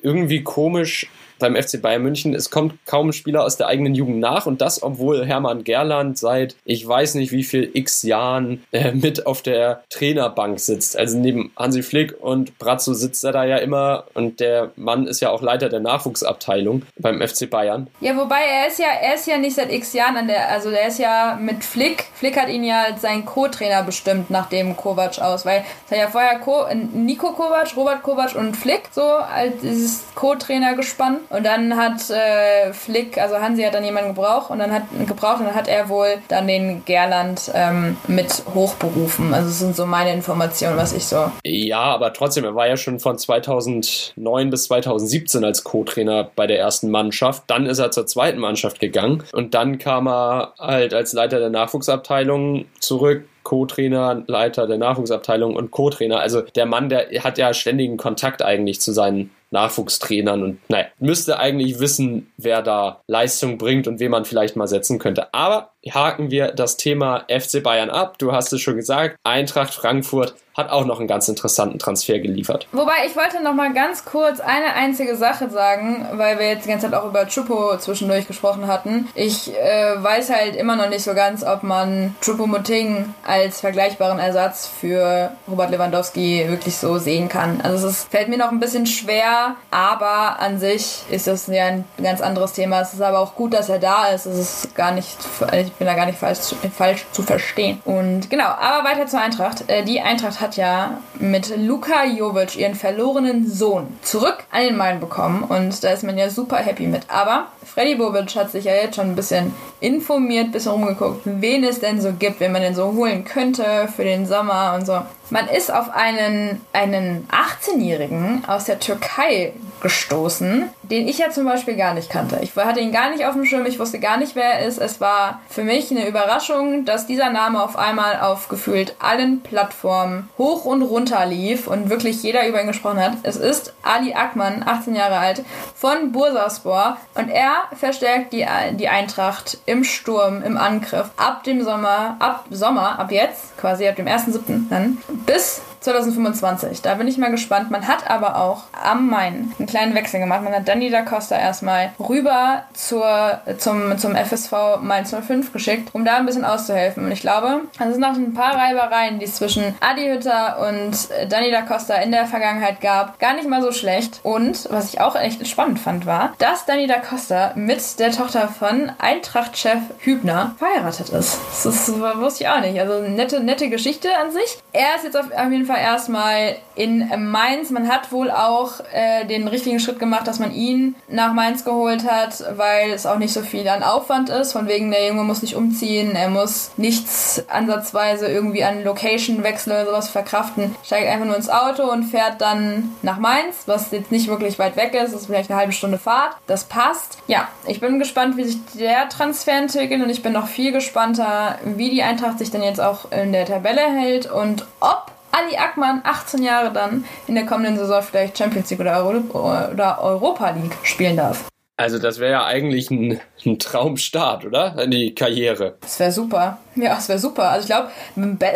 irgendwie 0.00 0.44
komisch, 0.44 1.10
beim 1.38 1.56
FC 1.56 1.80
Bayern 1.80 2.02
München, 2.02 2.34
es 2.34 2.50
kommt 2.50 2.74
kaum 2.86 3.12
Spieler 3.12 3.44
aus 3.44 3.56
der 3.56 3.68
eigenen 3.68 3.94
Jugend 3.94 4.20
nach 4.20 4.46
und 4.46 4.60
das, 4.60 4.82
obwohl 4.82 5.26
Hermann 5.26 5.64
Gerland 5.64 6.18
seit 6.18 6.56
ich 6.64 6.86
weiß 6.86 7.14
nicht 7.14 7.32
wie 7.32 7.44
viel 7.44 7.70
x 7.72 8.02
Jahren 8.02 8.64
äh, 8.72 8.92
mit 8.92 9.26
auf 9.26 9.42
der 9.42 9.82
Trainerbank 9.90 10.60
sitzt. 10.60 10.96
Also 10.96 11.18
neben 11.18 11.52
Hansi 11.56 11.82
Flick 11.82 12.14
und 12.20 12.58
Brazzo 12.58 12.94
sitzt 12.94 13.24
er 13.24 13.32
da 13.32 13.44
ja 13.44 13.56
immer 13.56 14.04
und 14.14 14.40
der 14.40 14.72
Mann 14.76 15.06
ist 15.06 15.20
ja 15.20 15.30
auch 15.30 15.42
Leiter 15.42 15.68
der 15.68 15.80
Nachwuchsabteilung 15.80 16.82
beim 16.98 17.20
FC 17.20 17.48
Bayern. 17.48 17.88
Ja, 18.00 18.16
wobei 18.16 18.40
er 18.44 18.68
ist 18.68 18.78
ja, 18.78 18.88
er 19.00 19.14
ist 19.14 19.26
ja 19.26 19.38
nicht 19.38 19.56
seit 19.56 19.72
x 19.72 19.92
Jahren 19.92 20.16
an 20.16 20.28
der, 20.28 20.50
also 20.50 20.70
der 20.70 20.88
ist 20.88 20.98
ja 20.98 21.38
mit 21.40 21.64
Flick, 21.64 22.04
Flick 22.14 22.36
hat 22.36 22.48
ihn 22.48 22.64
ja 22.64 22.84
als 22.84 23.02
seinen 23.02 23.24
Co-Trainer 23.24 23.82
bestimmt 23.82 24.30
nach 24.30 24.48
dem 24.48 24.76
Kovac 24.76 25.18
aus, 25.18 25.44
weil 25.44 25.64
es 25.86 25.92
hat 25.92 25.98
ja 25.98 26.08
vorher 26.08 26.38
Co 26.38 26.66
Nico 26.92 27.32
Kovac, 27.32 27.76
Robert 27.76 28.02
Kovac 28.02 28.34
und 28.34 28.56
Flick 28.56 28.82
so 28.92 29.02
als 29.02 29.60
dieses 29.62 30.04
Co-Trainer 30.14 30.74
gespannt 30.74 31.20
und 31.30 31.44
dann 31.44 31.76
hat 31.76 32.10
äh, 32.10 32.72
Flick, 32.72 33.18
also 33.18 33.36
Hansi 33.36 33.62
hat 33.62 33.74
dann 33.74 33.84
jemanden 33.84 34.14
gebraucht 34.14 34.50
und 34.50 34.58
dann 34.58 34.72
hat 34.72 34.82
gebraucht 35.06 35.40
und 35.40 35.46
dann 35.46 35.54
hat 35.54 35.68
er 35.68 35.88
wohl 35.88 36.18
dann 36.28 36.46
den 36.46 36.84
Gerland 36.84 37.50
ähm, 37.54 37.96
mit 38.06 38.42
hochberufen. 38.54 39.34
Also 39.34 39.48
das 39.48 39.58
sind 39.58 39.76
so 39.76 39.86
meine 39.86 40.12
Informationen, 40.12 40.76
was 40.76 40.92
ich 40.92 41.04
so. 41.04 41.30
Ja, 41.44 41.82
aber 41.82 42.12
trotzdem, 42.12 42.44
er 42.44 42.54
war 42.54 42.68
ja 42.68 42.76
schon 42.76 43.00
von 43.00 43.18
2009 43.18 44.50
bis 44.50 44.64
2017 44.64 45.44
als 45.44 45.64
Co-Trainer 45.64 46.30
bei 46.34 46.46
der 46.46 46.58
ersten 46.58 46.90
Mannschaft. 46.90 47.44
Dann 47.46 47.66
ist 47.66 47.78
er 47.78 47.90
zur 47.90 48.06
zweiten 48.06 48.38
Mannschaft 48.38 48.80
gegangen 48.80 49.24
und 49.32 49.54
dann 49.54 49.78
kam 49.78 50.06
er 50.08 50.54
halt 50.58 50.94
als 50.94 51.12
Leiter 51.12 51.38
der 51.38 51.50
Nachwuchsabteilung 51.50 52.66
zurück 52.80 53.24
Co-Trainer, 53.46 54.24
Leiter 54.26 54.66
der 54.66 54.76
Nachwuchsabteilung 54.76 55.54
und 55.54 55.70
Co-Trainer. 55.70 56.18
Also 56.18 56.40
der 56.40 56.66
Mann, 56.66 56.88
der 56.88 57.06
hat 57.22 57.38
ja 57.38 57.54
ständigen 57.54 57.96
Kontakt 57.96 58.42
eigentlich 58.42 58.80
zu 58.80 58.92
seinen 58.92 59.30
Nachwuchstrainern 59.50 60.42
und 60.42 60.70
naja, 60.70 60.86
müsste 60.98 61.38
eigentlich 61.38 61.78
wissen, 61.78 62.32
wer 62.36 62.62
da 62.62 63.00
Leistung 63.06 63.58
bringt 63.58 63.86
und 63.86 64.00
wen 64.00 64.10
man 64.10 64.24
vielleicht 64.24 64.56
mal 64.56 64.66
setzen 64.66 64.98
könnte. 64.98 65.32
Aber 65.32 65.72
haken 65.92 66.30
wir 66.30 66.52
das 66.52 66.76
Thema 66.76 67.24
FC 67.28 67.62
Bayern 67.62 67.90
ab. 67.90 68.18
Du 68.18 68.32
hast 68.32 68.52
es 68.52 68.60
schon 68.60 68.76
gesagt, 68.76 69.16
Eintracht 69.24 69.74
Frankfurt 69.74 70.34
hat 70.56 70.70
auch 70.70 70.86
noch 70.86 70.98
einen 70.98 71.08
ganz 71.08 71.28
interessanten 71.28 71.78
Transfer 71.78 72.18
geliefert. 72.18 72.66
Wobei 72.72 73.06
ich 73.06 73.14
wollte 73.14 73.42
noch 73.42 73.52
mal 73.52 73.72
ganz 73.74 74.04
kurz 74.04 74.40
eine 74.40 74.74
einzige 74.74 75.14
Sache 75.16 75.50
sagen, 75.50 76.06
weil 76.14 76.38
wir 76.38 76.48
jetzt 76.48 76.64
die 76.64 76.70
ganze 76.70 76.86
Zeit 76.86 76.98
auch 76.98 77.06
über 77.06 77.26
Chupo 77.26 77.76
zwischendurch 77.76 78.26
gesprochen 78.26 78.66
hatten. 78.66 79.08
Ich 79.14 79.54
äh, 79.54 80.02
weiß 80.02 80.30
halt 80.30 80.56
immer 80.56 80.76
noch 80.76 80.88
nicht 80.88 81.02
so 81.02 81.14
ganz, 81.14 81.44
ob 81.44 81.62
man 81.62 82.14
Chupo 82.22 82.46
Moting 82.46 83.14
als 83.26 83.60
vergleichbaren 83.60 84.18
Ersatz 84.18 84.66
für 84.66 85.30
Robert 85.48 85.70
Lewandowski 85.70 86.46
wirklich 86.48 86.76
so 86.76 86.96
sehen 86.98 87.28
kann. 87.28 87.60
Also 87.60 87.88
es 87.88 88.04
fällt 88.04 88.28
mir 88.28 88.38
noch 88.38 88.50
ein 88.50 88.60
bisschen 88.60 88.86
schwer, 88.86 89.56
aber 89.70 90.40
an 90.40 90.58
sich 90.58 91.02
ist 91.10 91.26
das 91.26 91.48
ja 91.48 91.66
ein 91.66 91.84
ganz 92.02 92.22
anderes 92.22 92.54
Thema. 92.54 92.80
Es 92.80 92.94
ist 92.94 93.02
aber 93.02 93.18
auch 93.18 93.34
gut, 93.34 93.52
dass 93.52 93.68
er 93.68 93.78
da 93.78 94.08
ist. 94.08 94.24
Es 94.24 94.38
ist 94.38 94.74
gar 94.74 94.92
nicht, 94.92 95.18
ich 95.52 95.75
bin 95.78 95.86
da 95.86 95.94
gar 95.94 96.06
nicht 96.06 96.18
falsch, 96.18 96.54
falsch 96.74 97.04
zu 97.12 97.22
verstehen. 97.22 97.80
Und 97.84 98.30
genau, 98.30 98.46
aber 98.46 98.88
weiter 98.88 99.06
zur 99.06 99.20
Eintracht. 99.20 99.68
Äh, 99.68 99.84
die 99.84 100.00
Eintracht 100.00 100.40
hat 100.40 100.46
hat 100.46 100.56
ja 100.56 100.98
mit 101.18 101.56
Luka 101.56 102.04
Jovic 102.04 102.56
ihren 102.56 102.76
verlorenen 102.76 103.50
Sohn 103.50 103.88
zurück 104.02 104.44
an 104.52 104.62
den 104.62 104.76
Main 104.76 105.00
bekommen 105.00 105.42
und 105.42 105.82
da 105.82 105.90
ist 105.90 106.04
man 106.04 106.16
ja 106.16 106.30
super 106.30 106.58
happy 106.58 106.86
mit. 106.86 107.02
Aber 107.08 107.48
Freddy 107.64 107.96
Bobic 107.96 108.36
hat 108.36 108.52
sich 108.52 108.64
ja 108.64 108.74
jetzt 108.74 108.94
schon 108.94 109.08
ein 109.08 109.16
bisschen 109.16 109.52
informiert, 109.80 110.46
ein 110.46 110.50
bisschen 110.52 110.70
rumgeguckt, 110.70 111.22
wen 111.24 111.64
es 111.64 111.80
denn 111.80 112.00
so 112.00 112.12
gibt, 112.12 112.38
wen 112.38 112.52
man 112.52 112.62
denn 112.62 112.76
so 112.76 112.92
holen 112.92 113.24
könnte 113.24 113.88
für 113.94 114.04
den 114.04 114.24
Sommer 114.24 114.74
und 114.76 114.86
so. 114.86 115.00
Man 115.30 115.48
ist 115.48 115.72
auf 115.72 115.90
einen, 115.90 116.60
einen 116.72 117.28
18-Jährigen 117.28 118.44
aus 118.46 118.64
der 118.64 118.78
Türkei 118.78 119.52
gestoßen, 119.82 120.70
den 120.82 121.08
ich 121.08 121.18
ja 121.18 121.30
zum 121.30 121.44
Beispiel 121.44 121.76
gar 121.76 121.94
nicht 121.94 122.10
kannte. 122.10 122.38
Ich 122.42 122.54
hatte 122.56 122.80
ihn 122.80 122.92
gar 122.92 123.10
nicht 123.10 123.26
auf 123.26 123.34
dem 123.34 123.44
Schirm, 123.44 123.66
ich 123.66 123.78
wusste 123.78 123.98
gar 123.98 124.16
nicht, 124.16 124.36
wer 124.36 124.44
er 124.44 124.66
ist. 124.66 124.78
Es 124.78 125.00
war 125.00 125.40
für 125.48 125.64
mich 125.64 125.90
eine 125.90 126.08
Überraschung, 126.08 126.84
dass 126.84 127.06
dieser 127.06 127.30
Name 127.30 127.62
auf 127.62 127.76
einmal 127.76 128.20
auf 128.20 128.48
gefühlt 128.48 128.94
allen 129.00 129.40
Plattformen 129.40 130.28
hoch 130.38 130.64
und 130.64 130.82
runter 130.82 131.26
lief 131.26 131.66
und 131.66 131.90
wirklich 131.90 132.22
jeder 132.22 132.48
über 132.48 132.60
ihn 132.60 132.66
gesprochen 132.66 133.00
hat. 133.00 133.12
Es 133.22 133.36
ist 133.36 133.74
Ali 133.82 134.14
Akman, 134.14 134.62
18 134.66 134.94
Jahre 134.94 135.18
alt, 135.18 135.44
von 135.74 136.12
Bursaspor 136.12 136.96
und 137.14 137.28
er 137.28 137.54
verstärkt 137.76 138.32
die, 138.32 138.46
die 138.72 138.88
Eintracht 138.88 139.58
im 139.66 139.84
Sturm, 139.84 140.42
im 140.42 140.56
Angriff 140.56 141.10
ab 141.16 141.44
dem 141.44 141.62
Sommer, 141.62 142.16
ab 142.18 142.44
Sommer, 142.50 142.98
ab 142.98 143.10
jetzt, 143.10 143.56
quasi 143.58 143.86
ab 143.88 143.96
dem 143.96 144.06
1.7. 144.06 144.68
dann, 144.70 144.98
bis 145.24 145.60
2025. 145.80 146.82
Da 146.82 146.94
bin 146.94 147.08
ich 147.08 147.18
mal 147.18 147.30
gespannt. 147.30 147.70
Man 147.70 147.86
hat 147.86 148.10
aber 148.10 148.36
auch 148.36 148.64
am 148.72 149.08
Main 149.08 149.52
einen 149.58 149.68
kleinen 149.68 149.94
Wechsel 149.94 150.20
gemacht. 150.20 150.42
Man 150.42 150.54
hat 150.54 150.68
Danny 150.68 150.90
da 150.90 151.02
Costa 151.02 151.38
erstmal 151.38 151.92
rüber 151.98 152.62
zur, 152.74 153.40
zum, 153.58 153.98
zum 153.98 154.16
FSV 154.16 154.80
Mainz 154.80 155.14
05 155.14 155.52
geschickt, 155.52 155.90
um 155.94 156.04
da 156.04 156.16
ein 156.16 156.26
bisschen 156.26 156.44
auszuhelfen. 156.44 157.04
Und 157.04 157.12
ich 157.12 157.20
glaube, 157.20 157.62
es 157.78 157.92
sind 157.92 158.00
noch 158.00 158.14
ein 158.14 158.34
paar 158.34 158.54
Reibereien, 158.54 159.18
die 159.18 159.24
es 159.24 159.36
zwischen 159.36 159.74
Adi 159.80 160.06
Hütter 160.06 160.66
und 160.68 161.08
Danny 161.30 161.50
da 161.50 161.62
Costa 161.62 161.94
in 161.96 162.10
der 162.10 162.26
Vergangenheit 162.26 162.80
gab. 162.80 163.18
Gar 163.18 163.34
nicht 163.34 163.48
mal 163.48 163.62
so 163.62 163.72
schlecht. 163.72 164.20
Und 164.22 164.68
was 164.70 164.92
ich 164.92 165.00
auch 165.00 165.16
echt 165.16 165.46
spannend 165.46 165.78
fand, 165.78 166.06
war, 166.06 166.34
dass 166.38 166.66
Danny 166.66 166.86
da 166.86 166.98
Costa 166.98 167.52
mit 167.54 167.98
der 167.98 168.12
Tochter 168.12 168.48
von 168.48 168.92
Eintracht-Chef 168.98 169.78
Hübner 170.00 170.54
verheiratet 170.58 171.10
ist. 171.10 171.38
Das, 171.64 171.86
das 171.86 172.00
wusste 172.00 172.44
ich 172.44 172.48
auch 172.48 172.60
nicht. 172.60 172.78
Also 172.80 173.02
nette, 173.02 173.40
nette 173.40 173.68
Geschichte 173.68 174.08
an 174.16 174.30
sich. 174.30 174.58
Er 174.72 174.96
ist 174.96 175.04
jetzt 175.04 175.16
auf 175.16 175.30
jeden 175.50 175.66
Fall 175.66 175.75
Fall 175.76 175.84
erstmal 175.84 176.56
in 176.74 177.08
Mainz. 177.30 177.70
Man 177.70 177.88
hat 177.88 178.12
wohl 178.12 178.30
auch 178.30 178.80
äh, 178.92 179.24
den 179.24 179.48
richtigen 179.48 179.80
Schritt 179.80 179.98
gemacht, 179.98 180.26
dass 180.26 180.38
man 180.38 180.52
ihn 180.52 180.94
nach 181.08 181.32
Mainz 181.32 181.64
geholt 181.64 182.08
hat, 182.08 182.44
weil 182.56 182.90
es 182.90 183.06
auch 183.06 183.18
nicht 183.18 183.32
so 183.32 183.40
viel 183.40 183.66
an 183.68 183.82
Aufwand 183.82 184.28
ist. 184.28 184.52
Von 184.52 184.68
wegen, 184.68 184.90
der 184.90 185.08
Junge 185.08 185.22
muss 185.24 185.42
nicht 185.42 185.56
umziehen, 185.56 186.14
er 186.14 186.28
muss 186.28 186.72
nichts 186.76 187.44
ansatzweise 187.48 188.26
irgendwie 188.28 188.62
an 188.64 188.84
Location-Wechsel 188.84 189.72
oder 189.72 189.86
sowas 189.86 190.08
verkraften. 190.10 190.74
Steigt 190.84 191.08
einfach 191.08 191.26
nur 191.26 191.36
ins 191.36 191.48
Auto 191.48 191.90
und 191.90 192.04
fährt 192.04 192.40
dann 192.40 192.94
nach 193.02 193.18
Mainz, 193.18 193.62
was 193.66 193.90
jetzt 193.90 194.12
nicht 194.12 194.28
wirklich 194.28 194.58
weit 194.58 194.76
weg 194.76 194.94
ist. 194.94 195.12
Das 195.12 195.22
ist 195.22 195.26
vielleicht 195.26 195.50
eine 195.50 195.58
halbe 195.58 195.72
Stunde 195.72 195.98
Fahrt. 195.98 196.36
Das 196.46 196.64
passt. 196.64 197.18
Ja, 197.26 197.48
ich 197.66 197.80
bin 197.80 197.98
gespannt, 197.98 198.36
wie 198.36 198.44
sich 198.44 198.58
der 198.74 199.08
Transfer 199.08 199.56
entwickelt 199.56 200.02
und 200.02 200.10
ich 200.10 200.22
bin 200.22 200.32
noch 200.32 200.48
viel 200.48 200.72
gespannter, 200.72 201.58
wie 201.64 201.90
die 201.90 202.02
Eintracht 202.02 202.38
sich 202.38 202.50
denn 202.50 202.62
jetzt 202.62 202.80
auch 202.80 203.10
in 203.10 203.32
der 203.32 203.46
Tabelle 203.46 203.80
hält 203.80 204.30
und 204.30 204.66
ob 204.80 205.15
Ali 205.36 205.56
Akman, 205.58 206.00
18 206.02 206.42
Jahre 206.42 206.72
dann, 206.72 207.04
in 207.26 207.34
der 207.34 207.44
kommenden 207.44 207.76
Saison 207.76 208.02
vielleicht 208.02 208.38
Champions 208.38 208.70
League 208.70 208.80
oder, 208.80 209.04
Euro 209.04 209.70
oder 209.70 210.02
Europa 210.02 210.48
League 210.50 210.76
spielen 210.82 211.18
darf. 211.18 211.44
Also 211.76 211.98
das 211.98 212.18
wäre 212.18 212.32
ja 212.32 212.46
eigentlich 212.46 212.90
ein, 212.90 213.20
ein, 213.44 213.58
Traumstart, 213.58 214.46
oder? 214.46 214.82
In 214.82 214.90
die 214.90 215.14
Karriere. 215.14 215.76
Das 215.82 216.00
wäre 216.00 216.10
super. 216.10 216.58
Ja, 216.76 216.94
das 216.94 217.08
wäre 217.08 217.18
super. 217.18 217.50
Also 217.50 217.62
ich 217.62 217.66
glaube, 217.66 217.90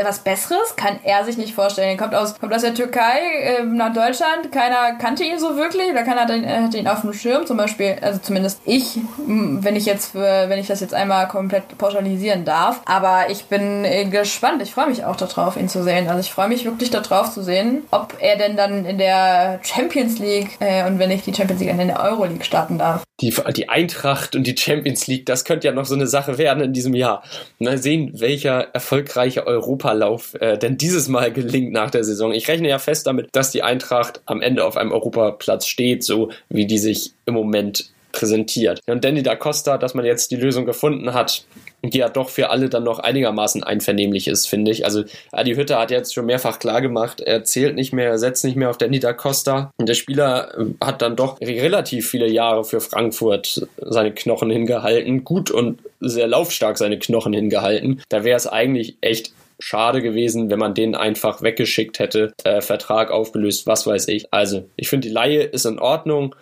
was 0.04 0.18
Besseres 0.18 0.76
kann 0.76 0.98
er 1.04 1.24
sich 1.24 1.38
nicht 1.38 1.54
vorstellen. 1.54 1.88
Er 1.88 1.96
kommt 1.96 2.14
aus, 2.14 2.38
kommt 2.38 2.52
aus 2.52 2.61
der 2.61 2.74
Türkei 2.74 3.18
äh, 3.42 3.64
nach 3.64 3.94
Deutschland. 3.94 4.52
Keiner 4.52 4.96
kannte 4.98 5.24
ihn 5.24 5.38
so 5.38 5.56
wirklich 5.56 5.90
oder 5.90 6.02
keiner 6.02 6.22
hatte 6.22 6.76
ihn 6.76 6.87
auf 6.88 7.00
dem 7.00 7.14
Schirm. 7.14 7.46
Zum 7.46 7.56
Beispiel, 7.56 7.96
also 8.02 8.20
zumindest 8.20 8.61
ich, 8.66 8.98
wenn 9.26 9.74
ich 9.74 9.87
jetzt, 9.87 10.12
für, 10.12 10.48
wenn 10.48 10.59
ich 10.59 10.66
das 10.66 10.80
jetzt 10.80 10.92
einmal 10.92 11.28
komplett 11.28 11.78
pauschalisieren 11.78 12.44
darf. 12.44 12.80
Aber 12.85 13.30
ich 13.30 13.46
bin 13.46 13.85
äh, 13.87 14.04
gespannt. 14.04 14.61
Ich 14.62 14.72
freue 14.72 14.88
mich 14.88 15.04
auch 15.04 15.16
darauf, 15.16 15.56
ihn 15.56 15.70
zu 15.70 15.83
sehen. 15.83 16.09
Also 16.09 16.20
ich 16.20 16.30
freue 16.30 16.48
mich 16.48 16.66
wirklich 16.66 16.90
darauf 16.90 17.33
zu 17.33 17.42
sehen, 17.42 17.85
ob 17.90 18.16
er 18.20 18.37
denn 18.37 18.56
dann 18.56 18.85
in 18.85 18.98
der 18.98 19.61
Champions 19.62 20.18
League 20.18 20.59
äh, 20.61 20.87
und 20.87 20.98
wenn 20.98 21.11
ich 21.11 21.22
die 21.22 21.35
Champions 21.35 21.61
League 21.61 21.70
in 21.70 21.88
der 21.88 22.02
Euro 22.02 22.26
League 22.26 22.44
starten 22.44 22.76
darf 22.76 23.02
die, 23.20 23.35
die 23.56 23.68
Eintracht 23.68 24.35
und 24.35 24.46
die 24.46 24.56
Champions 24.56 25.06
League, 25.06 25.26
das 25.26 25.44
könnte 25.44 25.66
ja 25.66 25.74
noch 25.74 25.85
so 25.85 25.94
eine 25.94 26.06
Sache 26.06 26.38
werden 26.38 26.62
in 26.62 26.72
diesem 26.72 26.94
Jahr. 26.94 27.22
Mal 27.59 27.78
sehen, 27.78 28.12
welcher 28.14 28.68
erfolgreiche 28.72 29.46
Europalauf 29.46 30.35
äh, 30.40 30.56
denn 30.59 30.78
dieses 30.78 31.09
Mal 31.09 31.33
gelingt 31.33 31.72
nach 31.72 31.90
der 31.90 32.04
Saison. 32.04 32.33
Ich 32.33 32.48
rechne 32.48 32.68
ja 32.68 32.78
fest 32.78 33.06
damit, 33.06 33.28
dass 33.33 33.50
die 33.50 33.62
Eintracht 33.62 34.22
am 34.26 34.40
Ende 34.40 34.64
auf 34.64 34.76
einem 34.76 34.92
Europaplatz 34.92 35.66
steht, 35.66 36.04
so 36.04 36.30
wie 36.48 36.66
die 36.66 36.78
sich 36.78 37.12
im 37.26 37.35
Moment 37.35 37.90
präsentiert. 38.12 38.80
Und 38.87 39.04
Danny 39.04 39.22
da 39.22 39.37
Costa, 39.37 39.78
dass 39.78 39.94
man 39.94 40.04
jetzt 40.04 40.30
die 40.30 40.37
Lösung 40.37 40.64
gefunden 40.64 41.14
hat, 41.14 41.44
die 41.82 41.98
ja 41.98 42.08
doch 42.08 42.28
für 42.28 42.50
alle 42.50 42.68
dann 42.68 42.84
noch 42.84 42.98
einigermaßen 42.98 43.62
einvernehmlich 43.62 44.28
ist, 44.28 44.46
finde 44.46 44.70
ich. 44.70 44.84
Also 44.84 45.04
Adi 45.32 45.54
Hütter 45.54 45.78
hat 45.78 45.90
jetzt 45.90 46.14
schon 46.14 46.26
mehrfach 46.26 46.58
klar 46.58 46.80
gemacht, 46.80 47.20
er 47.20 47.44
zählt 47.44 47.74
nicht 47.74 47.92
mehr, 47.92 48.10
er 48.10 48.18
setzt 48.18 48.44
nicht 48.44 48.56
mehr 48.56 48.70
auf 48.70 48.78
Danny 48.78 49.00
da 49.00 49.12
Costa. 49.12 49.70
Und 49.78 49.88
der 49.88 49.94
Spieler 49.94 50.58
äh, 50.58 50.64
hat 50.84 51.02
dann 51.02 51.16
doch 51.16 51.40
relativ 51.40 52.08
viele 52.08 52.28
Jahre 52.28 52.64
für 52.64 52.80
Frankfurt 52.80 53.66
seine 53.78 54.12
Knochen 54.12 54.50
hingehalten, 54.50 55.24
gut 55.24 55.50
und 55.50 55.80
sehr 56.00 56.26
laufstark 56.26 56.78
seine 56.78 56.98
Knochen 56.98 57.32
hingehalten. 57.32 58.02
Da 58.08 58.24
wäre 58.24 58.36
es 58.36 58.46
eigentlich 58.46 58.96
echt 59.00 59.32
schade 59.60 60.02
gewesen, 60.02 60.50
wenn 60.50 60.58
man 60.58 60.74
den 60.74 60.94
einfach 60.94 61.42
weggeschickt 61.42 61.98
hätte, 61.98 62.32
äh, 62.44 62.60
Vertrag 62.60 63.10
aufgelöst, 63.10 63.66
was 63.66 63.86
weiß 63.86 64.08
ich. 64.08 64.32
Also, 64.32 64.64
ich 64.76 64.88
finde, 64.88 65.08
die 65.08 65.14
Laie 65.14 65.42
ist 65.42 65.66
in 65.66 65.78
Ordnung. 65.78 66.34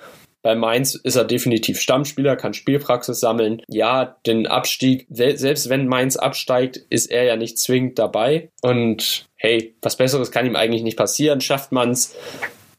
Bei 0.43 0.55
Mainz 0.55 0.95
ist 0.95 1.17
er 1.17 1.25
definitiv 1.25 1.81
Stammspieler, 1.81 2.37
kann 2.37 2.55
Spielpraxis 2.55 3.21
sammeln. 3.21 3.63
Ja, 3.69 4.17
den 4.27 4.47
Abstieg, 4.47 5.07
selbst 5.11 5.69
wenn 5.69 5.89
Mainz 5.89 6.17
absteigt, 6.17 6.77
ist 6.91 7.11
er 7.11 7.25
ja 7.25 7.37
nicht 7.37 7.59
zwingend 7.59 7.99
dabei. 7.99 8.51
Und 8.63 9.27
hey, 9.37 9.75
was 9.83 9.97
Besseres 9.97 10.31
kann 10.31 10.47
ihm 10.47 10.57
eigentlich 10.57 10.83
nicht 10.83 10.97
passieren. 10.97 11.41
Schafft 11.41 11.73
man 11.73 11.91
es, 11.91 12.15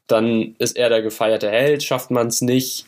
dann 0.08 0.56
ist 0.58 0.78
er 0.78 0.90
der 0.90 1.02
gefeierte 1.02 1.50
Held. 1.50 1.84
Schafft 1.84 2.12
man 2.12 2.28
es 2.28 2.42
nicht, 2.42 2.86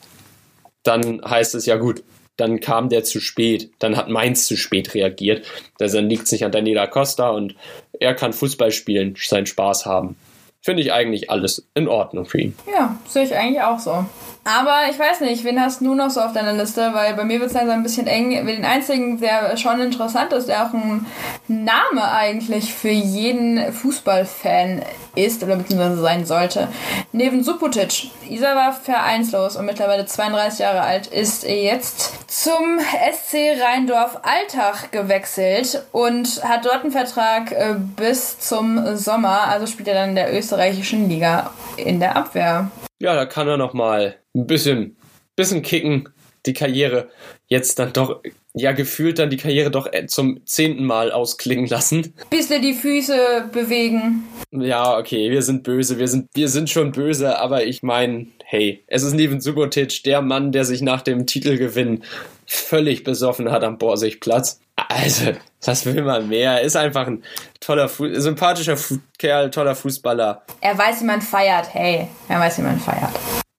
dann 0.84 1.22
heißt 1.24 1.54
es 1.56 1.66
ja 1.66 1.76
gut, 1.76 2.04
dann 2.38 2.60
kam 2.60 2.90
der 2.90 3.04
zu 3.04 3.20
spät, 3.20 3.72
dann 3.80 3.98
hat 3.98 4.10
Mainz 4.10 4.48
zu 4.48 4.58
spät 4.58 4.94
reagiert. 4.94 5.46
Also 5.80 5.98
dann 5.98 6.10
liegt 6.10 6.24
es 6.24 6.32
nicht 6.32 6.46
an 6.46 6.52
Daniela 6.52 6.88
Costa 6.88 7.30
und 7.30 7.56
er 8.00 8.16
kann 8.16 8.34
Fußball 8.34 8.72
spielen, 8.72 9.16
seinen 9.18 9.46
Spaß 9.46 9.86
haben. 9.86 10.16
Finde 10.64 10.84
ich 10.84 10.94
eigentlich 10.94 11.30
alles 11.30 11.68
in 11.74 11.88
Ordnung 11.88 12.26
für 12.26 12.40
ihn. 12.40 12.56
Ja, 12.72 12.98
sehe 13.08 13.24
ich 13.24 13.36
eigentlich 13.36 13.62
auch 13.62 13.80
so. 13.80 14.06
Aber 14.44 14.90
ich 14.90 14.98
weiß 14.98 15.22
nicht, 15.22 15.44
wen 15.44 15.62
hast 15.62 15.82
du 15.82 15.94
noch 15.94 16.10
so 16.10 16.20
auf 16.20 16.34
deiner 16.34 16.54
Liste? 16.54 16.94
Weil 16.94 17.14
bei 17.14 17.24
mir 17.24 17.40
wird 17.40 17.52
es 17.52 17.56
langsam 17.56 17.80
ein 17.80 17.84
bisschen 17.84 18.08
eng. 18.08 18.32
Den 18.48 18.66
einzigen, 18.66 19.20
der 19.20 19.56
schon 19.56 19.80
interessant 19.80 20.34
ist, 20.34 20.48
der 20.48 20.66
auch 20.66 20.74
ein 20.74 21.06
Name 21.48 22.12
eigentlich 22.12 22.74
für 22.74 22.90
jeden 22.90 23.72
Fußballfan 23.72 24.82
ist 25.14 25.44
oder 25.44 25.58
beziehungsweise 25.58 26.02
sein 26.02 26.26
sollte. 26.26 26.70
Neben 27.12 27.44
Suputic. 27.44 28.10
Isa 28.28 28.56
war 28.56 28.74
vereinslos 28.74 29.58
und 29.58 29.66
mittlerweile 29.66 30.08
32 30.08 30.60
Jahre 30.60 30.82
alt, 30.82 31.06
ist 31.06 31.44
jetzt 31.44 32.12
zum 32.28 32.80
SC 32.80 33.62
Rheindorf 33.62 34.22
Alltag 34.24 34.92
gewechselt 34.92 35.86
und 35.92 36.44
hat 36.44 36.66
dort 36.66 36.84
einen 36.84 36.92
Vertrag 36.92 37.52
äh, 37.52 37.76
bis 37.78 38.40
zum 38.40 38.96
Sommer. 38.96 39.48
Also 39.50 39.68
spielt 39.68 39.90
er 39.90 39.96
dann 39.96 40.10
in 40.10 40.16
der 40.16 40.36
österreichischen 40.36 41.08
Liga 41.10 41.52
in 41.78 42.00
der 42.00 42.16
Abwehr. 42.16 42.72
Ja, 43.02 43.16
da 43.16 43.26
kann 43.26 43.48
er 43.48 43.58
noch 43.58 43.74
mal 43.74 44.16
ein 44.36 44.46
bisschen, 44.46 44.96
bisschen 45.36 45.64
kicken, 45.64 46.10
die 46.46 46.54
Karriere 46.54 47.10
jetzt 47.48 47.80
dann 47.80 47.94
doch, 47.94 48.22
ja, 48.54 48.74
gefühlt 48.74 49.18
dann 49.18 49.32
die 49.32 49.38
Karriere 49.38 49.72
doch 49.72 49.92
äh, 49.92 50.06
zum 50.06 50.46
zehnten 50.46 50.86
Mal 50.86 51.12
ausklingen 51.12 51.66
lassen. 51.66 52.14
Bisschen 52.30 52.62
die 52.62 52.76
Füße 52.76 53.50
bewegen. 53.52 54.24
Ja, 54.52 55.00
okay, 55.00 55.32
wir 55.32 55.42
sind 55.42 55.64
böse, 55.64 55.98
wir 55.98 56.08
sind, 56.08 56.30
wir 56.36 56.48
sind 56.48 56.70
schon 56.70 56.92
böse, 56.92 57.40
aber 57.40 57.66
ich 57.66 57.82
meine, 57.82 58.28
hey, 58.46 58.84
es 58.86 59.02
ist 59.02 59.16
Neven 59.16 59.42
Subotic, 59.42 60.04
der 60.04 60.22
Mann, 60.22 60.52
der 60.52 60.64
sich 60.64 60.84
nach 60.84 61.02
dem 61.02 61.26
Titelgewinn 61.26 62.04
völlig 62.52 63.04
besoffen 63.04 63.50
hat 63.50 63.64
am 63.64 63.78
Borsigplatz. 63.78 64.60
Also, 64.76 65.32
was 65.64 65.86
will 65.86 66.04
man 66.04 66.28
mehr? 66.28 66.54
Er 66.54 66.62
ist 66.62 66.76
einfach 66.76 67.08
ein 67.08 67.24
toller, 67.62 67.88
sympathischer 67.88 68.78
Kerl, 69.18 69.52
toller 69.52 69.76
Fußballer. 69.76 70.42
Er 70.60 70.78
weiß, 70.78 71.02
wie 71.02 71.06
man 71.06 71.22
feiert. 71.22 71.74
Hey, 71.74 72.08
er 72.28 72.40
weiß, 72.40 72.58
wie 72.58 72.64
man 72.64 72.80
feiert. 72.80 73.12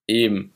Eben. 0.07 0.53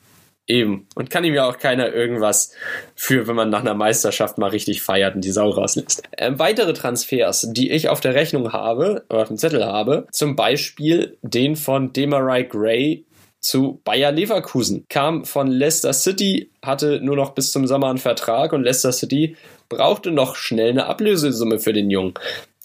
Eben. 0.47 0.87
Und 0.95 1.11
kann 1.11 1.25
ihm 1.25 1.35
ja 1.35 1.49
auch 1.49 1.59
keiner 1.59 1.93
irgendwas 1.93 2.53
für, 2.95 3.27
wenn 3.27 3.35
man 3.35 3.51
nach 3.51 3.61
einer 3.61 3.75
Meisterschaft 3.75 4.39
mal 4.39 4.51
richtig 4.51 4.83
feiert 4.83 5.15
und 5.15 5.25
die 5.25 5.33
Sau 5.33 5.49
rauslässt. 5.51 6.03
Ähm, 6.19 6.39
weitere 6.39 6.73
Transfers, 6.73 7.49
die 7.51 7.71
ich 7.71 7.89
auf 7.89 8.01
der 8.01 8.15
Rechnung 8.15 8.53
habe, 8.53 9.05
oder 9.09 9.23
auf 9.23 9.29
dem 9.29 9.39
Zettel 9.39 9.65
habe, 9.65 10.07
zum 10.13 10.37
Beispiel 10.37 11.17
den 11.23 11.57
von 11.57 11.93
Demarai 11.93 12.43
Gray 12.43 13.07
zu 13.47 13.81
Bayer 13.85 14.11
Leverkusen. 14.11 14.87
Kam 14.89 15.25
von 15.25 15.47
Leicester 15.47 15.93
City, 15.93 16.51
hatte 16.63 17.01
nur 17.01 17.15
noch 17.15 17.31
bis 17.31 17.53
zum 17.53 17.67
Sommer 17.67 17.89
einen 17.89 17.99
Vertrag 17.99 18.53
und 18.53 18.65
Leicester 18.65 18.91
City 18.91 19.37
brauchte 19.69 20.11
noch 20.11 20.35
schnell 20.35 20.71
eine 20.71 20.87
Ablösesumme 20.87 21.61
für 21.61 21.73
den 21.73 21.89
Jungen. 21.89 22.15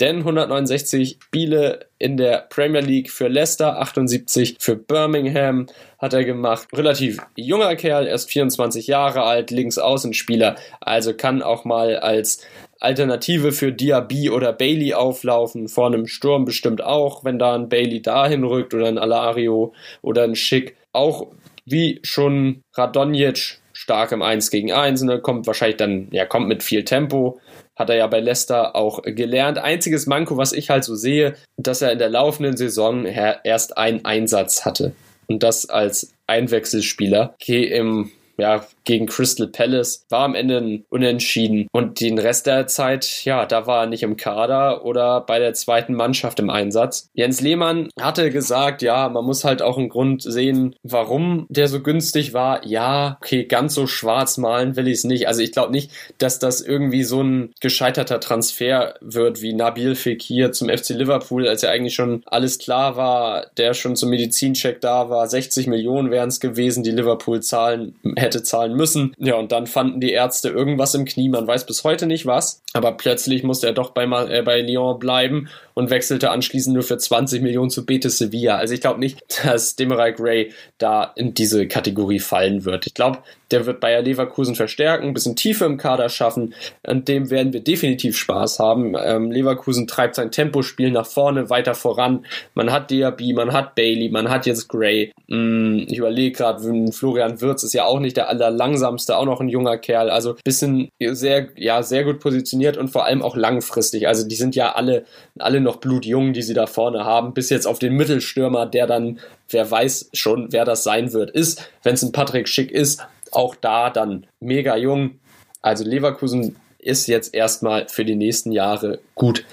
Denn 0.01 0.17
169 0.17 1.19
Spiele 1.23 1.85
in 1.99 2.17
der 2.17 2.47
Premier 2.49 2.81
League 2.81 3.11
für 3.11 3.27
Leicester, 3.27 3.79
78 3.79 4.55
für 4.59 4.75
Birmingham 4.75 5.67
hat 5.99 6.13
er 6.13 6.25
gemacht. 6.25 6.67
Relativ 6.73 7.19
junger 7.35 7.75
Kerl, 7.75 8.07
erst 8.07 8.31
24 8.31 8.87
Jahre 8.87 9.21
alt, 9.21 9.51
Linksaußenspieler, 9.51 10.55
also 10.79 11.13
kann 11.13 11.43
auch 11.43 11.65
mal 11.65 11.97
als 11.97 12.41
Alternative 12.79 13.51
für 13.51 13.71
Diaby 13.71 14.31
oder 14.31 14.53
Bailey 14.53 14.95
auflaufen, 14.95 15.67
vor 15.67 15.85
einem 15.85 16.07
Sturm 16.07 16.45
bestimmt 16.45 16.83
auch, 16.83 17.23
wenn 17.23 17.37
da 17.37 17.53
ein 17.53 17.69
Bailey 17.69 18.01
dahin 18.01 18.43
rückt 18.43 18.73
oder 18.73 18.87
ein 18.87 18.97
Alario 18.97 19.71
oder 20.01 20.23
ein 20.23 20.35
Schick. 20.35 20.75
Auch 20.93 21.27
wie 21.65 21.99
schon 22.01 22.63
Radonjic 22.73 23.59
stark 23.71 24.11
im 24.13 24.23
1 24.23 24.49
gegen 24.49 24.71
1 24.71 25.01
und 25.01 25.07
ne, 25.07 25.19
kommt 25.19 25.45
wahrscheinlich 25.45 25.77
dann, 25.77 26.07
ja, 26.11 26.25
kommt 26.25 26.47
mit 26.47 26.63
viel 26.63 26.85
Tempo. 26.85 27.39
Hat 27.75 27.89
er 27.89 27.95
ja 27.95 28.07
bei 28.07 28.19
Leicester 28.19 28.75
auch 28.75 29.01
gelernt. 29.03 29.57
Einziges 29.57 30.05
Manko, 30.05 30.37
was 30.37 30.53
ich 30.53 30.69
halt 30.69 30.83
so 30.83 30.95
sehe, 30.95 31.35
dass 31.57 31.81
er 31.81 31.91
in 31.91 31.99
der 31.99 32.09
laufenden 32.09 32.57
Saison 32.57 33.05
erst 33.05 33.77
einen 33.77 34.05
Einsatz 34.05 34.65
hatte. 34.65 34.93
Und 35.27 35.43
das 35.43 35.69
als 35.69 36.13
Einwechselspieler. 36.27 37.35
Okay, 37.41 37.63
im 37.63 38.11
ja, 38.41 38.65
gegen 38.83 39.05
Crystal 39.05 39.47
Palace, 39.47 40.05
war 40.09 40.25
am 40.25 40.35
Ende 40.35 40.57
ein 40.57 40.85
Unentschieden. 40.89 41.67
Und 41.71 42.01
den 42.01 42.17
Rest 42.17 42.47
der 42.47 42.67
Zeit, 42.67 43.23
ja, 43.23 43.45
da 43.45 43.67
war 43.67 43.83
er 43.83 43.87
nicht 43.87 44.03
im 44.03 44.17
Kader 44.17 44.83
oder 44.83 45.21
bei 45.21 45.39
der 45.39 45.53
zweiten 45.53 45.93
Mannschaft 45.93 46.39
im 46.39 46.49
Einsatz. 46.49 47.09
Jens 47.13 47.41
Lehmann 47.41 47.89
hatte 47.99 48.31
gesagt, 48.31 48.81
ja, 48.81 49.07
man 49.09 49.23
muss 49.23 49.43
halt 49.43 49.61
auch 49.61 49.77
einen 49.77 49.89
Grund 49.89 50.23
sehen, 50.23 50.75
warum 50.83 51.45
der 51.49 51.67
so 51.67 51.81
günstig 51.81 52.33
war. 52.33 52.65
Ja, 52.65 53.17
okay, 53.21 53.45
ganz 53.45 53.75
so 53.75 53.85
schwarz 53.85 54.37
malen 54.37 54.75
will 54.75 54.87
ich 54.87 54.99
es 54.99 55.03
nicht. 55.03 55.27
Also 55.27 55.41
ich 55.41 55.51
glaube 55.51 55.71
nicht, 55.71 55.91
dass 56.17 56.39
das 56.39 56.61
irgendwie 56.61 57.03
so 57.03 57.21
ein 57.21 57.53
gescheiterter 57.59 58.19
Transfer 58.19 58.95
wird 59.01 59.41
wie 59.41 59.53
Nabil 59.53 59.95
Fekir 59.95 60.51
zum 60.51 60.69
FC 60.69 60.89
Liverpool, 60.89 61.47
als 61.47 61.61
ja 61.61 61.69
eigentlich 61.69 61.93
schon 61.93 62.23
alles 62.25 62.57
klar 62.57 62.95
war, 62.95 63.45
der 63.57 63.75
schon 63.75 63.95
zum 63.95 64.09
Medizincheck 64.09 64.81
da 64.81 65.09
war. 65.09 65.27
60 65.27 65.67
Millionen 65.67 66.09
wären 66.09 66.29
es 66.29 66.39
gewesen, 66.39 66.83
die 66.83 66.91
Liverpool 66.91 67.41
zahlen 67.41 67.95
hätte 68.31 68.43
zahlen 68.43 68.75
müssen. 68.75 69.13
Ja, 69.17 69.35
und 69.35 69.51
dann 69.51 69.67
fanden 69.67 69.99
die 69.99 70.11
Ärzte 70.11 70.49
irgendwas 70.49 70.95
im 70.95 71.05
Knie, 71.05 71.29
man 71.29 71.47
weiß 71.47 71.65
bis 71.65 71.83
heute 71.83 72.05
nicht 72.05 72.25
was. 72.25 72.61
Aber 72.73 72.93
plötzlich 72.93 73.43
musste 73.43 73.67
er 73.67 73.73
doch 73.73 73.91
bei, 73.91 74.03
äh, 74.03 74.41
bei 74.41 74.61
Lyon 74.61 74.99
bleiben 74.99 75.49
und 75.73 75.89
wechselte 75.89 76.31
anschließend 76.31 76.73
nur 76.73 76.83
für 76.83 76.97
20 76.97 77.41
Millionen 77.41 77.69
zu 77.69 77.85
Betis 77.85 78.17
Sevilla. 78.17 78.57
Also 78.57 78.73
ich 78.73 78.81
glaube 78.81 78.99
nicht, 78.99 79.21
dass 79.43 79.75
Demarai 79.75 80.11
Gray 80.11 80.51
da 80.77 81.11
in 81.15 81.33
diese 81.33 81.67
Kategorie 81.67 82.19
fallen 82.19 82.65
wird. 82.65 82.87
Ich 82.87 82.93
glaube, 82.93 83.19
der 83.51 83.65
wird 83.65 83.79
Bayer 83.79 84.01
Leverkusen 84.01 84.55
verstärken, 84.55 85.07
ein 85.07 85.13
bisschen 85.13 85.35
Tiefe 85.35 85.65
im 85.65 85.77
Kader 85.77 86.09
schaffen. 86.09 86.53
An 86.83 87.05
dem 87.05 87.29
werden 87.29 87.53
wir 87.53 87.61
definitiv 87.61 88.17
Spaß 88.17 88.59
haben. 88.59 88.95
Ähm, 89.01 89.31
Leverkusen 89.31 89.87
treibt 89.87 90.15
sein 90.15 90.31
Tempospiel 90.31 90.91
nach 90.91 91.05
vorne, 91.05 91.49
weiter 91.49 91.75
voran. 91.75 92.25
Man 92.53 92.71
hat 92.71 92.91
Diaby, 92.91 93.33
man 93.33 93.53
hat 93.53 93.75
Bailey, 93.75 94.09
man 94.09 94.29
hat 94.29 94.45
jetzt 94.45 94.67
Gray. 94.67 95.11
Mm, 95.27 95.83
ich 95.87 95.97
überlege 95.97 96.37
gerade, 96.37 96.91
Florian 96.91 97.41
Wirz 97.41 97.63
ist 97.63 97.73
ja 97.73 97.85
auch 97.85 97.99
nicht 97.99 98.17
der 98.17 98.29
allerlangsamste, 98.29 99.17
auch 99.17 99.25
noch 99.25 99.41
ein 99.41 99.49
junger 99.49 99.77
Kerl. 99.77 100.09
Also 100.09 100.35
bisschen 100.43 100.89
sehr, 100.99 101.49
ja, 101.55 101.83
sehr 101.83 102.03
gut 102.03 102.19
positioniert 102.19 102.77
und 102.77 102.89
vor 102.89 103.05
allem 103.05 103.21
auch 103.21 103.35
langfristig. 103.35 104.07
Also 104.07 104.27
die 104.27 104.35
sind 104.35 104.55
ja 104.55 104.73
alle, 104.73 105.05
alle 105.39 105.61
noch 105.61 105.77
blutjung, 105.77 106.33
die 106.33 106.41
sie 106.41 106.53
da 106.53 106.67
vorne 106.67 107.05
haben, 107.05 107.33
bis 107.33 107.49
jetzt 107.49 107.67
auf 107.67 107.79
den 107.79 107.95
Mittelstürmer, 107.95 108.65
der 108.65 108.87
dann, 108.87 109.19
wer 109.49 109.69
weiß 109.69 110.09
schon, 110.13 110.51
wer 110.51 110.65
das 110.65 110.83
sein 110.83 111.13
wird, 111.13 111.31
ist. 111.31 111.69
Wenn 111.83 111.95
es 111.95 112.03
ein 112.03 112.11
Patrick 112.11 112.47
Schick 112.47 112.71
ist, 112.71 113.01
auch 113.31 113.55
da 113.55 113.89
dann 113.89 114.27
mega 114.39 114.75
jung. 114.75 115.19
Also 115.61 115.83
Leverkusen 115.83 116.55
ist 116.79 117.07
jetzt 117.07 117.33
erstmal 117.33 117.87
für 117.87 118.05
die 118.05 118.15
nächsten 118.15 118.51
Jahre 118.51 118.99
gut 119.15 119.45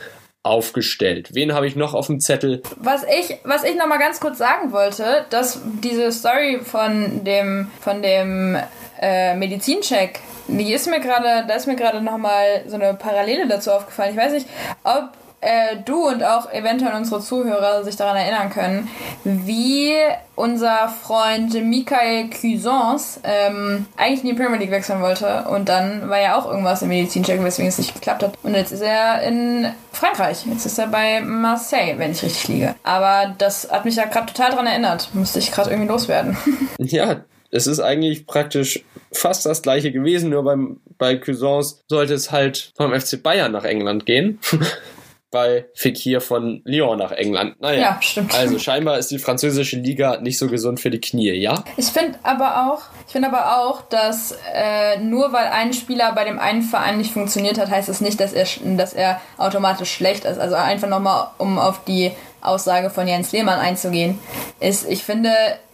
aufgestellt. 0.42 1.34
Wen 1.34 1.52
habe 1.52 1.66
ich 1.66 1.76
noch 1.76 1.94
auf 1.94 2.06
dem 2.06 2.20
Zettel? 2.20 2.62
Was 2.76 3.04
ich, 3.04 3.38
was 3.44 3.64
ich 3.64 3.76
noch 3.76 3.86
mal 3.86 3.98
ganz 3.98 4.18
kurz 4.20 4.38
sagen 4.38 4.72
wollte, 4.72 5.26
dass 5.30 5.60
diese 5.82 6.10
Story 6.10 6.60
von 6.62 7.24
dem, 7.24 7.70
von 7.80 8.02
dem 8.02 8.56
äh, 9.00 9.34
Medizincheck, 9.34 10.20
die 10.46 10.72
ist 10.72 10.88
mir 10.88 11.00
gerade, 11.00 11.46
da 11.46 11.54
ist 11.54 11.66
mir 11.66 11.76
gerade 11.76 12.00
noch 12.00 12.16
mal 12.16 12.64
so 12.66 12.76
eine 12.76 12.94
Parallele 12.94 13.46
dazu 13.46 13.72
aufgefallen. 13.72 14.12
Ich 14.12 14.18
weiß 14.18 14.32
nicht, 14.32 14.46
ob 14.84 15.10
äh, 15.40 15.76
du 15.84 16.08
und 16.08 16.22
auch 16.24 16.52
eventuell 16.52 16.94
unsere 16.94 17.20
Zuhörer 17.20 17.84
sich 17.84 17.96
daran 17.96 18.16
erinnern 18.16 18.50
können, 18.50 18.88
wie 19.24 19.92
unser 20.34 20.88
Freund 20.88 21.54
Michael 21.64 22.28
Cuisance 22.30 23.20
ähm, 23.22 23.86
eigentlich 23.96 24.24
in 24.24 24.36
die 24.36 24.42
Premier 24.42 24.58
League 24.58 24.70
wechseln 24.70 25.00
wollte 25.00 25.44
und 25.50 25.68
dann 25.68 26.08
war 26.08 26.20
ja 26.20 26.36
auch 26.36 26.46
irgendwas 26.46 26.82
im 26.82 26.88
Medizincheck, 26.88 27.42
weswegen 27.42 27.68
es 27.68 27.78
nicht 27.78 27.94
geklappt 27.94 28.22
hat. 28.22 28.38
Und 28.42 28.54
jetzt 28.54 28.72
ist 28.72 28.82
er 28.82 29.22
in 29.22 29.68
Frankreich. 29.92 30.44
Jetzt 30.46 30.66
ist 30.66 30.78
er 30.78 30.88
bei 30.88 31.20
Marseille, 31.20 31.98
wenn 31.98 32.12
ich 32.12 32.22
richtig 32.22 32.48
liege. 32.48 32.74
Aber 32.82 33.34
das 33.38 33.70
hat 33.70 33.84
mich 33.84 33.96
ja 33.96 34.06
gerade 34.06 34.26
total 34.26 34.50
daran 34.50 34.66
erinnert. 34.66 35.08
Musste 35.14 35.38
ich 35.38 35.52
gerade 35.52 35.70
irgendwie 35.70 35.88
loswerden. 35.88 36.36
ja, 36.78 37.22
es 37.50 37.66
ist 37.66 37.80
eigentlich 37.80 38.26
praktisch 38.26 38.84
fast 39.12 39.46
das 39.46 39.62
gleiche 39.62 39.90
gewesen, 39.90 40.30
nur 40.30 40.44
beim, 40.44 40.80
bei 40.98 41.16
Cuisance 41.16 41.76
sollte 41.88 42.14
es 42.14 42.30
halt 42.30 42.72
vom 42.76 42.98
FC 42.98 43.22
Bayern 43.22 43.52
nach 43.52 43.64
England 43.64 44.06
gehen. 44.06 44.38
bei 45.30 45.66
Fekir 45.74 46.20
von 46.20 46.62
Lyon 46.64 46.98
nach 46.98 47.12
England. 47.12 47.60
Naja, 47.60 47.80
ja, 47.80 47.98
stimmt. 48.00 48.34
Also 48.34 48.58
scheinbar 48.58 48.98
ist 48.98 49.10
die 49.10 49.18
französische 49.18 49.76
Liga 49.76 50.18
nicht 50.20 50.38
so 50.38 50.48
gesund 50.48 50.80
für 50.80 50.90
die 50.90 51.00
Knie, 51.00 51.32
ja? 51.32 51.64
Ich 51.76 51.86
finde 51.86 52.18
aber 52.22 52.70
auch, 52.70 52.82
ich 53.06 53.12
finde 53.12 53.28
aber 53.28 53.58
auch, 53.58 53.82
dass 53.82 54.34
äh, 54.54 54.98
nur 54.98 55.32
weil 55.32 55.46
ein 55.48 55.74
Spieler 55.74 56.12
bei 56.14 56.24
dem 56.24 56.38
einen 56.38 56.62
Verein 56.62 56.96
nicht 56.98 57.12
funktioniert 57.12 57.58
hat, 57.58 57.68
heißt 57.68 57.88
es 57.88 57.98
das 57.98 58.00
nicht, 58.00 58.20
dass 58.20 58.32
er, 58.32 58.46
dass 58.76 58.94
er 58.94 59.20
automatisch 59.36 59.92
schlecht 59.92 60.24
ist. 60.24 60.38
Also 60.38 60.54
einfach 60.54 60.88
nochmal, 60.88 61.28
um 61.38 61.58
auf 61.58 61.84
die 61.84 62.12
Aussage 62.40 62.90
von 62.90 63.06
Jens 63.06 63.32
Lehmann 63.32 63.58
einzugehen, 63.58 64.18
ist, 64.60 64.88
ich 64.88 65.02
finde, 65.02 65.32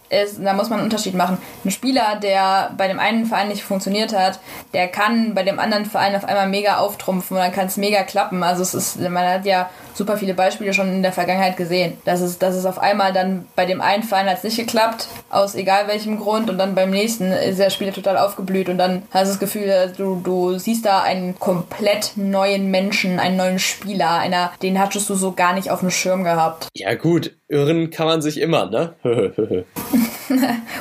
ist, 0.09 0.39
da 0.43 0.53
muss 0.53 0.69
man 0.69 0.79
einen 0.79 0.85
Unterschied 0.85 1.15
machen. 1.15 1.37
Ein 1.63 1.71
Spieler, 1.71 2.19
der 2.21 2.71
bei 2.77 2.87
dem 2.87 2.99
einen 2.99 3.25
Verein 3.25 3.47
nicht 3.47 3.63
funktioniert 3.63 4.13
hat, 4.17 4.39
der 4.73 4.87
kann 4.87 5.33
bei 5.33 5.43
dem 5.43 5.59
anderen 5.59 5.85
Verein 5.85 6.15
auf 6.15 6.25
einmal 6.25 6.47
mega 6.47 6.77
auftrumpfen 6.77 7.37
und 7.37 7.43
dann 7.43 7.51
kann 7.51 7.67
es 7.67 7.77
mega 7.77 8.03
klappen. 8.03 8.43
Also 8.43 8.61
es 8.63 8.73
ist, 8.73 8.99
man 8.99 9.27
hat 9.27 9.45
ja 9.45 9.69
super 9.95 10.17
viele 10.17 10.33
Beispiele 10.33 10.73
schon 10.73 10.89
in 10.89 11.03
der 11.03 11.13
Vergangenheit 11.13 11.57
gesehen, 11.57 11.97
dass 12.05 12.21
es, 12.21 12.37
dass 12.37 12.55
es 12.55 12.65
auf 12.65 12.79
einmal 12.79 13.13
dann 13.13 13.47
bei 13.55 13.65
dem 13.65 13.81
einen 13.81 14.03
Verein 14.03 14.29
hat 14.29 14.37
es 14.37 14.43
nicht 14.43 14.57
geklappt, 14.57 15.07
aus 15.29 15.55
egal 15.55 15.87
welchem 15.87 16.19
Grund, 16.19 16.49
und 16.49 16.57
dann 16.57 16.75
beim 16.75 16.91
nächsten 16.91 17.31
ist 17.31 17.59
der 17.59 17.69
Spieler 17.69 17.93
total 17.93 18.17
aufgeblüht 18.17 18.69
und 18.69 18.77
dann 18.77 19.03
hast 19.11 19.27
du 19.27 19.31
das 19.31 19.39
Gefühl, 19.39 19.93
du, 19.97 20.21
du 20.21 20.59
siehst 20.59 20.85
da 20.85 21.01
einen 21.01 21.39
komplett 21.39 22.13
neuen 22.15 22.69
Menschen, 22.69 23.19
einen 23.19 23.37
neuen 23.37 23.59
Spieler, 23.59 24.17
einer, 24.17 24.51
den 24.61 24.79
hattest 24.79 25.09
du 25.09 25.15
so 25.15 25.31
gar 25.31 25.53
nicht 25.53 25.71
auf 25.71 25.79
dem 25.79 25.91
Schirm 25.91 26.23
gehabt. 26.23 26.67
Ja 26.73 26.93
gut, 26.95 27.31
irren 27.47 27.89
kann 27.89 28.07
man 28.07 28.21
sich 28.21 28.39
immer, 28.39 28.69
ne? 28.69 28.93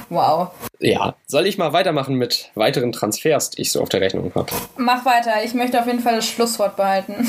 wow. 0.09 0.51
Ja, 0.81 1.15
soll 1.27 1.47
ich 1.47 1.59
mal 1.59 1.73
weitermachen 1.73 2.17
mit 2.17 2.51
weiteren 2.55 2.93
Transfers, 2.93 3.51
die 3.51 3.63
ich 3.63 3.73
so 3.73 3.81
auf 3.81 3.89
der 3.89 4.01
Rechnung 4.01 4.33
habe? 4.35 4.51
Mach 4.77 5.05
weiter, 5.05 5.45
ich 5.45 5.55
möchte 5.55 5.81
auf 5.81 5.87
jeden 5.87 6.01
Fall 6.01 6.17
das 6.17 6.27
Schlusswort 6.27 6.77
behalten. 6.77 7.15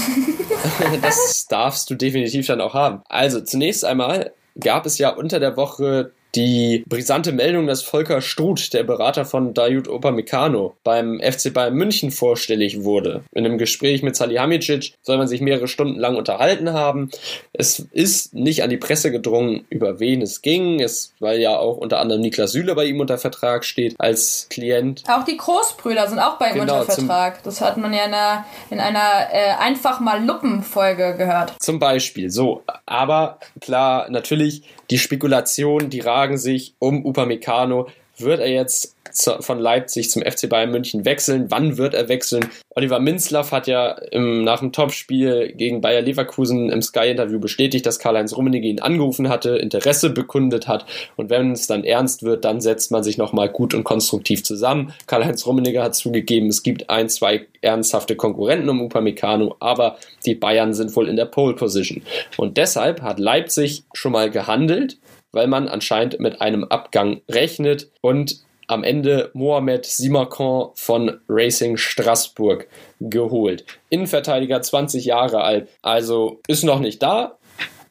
das 1.01 1.47
darfst 1.47 1.89
du 1.89 1.95
definitiv 1.95 2.47
dann 2.47 2.61
auch 2.61 2.73
haben. 2.73 3.01
Also 3.09 3.41
zunächst 3.41 3.85
einmal 3.85 4.31
gab 4.59 4.85
es 4.85 4.97
ja 4.97 5.09
unter 5.09 5.39
der 5.39 5.57
Woche 5.57 6.11
die 6.35 6.83
brisante 6.87 7.31
Meldung, 7.31 7.67
dass 7.67 7.81
Volker 7.81 8.21
Struth, 8.21 8.73
der 8.73 8.83
Berater 8.83 9.25
von 9.25 9.53
Dayut 9.53 9.87
Opamecano, 9.87 10.75
beim 10.83 11.19
FC 11.19 11.53
Bayern 11.53 11.75
München 11.75 12.11
vorstellig 12.11 12.83
wurde. 12.83 13.23
In 13.33 13.45
einem 13.45 13.57
Gespräch 13.57 14.03
mit 14.03 14.15
Salihamidzic 14.15 14.93
soll 15.01 15.17
man 15.17 15.27
sich 15.27 15.41
mehrere 15.41 15.67
Stunden 15.67 15.99
lang 15.99 16.15
unterhalten 16.15 16.73
haben. 16.73 17.09
Es 17.53 17.79
ist 17.91 18.33
nicht 18.33 18.63
an 18.63 18.69
die 18.69 18.77
Presse 18.77 19.11
gedrungen, 19.11 19.65
über 19.69 19.99
wen 19.99 20.21
es 20.21 20.41
ging, 20.41 20.79
es, 20.79 21.13
weil 21.19 21.39
ja 21.39 21.57
auch 21.57 21.77
unter 21.77 21.99
anderem 21.99 22.21
Niklas 22.21 22.51
Süle 22.51 22.75
bei 22.75 22.85
ihm 22.85 22.99
unter 22.99 23.17
Vertrag 23.17 23.65
steht 23.65 23.95
als 23.99 24.47
Klient. 24.49 25.03
Auch 25.07 25.23
die 25.23 25.37
Großbrüder 25.37 26.07
sind 26.07 26.19
auch 26.19 26.37
bei 26.37 26.49
ihm 26.49 26.59
genau, 26.59 26.81
unter 26.81 26.93
Vertrag. 26.93 27.43
Das 27.43 27.61
hat 27.61 27.77
man 27.77 27.93
ja 27.93 28.05
in 28.05 28.13
einer, 28.13 28.45
in 28.69 28.79
einer 28.79 29.27
äh, 29.31 29.51
einfach 29.59 29.99
mal 29.99 30.23
Luppen-Folge 30.23 31.15
gehört. 31.17 31.53
Zum 31.59 31.79
Beispiel, 31.79 32.29
so. 32.29 32.63
Aber 32.85 33.39
klar, 33.61 34.09
natürlich 34.09 34.63
die 34.89 34.97
Spekulation, 34.97 35.89
die 35.89 36.01
fragen 36.01 36.37
sich 36.37 36.75
um 36.79 37.05
Upamecano, 37.05 37.87
wird 38.17 38.39
er 38.39 38.49
jetzt 38.49 38.95
von 39.39 39.59
Leipzig 39.59 40.09
zum 40.09 40.23
FC 40.23 40.49
Bayern 40.49 40.71
München 40.71 41.05
wechseln? 41.05 41.45
Wann 41.49 41.77
wird 41.77 41.93
er 41.93 42.09
wechseln? 42.09 42.49
Oliver 42.75 42.99
Minzlaff 42.99 43.51
hat 43.51 43.67
ja 43.67 43.91
im, 44.11 44.43
nach 44.43 44.59
dem 44.59 44.73
Topspiel 44.73 45.53
gegen 45.55 45.79
Bayer 45.79 46.01
Leverkusen 46.01 46.69
im 46.69 46.81
Sky-Interview 46.81 47.39
bestätigt, 47.39 47.85
dass 47.85 47.99
Karl-Heinz 47.99 48.35
Rummenigge 48.35 48.67
ihn 48.67 48.81
angerufen 48.81 49.29
hatte, 49.29 49.51
Interesse 49.51 50.09
bekundet 50.09 50.67
hat 50.67 50.85
und 51.15 51.29
wenn 51.29 51.51
es 51.51 51.67
dann 51.67 51.85
ernst 51.85 52.23
wird, 52.23 52.43
dann 52.43 52.59
setzt 52.59 52.91
man 52.91 53.03
sich 53.03 53.17
nochmal 53.17 53.47
gut 53.49 53.73
und 53.73 53.85
konstruktiv 53.85 54.43
zusammen. 54.43 54.93
Karl-Heinz 55.07 55.45
Rummenigge 55.45 55.81
hat 55.81 55.95
zugegeben, 55.95 56.47
es 56.47 56.63
gibt 56.63 56.89
ein, 56.89 57.07
zwei 57.07 57.45
ernsthafte 57.61 58.15
Konkurrenten 58.15 58.69
um 58.69 58.81
Upamecano, 58.81 59.55
aber 59.59 59.97
die 60.25 60.35
Bayern 60.35 60.73
sind 60.73 60.93
wohl 60.95 61.07
in 61.07 61.15
der 61.15 61.25
Pole 61.25 61.55
Position. 61.55 62.01
Und 62.37 62.57
deshalb 62.57 63.01
hat 63.01 63.19
Leipzig 63.19 63.83
schon 63.93 64.11
mal 64.11 64.29
gehandelt 64.29 64.97
weil 65.35 65.47
man 65.47 65.67
anscheinend 65.67 66.19
mit 66.19 66.41
einem 66.41 66.63
Abgang 66.63 67.21
rechnet 67.29 67.91
und 68.01 68.37
am 68.67 68.83
Ende 68.83 69.29
Mohamed 69.33 69.85
Simakon 69.85 70.69
von 70.73 71.19
Racing 71.29 71.77
Straßburg 71.77 72.67
geholt. 72.99 73.65
Innenverteidiger 73.89 74.61
20 74.61 75.05
Jahre 75.05 75.43
alt, 75.43 75.67
also 75.81 76.39
ist 76.47 76.63
noch 76.63 76.79
nicht 76.79 77.03
da, 77.03 77.37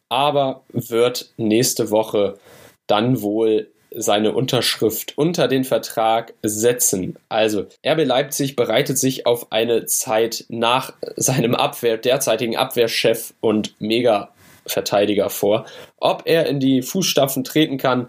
aber 0.08 0.64
wird 0.72 1.32
nächste 1.36 1.90
Woche 1.90 2.38
dann 2.86 3.20
wohl 3.20 3.68
seine 3.96 4.32
Unterschrift 4.32 5.16
unter 5.16 5.46
den 5.46 5.64
Vertrag 5.64 6.34
setzen. 6.42 7.16
Also 7.28 7.66
RB 7.86 8.04
Leipzig 8.04 8.56
bereitet 8.56 8.98
sich 8.98 9.26
auf 9.26 9.52
eine 9.52 9.86
Zeit 9.86 10.46
nach 10.48 10.94
seinem 11.14 11.54
Abwehr, 11.54 11.98
derzeitigen 11.98 12.56
Abwehrchef 12.56 13.34
und 13.40 13.74
Mega 13.78 14.33
Verteidiger 14.66 15.30
vor. 15.30 15.66
Ob 15.98 16.22
er 16.26 16.46
in 16.46 16.60
die 16.60 16.82
Fußstapfen 16.82 17.44
treten 17.44 17.78
kann, 17.78 18.08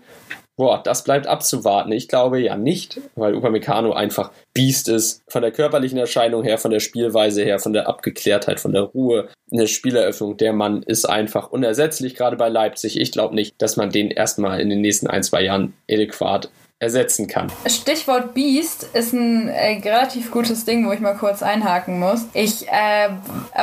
boah, 0.57 0.81
das 0.81 1.03
bleibt 1.03 1.27
abzuwarten. 1.27 1.91
Ich 1.91 2.07
glaube 2.07 2.39
ja 2.39 2.55
nicht, 2.55 2.99
weil 3.15 3.35
Upamecano 3.35 3.93
einfach 3.93 4.31
Biest 4.53 4.89
ist. 4.89 5.21
Von 5.27 5.41
der 5.41 5.51
körperlichen 5.51 5.97
Erscheinung 5.97 6.43
her, 6.43 6.57
von 6.57 6.71
der 6.71 6.79
Spielweise 6.79 7.43
her, 7.43 7.59
von 7.59 7.73
der 7.73 7.87
Abgeklärtheit, 7.87 8.59
von 8.59 8.71
der 8.71 8.83
Ruhe. 8.83 9.29
Eine 9.51 9.67
Spieleröffnung, 9.67 10.37
der 10.37 10.53
Mann 10.53 10.83
ist 10.83 11.05
einfach 11.05 11.51
unersetzlich, 11.51 12.15
gerade 12.15 12.37
bei 12.37 12.49
Leipzig. 12.49 12.99
Ich 12.99 13.11
glaube 13.11 13.35
nicht, 13.35 13.61
dass 13.61 13.77
man 13.77 13.89
den 13.89 14.11
erstmal 14.11 14.59
in 14.59 14.69
den 14.69 14.81
nächsten 14.81 15.07
ein, 15.07 15.23
zwei 15.23 15.43
Jahren 15.43 15.73
adäquat 15.89 16.49
ersetzen 16.85 17.27
kann. 17.27 17.51
Stichwort 17.67 18.33
Beast 18.33 18.83
ist 18.93 19.13
ein 19.13 19.49
äh, 19.49 19.81
relativ 19.83 20.31
gutes 20.31 20.65
Ding, 20.65 20.87
wo 20.87 20.91
ich 20.91 20.99
mal 21.01 21.15
kurz 21.15 21.43
einhaken 21.43 21.99
muss. 21.99 22.21
Ich 22.33 22.67
äh, 22.69 23.09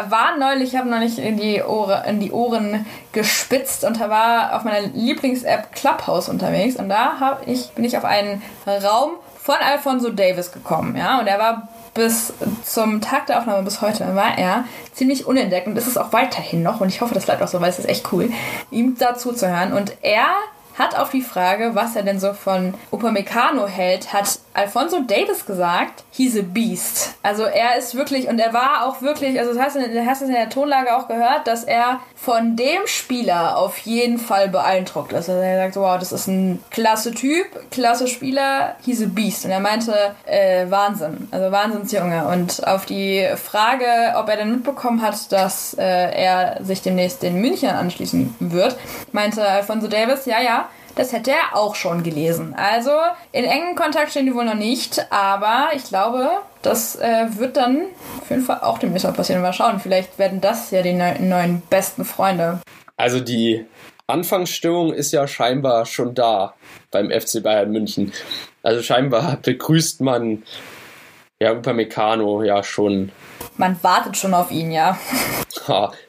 war 0.08 0.36
neulich, 0.38 0.76
habe 0.76 0.90
noch 0.90 0.98
nicht 0.98 1.18
in 1.18 1.38
die, 1.38 1.62
Ohre, 1.62 2.04
in 2.06 2.20
die 2.20 2.32
Ohren 2.32 2.84
gespitzt 3.12 3.84
und 3.84 3.98
war 4.00 4.56
auf 4.56 4.64
meiner 4.64 4.86
Lieblings-App 4.88 5.72
Clubhouse 5.72 6.28
unterwegs 6.28 6.76
und 6.76 6.88
da 6.88 7.40
ich, 7.46 7.70
bin 7.70 7.84
ich 7.84 7.96
auf 7.96 8.04
einen 8.04 8.42
Raum 8.66 9.12
von 9.40 9.56
Alfonso 9.56 10.10
Davis 10.10 10.52
gekommen, 10.52 10.96
ja, 10.96 11.18
und 11.18 11.26
er 11.26 11.38
war 11.38 11.68
bis 11.94 12.32
zum 12.64 13.00
Tag 13.00 13.26
der 13.26 13.38
Aufnahme 13.38 13.62
bis 13.64 13.82
heute 13.82 14.14
war 14.16 14.38
er 14.38 14.64
ziemlich 14.94 15.26
unentdeckt 15.26 15.66
und 15.66 15.76
ist 15.76 15.86
es 15.86 15.98
auch 15.98 16.12
weiterhin 16.12 16.62
noch 16.62 16.80
und 16.80 16.88
ich 16.88 17.00
hoffe, 17.00 17.14
das 17.14 17.26
bleibt 17.26 17.42
auch 17.42 17.48
so, 17.48 17.60
weil 17.60 17.70
es 17.70 17.78
ist 17.78 17.88
echt 17.88 18.12
cool, 18.12 18.30
ihm 18.70 18.96
dazu 18.98 19.32
zu 19.32 19.48
hören 19.48 19.72
und 19.72 19.92
er 20.00 20.26
hat 20.78 20.98
auf 20.98 21.10
die 21.10 21.22
Frage, 21.22 21.74
was 21.74 21.96
er 21.96 22.02
denn 22.02 22.20
so 22.20 22.32
von 22.32 22.74
Upamecano 22.90 23.66
hält, 23.66 24.12
hat 24.12 24.38
Alfonso 24.54 25.00
Davis 25.00 25.46
gesagt, 25.46 26.04
he's 26.10 26.36
a 26.36 26.42
beast. 26.42 27.14
Also 27.22 27.44
er 27.44 27.76
ist 27.78 27.94
wirklich, 27.94 28.28
und 28.28 28.38
er 28.38 28.52
war 28.52 28.86
auch 28.86 29.00
wirklich, 29.00 29.38
also 29.38 29.58
hast 29.58 29.76
du, 29.76 29.80
du 29.80 30.06
hast 30.06 30.20
es 30.20 30.28
in 30.28 30.34
der 30.34 30.50
Tonlage 30.50 30.94
auch 30.94 31.08
gehört, 31.08 31.46
dass 31.46 31.64
er 31.64 32.00
von 32.14 32.56
dem 32.56 32.86
Spieler 32.86 33.56
auf 33.56 33.78
jeden 33.78 34.18
Fall 34.18 34.48
beeindruckt 34.48 35.12
ist. 35.12 35.28
Also 35.30 35.40
er 35.40 35.56
sagt, 35.56 35.76
wow, 35.76 35.98
das 35.98 36.12
ist 36.12 36.26
ein 36.28 36.62
klasse 36.70 37.12
Typ, 37.12 37.46
klasse 37.70 38.08
Spieler, 38.08 38.76
he's 38.84 39.02
a 39.02 39.06
beast. 39.06 39.44
Und 39.44 39.52
er 39.52 39.60
meinte, 39.60 40.14
äh, 40.26 40.66
Wahnsinn, 40.68 41.28
also 41.30 41.50
Wahnsinnsjunge. 41.50 42.26
Und 42.26 42.66
auf 42.66 42.84
die 42.84 43.26
Frage, 43.36 43.86
ob 44.16 44.28
er 44.28 44.36
denn 44.36 44.52
mitbekommen 44.52 45.00
hat, 45.00 45.32
dass 45.32 45.74
äh, 45.74 45.82
er 45.82 46.62
sich 46.62 46.82
demnächst 46.82 47.22
den 47.22 47.40
München 47.40 47.70
anschließen 47.70 48.36
wird, 48.38 48.76
meinte 49.12 49.46
Alfonso 49.46 49.88
Davis, 49.88 50.26
ja, 50.26 50.40
ja, 50.40 50.68
das 50.94 51.12
hätte 51.12 51.30
er 51.30 51.56
auch 51.56 51.74
schon 51.74 52.02
gelesen. 52.02 52.54
Also 52.56 52.90
in 53.32 53.44
engen 53.44 53.76
Kontakt 53.76 54.10
stehen 54.10 54.26
die 54.26 54.34
wohl 54.34 54.44
noch 54.44 54.54
nicht, 54.54 55.06
aber 55.10 55.70
ich 55.74 55.84
glaube, 55.84 56.28
das 56.62 56.96
äh, 56.96 57.26
wird 57.36 57.56
dann 57.56 57.86
auf 58.20 58.30
jeden 58.30 58.42
Fall 58.42 58.60
auch 58.60 58.78
demnächst 58.78 59.06
mal 59.06 59.12
passieren. 59.12 59.42
Mal 59.42 59.52
schauen, 59.52 59.80
vielleicht 59.80 60.18
werden 60.18 60.40
das 60.40 60.70
ja 60.70 60.82
die 60.82 60.92
ne 60.92 61.16
neuen 61.20 61.62
besten 61.70 62.04
Freunde. 62.04 62.60
Also 62.96 63.20
die 63.20 63.64
Anfangsstimmung 64.06 64.92
ist 64.92 65.12
ja 65.12 65.26
scheinbar 65.26 65.86
schon 65.86 66.14
da 66.14 66.54
beim 66.90 67.10
FC 67.10 67.42
Bayern 67.42 67.72
München. 67.72 68.12
Also 68.62 68.82
scheinbar 68.82 69.38
begrüßt 69.42 70.00
man 70.02 70.42
ja 71.40 71.52
Upamecano 71.52 72.42
ja 72.42 72.62
schon. 72.62 73.10
Man 73.56 73.76
wartet 73.82 74.16
schon 74.16 74.34
auf 74.34 74.50
ihn, 74.50 74.70
ja. 74.70 74.98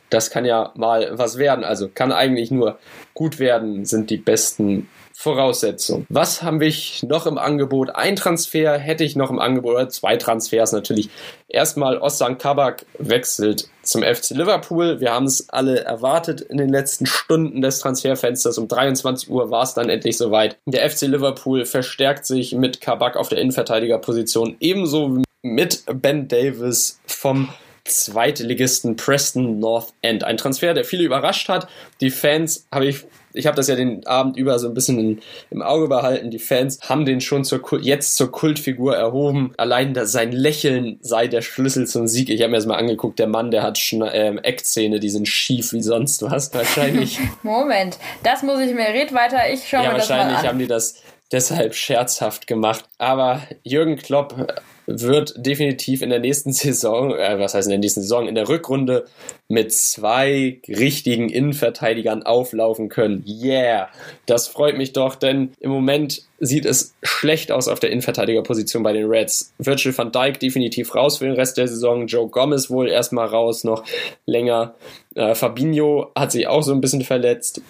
das 0.10 0.30
kann 0.30 0.46
ja 0.46 0.72
mal 0.76 1.18
was 1.18 1.38
werden. 1.38 1.64
Also 1.64 1.90
kann 1.94 2.12
eigentlich 2.12 2.52
nur 2.52 2.78
gut 3.14 3.40
werden, 3.40 3.86
sind 3.86 4.10
die 4.10 4.18
besten 4.18 4.90
Voraussetzungen. 5.24 6.06
Was 6.10 6.44
haben 6.44 6.60
wir 6.60 6.74
noch 7.04 7.26
im 7.26 7.38
Angebot? 7.38 7.96
Ein 7.96 8.18
Transfer 8.18 8.78
hätte 8.78 9.06
ich 9.06 9.16
noch 9.16 9.30
im 9.30 9.40
Angebot, 9.40 9.76
oder 9.76 9.88
zwei 9.88 10.18
Transfers 10.18 10.74
natürlich. 10.74 11.10
Erstmal 11.48 11.98
Ossan 11.98 12.38
Kabak 12.38 12.86
wechselt 13.00 13.70
zum 13.84 14.04
FC 14.04 14.32
Liverpool. 14.32 15.00
Wir 15.00 15.14
haben 15.14 15.26
es 15.26 15.50
alle 15.50 15.80
erwartet 15.80 16.42
in 16.42 16.58
den 16.58 16.68
letzten 16.68 17.06
Stunden 17.06 17.62
des 17.62 17.80
Transferfensters. 17.80 18.58
Um 18.58 18.68
23 18.68 19.30
Uhr 19.30 19.50
war 19.50 19.64
es 19.64 19.74
dann 19.74 19.88
endlich 19.88 20.18
soweit. 20.18 20.58
Der 20.66 20.90
FC 20.90 21.04
Liverpool 21.04 21.64
verstärkt 21.64 22.26
sich 22.26 22.54
mit 22.54 22.82
Kabak 22.82 23.16
auf 23.16 23.30
der 23.30 23.38
Innenverteidigerposition, 23.38 24.58
ebenso 24.60 25.22
mit 25.42 25.84
Ben 26.02 26.28
Davis 26.28 27.00
vom 27.06 27.48
Zweitligisten 27.86 28.96
Preston 28.96 29.60
North 29.60 29.94
End. 30.02 30.24
Ein 30.24 30.38
Transfer, 30.38 30.74
der 30.74 30.86
viele 30.86 31.04
überrascht 31.04 31.50
hat. 31.50 31.68
Die 32.00 32.12
Fans 32.12 32.66
habe 32.72 32.86
ich, 32.86 33.04
ich 33.34 33.46
habe 33.46 33.58
das 33.58 33.68
ja 33.68 33.76
den 33.76 34.08
Abend 34.08 34.38
über 34.38 34.58
so 34.58 34.70
ein 34.70 34.74
bisschen 34.74 35.00
in, 35.00 35.22
im 35.50 35.62
Auge 35.62 35.90
behalten. 35.90 36.32
Die 36.32 36.40
Fans 36.40 36.80
haben 36.88 37.04
den 37.04 37.20
schon 37.20 37.44
zur, 37.44 37.62
jetzt 37.82 38.16
zur 38.16 38.32
Kultfigur 38.32 38.96
erhoben. 38.96 39.54
Allein 39.58 39.94
das, 39.94 40.14
sein 40.14 40.32
Lächeln 40.32 40.98
sei 41.02 41.28
der 41.28 41.42
Schlüssel 41.42 41.86
zum 41.86 42.08
Sieg. 42.08 42.30
Ich 42.30 42.42
habe 42.42 42.52
mir 42.52 42.58
das 42.58 42.66
mal 42.66 42.78
angeguckt. 42.78 43.20
Der 43.20 43.28
Mann, 43.28 43.52
der 43.52 43.64
hat 43.64 43.78
Schna 43.78 44.14
ähm, 44.14 44.38
Eckzähne, 44.38 45.02
die 45.02 45.10
sind 45.10 45.28
schief 45.28 45.74
wie 45.74 45.82
sonst 45.82 46.22
was. 46.22 46.54
Wahrscheinlich. 46.54 47.20
Moment, 47.44 47.98
das 48.24 48.44
muss 48.44 48.62
ich 48.62 48.74
mir. 48.74 48.88
Red 48.88 49.14
weiter. 49.14 49.52
Ich 49.52 49.68
schaue 49.68 49.84
ja, 49.84 49.92
mir 49.92 49.98
das 49.98 50.08
mal 50.08 50.16
an. 50.16 50.28
Wahrscheinlich 50.28 50.50
haben 50.50 50.60
die 50.60 50.68
das 50.68 51.04
deshalb 51.34 51.76
scherzhaft 51.76 52.48
gemacht. 52.48 52.86
Aber 52.98 53.42
Jürgen 53.64 53.98
Klopp 53.98 54.48
wird 54.86 55.34
definitiv 55.38 56.02
in 56.02 56.10
der 56.10 56.20
nächsten 56.20 56.52
Saison, 56.54 57.16
äh, 57.16 57.40
was 57.40 57.54
heißt 57.54 57.68
in 57.68 57.72
der 57.72 57.80
nächsten 57.80 58.02
Saison, 58.02 58.28
in 58.28 58.36
der 58.36 58.50
Rückrunde 58.50 59.06
mit 59.48 59.74
zwei 59.74 60.60
richtigen 60.68 61.30
Innenverteidigern 61.30 62.24
auflaufen 62.24 62.90
können. 62.90 63.24
Yeah, 63.28 63.90
das 64.26 64.48
freut 64.48 64.78
mich 64.78 64.94
doch, 64.94 65.16
denn 65.16 65.54
im 65.60 65.72
Moment 65.72 66.24
sieht 66.40 66.66
es 66.66 66.96
schlecht 67.04 67.52
aus 67.52 67.68
auf 67.68 67.80
der 67.80 67.92
Innenverteidigerposition 67.92 68.84
bei 68.84 68.94
den 68.94 69.08
Reds. 69.08 69.54
Virgil 69.58 69.98
van 69.98 70.12
Dijk 70.12 70.40
definitiv 70.40 70.94
raus 70.96 71.20
für 71.20 71.26
den 71.26 71.36
Rest 71.36 71.58
der 71.58 71.68
Saison, 71.68 72.08
Joe 72.08 72.28
Gomez 72.28 72.70
wohl 72.70 72.90
erstmal 72.90 73.28
raus, 73.28 73.64
noch 73.64 73.84
länger. 74.26 74.76
Äh, 75.16 75.36
Fabinho 75.36 76.12
hat 76.16 76.32
sich 76.32 76.48
auch 76.48 76.64
so 76.64 76.74
ein 76.74 76.82
bisschen 76.82 77.04
verletzt. 77.04 77.62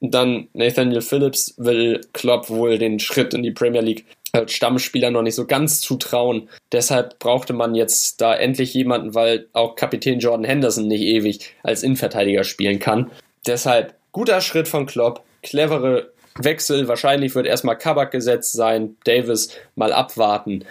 Dann 0.00 0.48
Nathaniel 0.52 1.00
Phillips 1.00 1.54
will 1.56 2.00
Klopp 2.12 2.50
wohl 2.50 2.78
den 2.78 3.00
Schritt 3.00 3.34
in 3.34 3.42
die 3.42 3.50
Premier 3.50 3.80
League 3.80 4.04
als 4.32 4.52
Stammspieler 4.52 5.10
noch 5.10 5.22
nicht 5.22 5.34
so 5.34 5.46
ganz 5.46 5.80
zutrauen. 5.80 6.48
Deshalb 6.72 7.18
brauchte 7.18 7.52
man 7.52 7.74
jetzt 7.74 8.20
da 8.20 8.34
endlich 8.34 8.74
jemanden, 8.74 9.14
weil 9.14 9.46
auch 9.52 9.74
Kapitän 9.74 10.20
Jordan 10.20 10.44
Henderson 10.44 10.86
nicht 10.86 11.02
ewig 11.02 11.54
als 11.62 11.82
Innenverteidiger 11.82 12.44
spielen 12.44 12.78
kann. 12.78 13.10
Deshalb 13.46 13.94
guter 14.12 14.40
Schritt 14.40 14.68
von 14.68 14.86
Klopp, 14.86 15.22
clevere 15.42 16.12
Wechsel. 16.36 16.88
Wahrscheinlich 16.88 17.34
wird 17.34 17.46
erstmal 17.46 17.78
Kabak 17.78 18.10
gesetzt 18.10 18.52
sein, 18.52 18.96
Davis 19.04 19.56
mal 19.74 19.92
abwarten. 19.92 20.64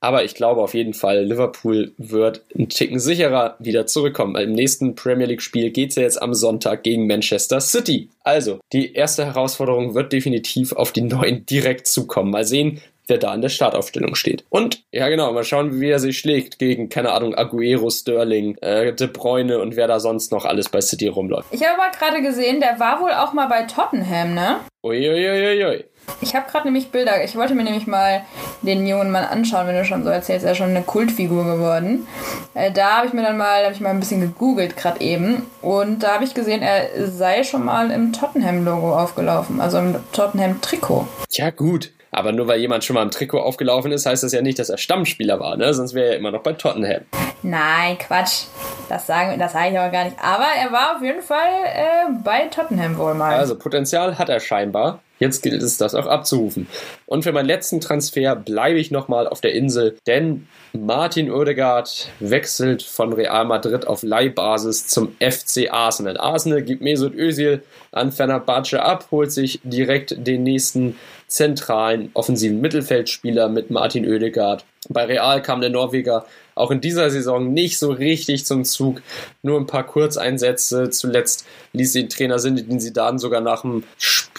Aber 0.00 0.24
ich 0.24 0.34
glaube 0.34 0.62
auf 0.62 0.74
jeden 0.74 0.94
Fall, 0.94 1.24
Liverpool 1.24 1.92
wird 1.98 2.42
einen 2.54 2.70
Ticken 2.70 2.98
sicherer 2.98 3.56
wieder 3.58 3.86
zurückkommen. 3.86 4.34
Im 4.36 4.52
nächsten 4.52 4.94
Premier 4.94 5.26
League-Spiel 5.26 5.70
geht 5.70 5.90
es 5.90 5.96
ja 5.96 6.02
jetzt 6.02 6.22
am 6.22 6.32
Sonntag 6.34 6.82
gegen 6.82 7.06
Manchester 7.06 7.60
City. 7.60 8.08
Also, 8.24 8.60
die 8.72 8.94
erste 8.94 9.26
Herausforderung 9.26 9.94
wird 9.94 10.12
definitiv 10.12 10.72
auf 10.72 10.92
die 10.92 11.02
Neuen 11.02 11.44
direkt 11.44 11.86
zukommen. 11.86 12.30
Mal 12.30 12.46
sehen, 12.46 12.80
wer 13.10 13.18
da 13.18 13.34
in 13.34 13.42
der 13.42 13.50
Startaufstellung 13.50 14.14
steht. 14.14 14.44
Und 14.48 14.84
ja, 14.92 15.08
genau, 15.08 15.30
mal 15.32 15.44
schauen, 15.44 15.80
wie 15.80 15.90
er 15.90 15.98
sich 15.98 16.18
schlägt 16.18 16.58
gegen, 16.58 16.88
keine 16.88 17.12
Ahnung, 17.12 17.34
Aguero, 17.34 17.90
Sterling, 17.90 18.56
äh, 18.62 18.94
De 18.94 19.08
Bruyne 19.08 19.58
und 19.58 19.76
wer 19.76 19.88
da 19.88 20.00
sonst 20.00 20.32
noch 20.32 20.46
alles 20.46 20.70
bei 20.70 20.80
City 20.80 21.08
rumläuft. 21.08 21.48
Ich 21.52 21.62
habe 21.62 21.82
aber 21.82 21.90
gerade 21.90 22.22
gesehen, 22.22 22.60
der 22.60 22.80
war 22.80 23.02
wohl 23.02 23.12
auch 23.12 23.34
mal 23.34 23.48
bei 23.48 23.64
Tottenham, 23.64 24.34
ne? 24.34 24.60
Uiuiuiui. 24.82 25.84
Ich 26.20 26.34
habe 26.34 26.50
gerade 26.50 26.66
nämlich 26.66 26.90
Bilder, 26.90 27.24
ich 27.24 27.36
wollte 27.36 27.54
mir 27.54 27.64
nämlich 27.64 27.86
mal 27.86 28.22
den 28.62 28.86
jungen 28.86 29.10
Mann 29.10 29.24
anschauen, 29.24 29.66
wenn 29.66 29.76
du 29.76 29.84
schon 29.84 30.04
so 30.04 30.10
erzählst, 30.10 30.44
er 30.44 30.52
ist 30.52 30.58
schon 30.58 30.70
eine 30.70 30.82
Kultfigur 30.82 31.44
geworden. 31.44 32.06
Äh, 32.54 32.72
da 32.72 32.98
habe 32.98 33.06
ich 33.06 33.12
mir 33.12 33.22
dann 33.22 33.38
mal, 33.38 33.64
habe 33.64 33.72
ich 33.72 33.80
mal 33.80 33.90
ein 33.90 34.00
bisschen 34.00 34.20
gegoogelt 34.20 34.76
gerade 34.76 35.00
eben 35.00 35.46
und 35.62 36.02
da 36.02 36.14
habe 36.14 36.24
ich 36.24 36.34
gesehen, 36.34 36.62
er 36.62 37.08
sei 37.08 37.42
schon 37.42 37.64
mal 37.64 37.90
im 37.90 38.12
Tottenham-Logo 38.12 38.96
aufgelaufen, 38.96 39.60
also 39.60 39.78
im 39.78 39.96
Tottenham-Trikot. 40.12 41.06
Ja 41.30 41.50
gut, 41.50 41.92
aber 42.10 42.32
nur 42.32 42.48
weil 42.48 42.60
jemand 42.60 42.84
schon 42.84 42.94
mal 42.94 43.02
im 43.02 43.10
Trikot 43.10 43.40
aufgelaufen 43.40 43.92
ist, 43.92 44.04
heißt 44.04 44.22
das 44.22 44.32
ja 44.32 44.42
nicht, 44.42 44.58
dass 44.58 44.68
er 44.68 44.78
Stammspieler 44.78 45.38
war, 45.38 45.56
ne? 45.56 45.72
Sonst 45.72 45.94
wäre 45.94 46.10
er 46.10 46.16
immer 46.16 46.32
noch 46.32 46.42
bei 46.42 46.52
Tottenham. 46.52 47.02
Nein, 47.42 47.96
Quatsch. 47.98 48.44
Das 48.88 49.06
sagen, 49.06 49.38
das 49.38 49.52
sage 49.52 49.70
ich 49.70 49.78
aber 49.78 49.90
gar 49.90 50.04
nicht. 50.04 50.16
Aber 50.20 50.46
er 50.60 50.72
war 50.72 50.96
auf 50.96 51.02
jeden 51.02 51.22
Fall 51.22 51.48
äh, 51.64 52.12
bei 52.24 52.48
Tottenham 52.48 52.98
wohl 52.98 53.14
mal. 53.14 53.36
Also 53.36 53.56
Potenzial 53.56 54.18
hat 54.18 54.28
er 54.28 54.40
scheinbar. 54.40 55.00
Jetzt 55.20 55.42
gilt 55.42 55.62
es, 55.62 55.76
das 55.76 55.94
auch 55.94 56.06
abzurufen. 56.06 56.66
Und 57.04 57.24
für 57.24 57.32
meinen 57.32 57.46
letzten 57.46 57.80
Transfer 57.80 58.34
bleibe 58.34 58.78
ich 58.78 58.90
nochmal 58.90 59.28
auf 59.28 59.42
der 59.42 59.52
Insel, 59.52 59.98
denn 60.06 60.48
Martin 60.72 61.30
Oedegaard 61.30 62.08
wechselt 62.20 62.82
von 62.82 63.12
Real 63.12 63.44
Madrid 63.44 63.86
auf 63.86 64.02
Leihbasis 64.02 64.86
zum 64.86 65.14
FC 65.20 65.70
Arsenal. 65.70 66.16
Arsenal 66.16 66.62
gibt 66.62 66.80
Mesut 66.80 67.14
Özil 67.14 67.62
an 67.92 68.12
Fenerbahce 68.12 68.82
ab, 68.82 69.08
holt 69.10 69.30
sich 69.30 69.60
direkt 69.62 70.26
den 70.26 70.42
nächsten 70.42 70.96
zentralen 71.26 72.10
offensiven 72.14 72.60
Mittelfeldspieler 72.60 73.48
mit 73.50 73.70
Martin 73.70 74.08
Oedegaard. 74.08 74.64
Bei 74.88 75.04
Real 75.04 75.42
kam 75.42 75.60
der 75.60 75.70
Norweger 75.70 76.24
auch 76.54 76.70
in 76.70 76.80
dieser 76.80 77.10
Saison 77.10 77.52
nicht 77.52 77.78
so 77.78 77.90
richtig 77.90 78.44
zum 78.44 78.64
Zug. 78.64 79.02
Nur 79.42 79.58
ein 79.58 79.66
paar 79.66 79.86
Kurzeinsätze. 79.86 80.90
Zuletzt 80.90 81.46
ließ 81.72 81.92
den 81.92 82.08
Trainer 82.08 82.38
Zinedine 82.38 82.78
Zidane 82.78 83.18
sogar 83.18 83.40
nach 83.40 83.62
dem, 83.62 83.84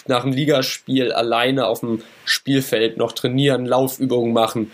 nach 0.08 0.24
dem 0.24 0.32
Ligaspiel 0.32 1.12
alleine 1.12 1.68
auf 1.68 1.82
dem 1.82 2.02
Spielfeld 2.26 2.98
noch 2.98 3.12
trainieren, 3.12 3.66
Laufübungen 3.66 4.34
machen 4.34 4.72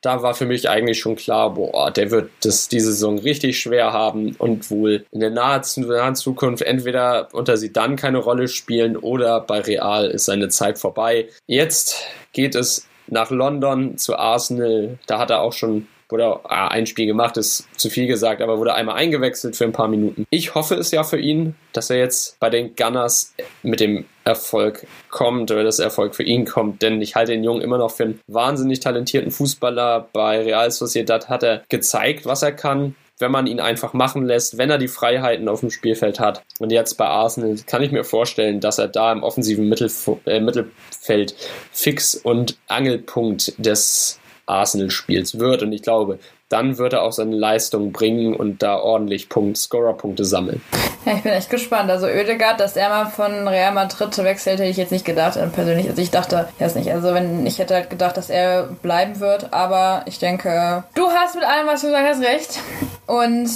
da 0.00 0.22
war 0.22 0.34
für 0.34 0.46
mich 0.46 0.68
eigentlich 0.68 1.00
schon 1.00 1.16
klar, 1.16 1.54
boah, 1.54 1.90
der 1.90 2.10
wird 2.10 2.30
das 2.42 2.68
diese 2.68 2.92
Saison 2.92 3.18
richtig 3.18 3.58
schwer 3.58 3.92
haben 3.92 4.36
und 4.38 4.70
wohl 4.70 5.04
in 5.10 5.20
der 5.20 5.30
nahen, 5.30 5.62
nahen 5.76 6.14
Zukunft 6.14 6.62
entweder 6.62 7.28
unter 7.32 7.56
sie 7.56 7.72
dann 7.72 7.96
keine 7.96 8.18
Rolle 8.18 8.48
spielen 8.48 8.96
oder 8.96 9.40
bei 9.40 9.60
Real 9.60 10.08
ist 10.08 10.26
seine 10.26 10.48
Zeit 10.48 10.78
vorbei. 10.78 11.28
Jetzt 11.46 12.04
geht 12.32 12.54
es 12.54 12.86
nach 13.08 13.30
London 13.30 13.98
zu 13.98 14.16
Arsenal. 14.16 14.98
Da 15.06 15.18
hat 15.18 15.30
er 15.30 15.40
auch 15.40 15.52
schon 15.52 15.88
wurde 16.08 16.40
ah, 16.44 16.68
ein 16.68 16.86
Spiel 16.86 17.06
gemacht, 17.06 17.36
ist 17.36 17.68
zu 17.76 17.90
viel 17.90 18.06
gesagt, 18.06 18.40
aber 18.40 18.58
wurde 18.58 18.74
einmal 18.74 18.96
eingewechselt 18.96 19.56
für 19.56 19.64
ein 19.64 19.72
paar 19.72 19.88
Minuten. 19.88 20.26
Ich 20.30 20.54
hoffe 20.54 20.74
es 20.74 20.90
ja 20.90 21.04
für 21.04 21.18
ihn, 21.18 21.54
dass 21.72 21.90
er 21.90 21.98
jetzt 21.98 22.38
bei 22.40 22.50
den 22.50 22.74
Gunners 22.76 23.34
mit 23.62 23.80
dem 23.80 24.06
Erfolg 24.24 24.86
kommt 25.10 25.50
oder 25.50 25.64
dass 25.64 25.78
Erfolg 25.78 26.14
für 26.14 26.22
ihn 26.22 26.44
kommt, 26.44 26.82
denn 26.82 27.00
ich 27.00 27.14
halte 27.14 27.32
den 27.32 27.44
Jungen 27.44 27.62
immer 27.62 27.78
noch 27.78 27.90
für 27.90 28.04
einen 28.04 28.20
wahnsinnig 28.26 28.80
talentierten 28.80 29.30
Fußballer. 29.30 30.08
Bei 30.12 30.42
Real 30.42 30.70
Sociedad 30.70 31.28
hat 31.28 31.42
er 31.42 31.62
gezeigt, 31.68 32.26
was 32.26 32.42
er 32.42 32.52
kann 32.52 32.94
wenn 33.20 33.32
man 33.32 33.46
ihn 33.46 33.60
einfach 33.60 33.92
machen 33.92 34.24
lässt, 34.24 34.58
wenn 34.58 34.70
er 34.70 34.78
die 34.78 34.88
Freiheiten 34.88 35.48
auf 35.48 35.60
dem 35.60 35.70
Spielfeld 35.70 36.20
hat. 36.20 36.42
Und 36.58 36.70
jetzt 36.70 36.94
bei 36.94 37.06
Arsenal 37.06 37.56
kann 37.66 37.82
ich 37.82 37.92
mir 37.92 38.04
vorstellen, 38.04 38.60
dass 38.60 38.78
er 38.78 38.88
da 38.88 39.12
im 39.12 39.22
offensiven 39.22 39.68
Mittelf 39.68 40.08
äh, 40.26 40.40
Mittelfeld 40.40 41.34
fix 41.72 42.14
und 42.14 42.56
Angelpunkt 42.68 43.54
des 43.58 44.20
Arsenal-Spiels 44.48 45.38
wird. 45.38 45.62
Und 45.62 45.72
ich 45.72 45.82
glaube, 45.82 46.18
dann 46.48 46.78
wird 46.78 46.94
er 46.94 47.02
auch 47.02 47.12
seine 47.12 47.36
Leistung 47.36 47.92
bringen 47.92 48.34
und 48.34 48.62
da 48.62 48.76
ordentlich 48.78 49.28
Punkt, 49.28 49.58
Scorer-Punkte 49.58 50.24
sammeln. 50.24 50.62
Ja, 51.04 51.14
ich 51.14 51.22
bin 51.22 51.32
echt 51.32 51.50
gespannt. 51.50 51.90
Also 51.90 52.06
Oedegaard, 52.06 52.58
dass 52.58 52.76
er 52.76 52.88
mal 52.88 53.06
von 53.06 53.46
Real 53.46 53.72
Madrid 53.72 54.16
wechselt, 54.18 54.58
hätte 54.58 54.70
ich 54.70 54.76
jetzt 54.76 54.92
nicht 54.92 55.04
gedacht, 55.04 55.36
äh, 55.36 55.46
persönlich. 55.46 55.88
Also 55.88 56.00
ich 56.00 56.10
dachte, 56.10 56.48
ich 56.56 56.64
weiß 56.64 56.74
nicht, 56.74 56.90
also 56.90 57.14
wenn 57.14 57.46
ich 57.46 57.58
hätte 57.58 57.74
halt 57.74 57.90
gedacht, 57.90 58.16
dass 58.16 58.30
er 58.30 58.64
bleiben 58.82 59.20
wird, 59.20 59.52
aber 59.52 60.02
ich 60.06 60.18
denke, 60.18 60.84
du 60.94 61.08
hast 61.08 61.34
mit 61.34 61.44
allem, 61.44 61.66
was 61.66 61.82
du 61.82 61.90
sagst, 61.90 62.22
recht. 62.22 62.60
Und 63.06 63.48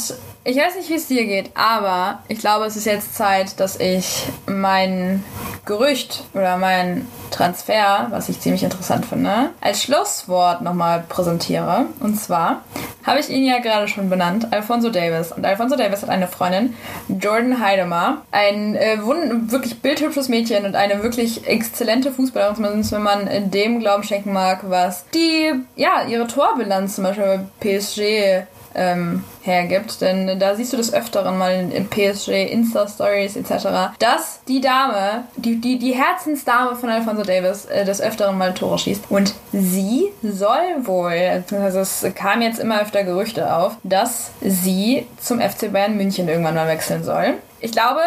ich 0.44 0.56
weiß 0.56 0.76
nicht, 0.76 0.88
wie 0.88 0.94
es 0.94 1.06
dir 1.06 1.24
geht, 1.24 1.50
aber 1.54 2.20
ich 2.28 2.38
glaube, 2.38 2.64
es 2.64 2.76
ist 2.76 2.86
jetzt 2.86 3.14
Zeit, 3.14 3.60
dass 3.60 3.78
ich 3.78 4.26
mein 4.46 5.22
Gerücht 5.64 6.24
oder 6.34 6.56
mein 6.56 7.06
Transfer, 7.30 8.08
was 8.10 8.28
ich 8.28 8.40
ziemlich 8.40 8.64
interessant 8.64 9.06
finde, 9.06 9.50
als 9.60 9.82
Schlusswort 9.82 10.60
nochmal 10.60 11.04
präsentiere. 11.08 11.86
Und 12.00 12.20
zwar 12.20 12.62
habe 13.04 13.20
ich 13.20 13.30
ihn 13.30 13.44
ja 13.44 13.58
gerade 13.58 13.86
schon 13.86 14.10
benannt, 14.10 14.52
Alfonso 14.52 14.90
Davis. 14.90 15.30
Und 15.30 15.46
Alfonso 15.46 15.76
Davis 15.76 16.02
hat 16.02 16.10
eine 16.10 16.26
Freundin, 16.26 16.74
Jordan 17.08 17.60
Heidemer, 17.60 18.22
ein 18.32 18.74
äh, 18.74 18.98
wirklich 19.02 19.80
bildhübsches 19.80 20.28
Mädchen 20.28 20.64
und 20.64 20.74
eine 20.74 21.02
wirklich 21.04 21.46
exzellente 21.46 22.10
Fußballerin, 22.10 22.56
zumindest 22.56 22.92
wenn 22.92 23.02
man 23.02 23.50
dem 23.50 23.78
Glauben 23.78 24.02
schenken 24.02 24.32
mag, 24.32 24.60
was 24.68 25.04
die, 25.14 25.52
ja, 25.76 26.04
ihre 26.08 26.26
Torbilanz 26.26 26.96
zum 26.96 27.04
Beispiel 27.04 27.24
bei 27.60 27.78
PSG 27.78 28.46
ähm, 28.74 29.24
hergibt. 29.42 30.00
Denn 30.00 30.38
da 30.38 30.54
siehst 30.54 30.72
du 30.72 30.76
des 30.76 30.92
Öfteren 30.92 31.38
mal 31.38 31.52
in, 31.52 31.88
PSG, 31.88 32.50
Insta-Stories 32.50 33.36
etc., 33.36 33.94
dass 33.98 34.40
die 34.48 34.60
Dame, 34.60 35.24
die, 35.36 35.60
die, 35.60 35.78
die 35.78 35.94
Herzensdame 35.94 36.76
von 36.76 36.88
Alfonso 36.88 37.22
Davis 37.22 37.66
äh, 37.66 37.84
des 37.84 38.00
Öfteren 38.00 38.38
mal 38.38 38.54
Tore 38.54 38.78
schießt. 38.78 39.04
Und 39.08 39.34
sie 39.52 40.08
soll 40.22 40.86
wohl, 40.86 41.44
also 41.50 41.80
es 41.80 42.06
kam 42.14 42.42
jetzt 42.42 42.60
immer 42.60 42.80
öfter 42.80 43.04
Gerüchte 43.04 43.54
auf, 43.54 43.76
dass 43.82 44.30
sie 44.40 45.06
zum 45.20 45.40
FC 45.40 45.72
Bayern 45.72 45.96
München 45.96 46.28
irgendwann 46.28 46.54
mal 46.54 46.68
wechseln 46.68 47.04
soll. 47.04 47.34
Ich 47.60 47.72
glaube, 47.72 48.00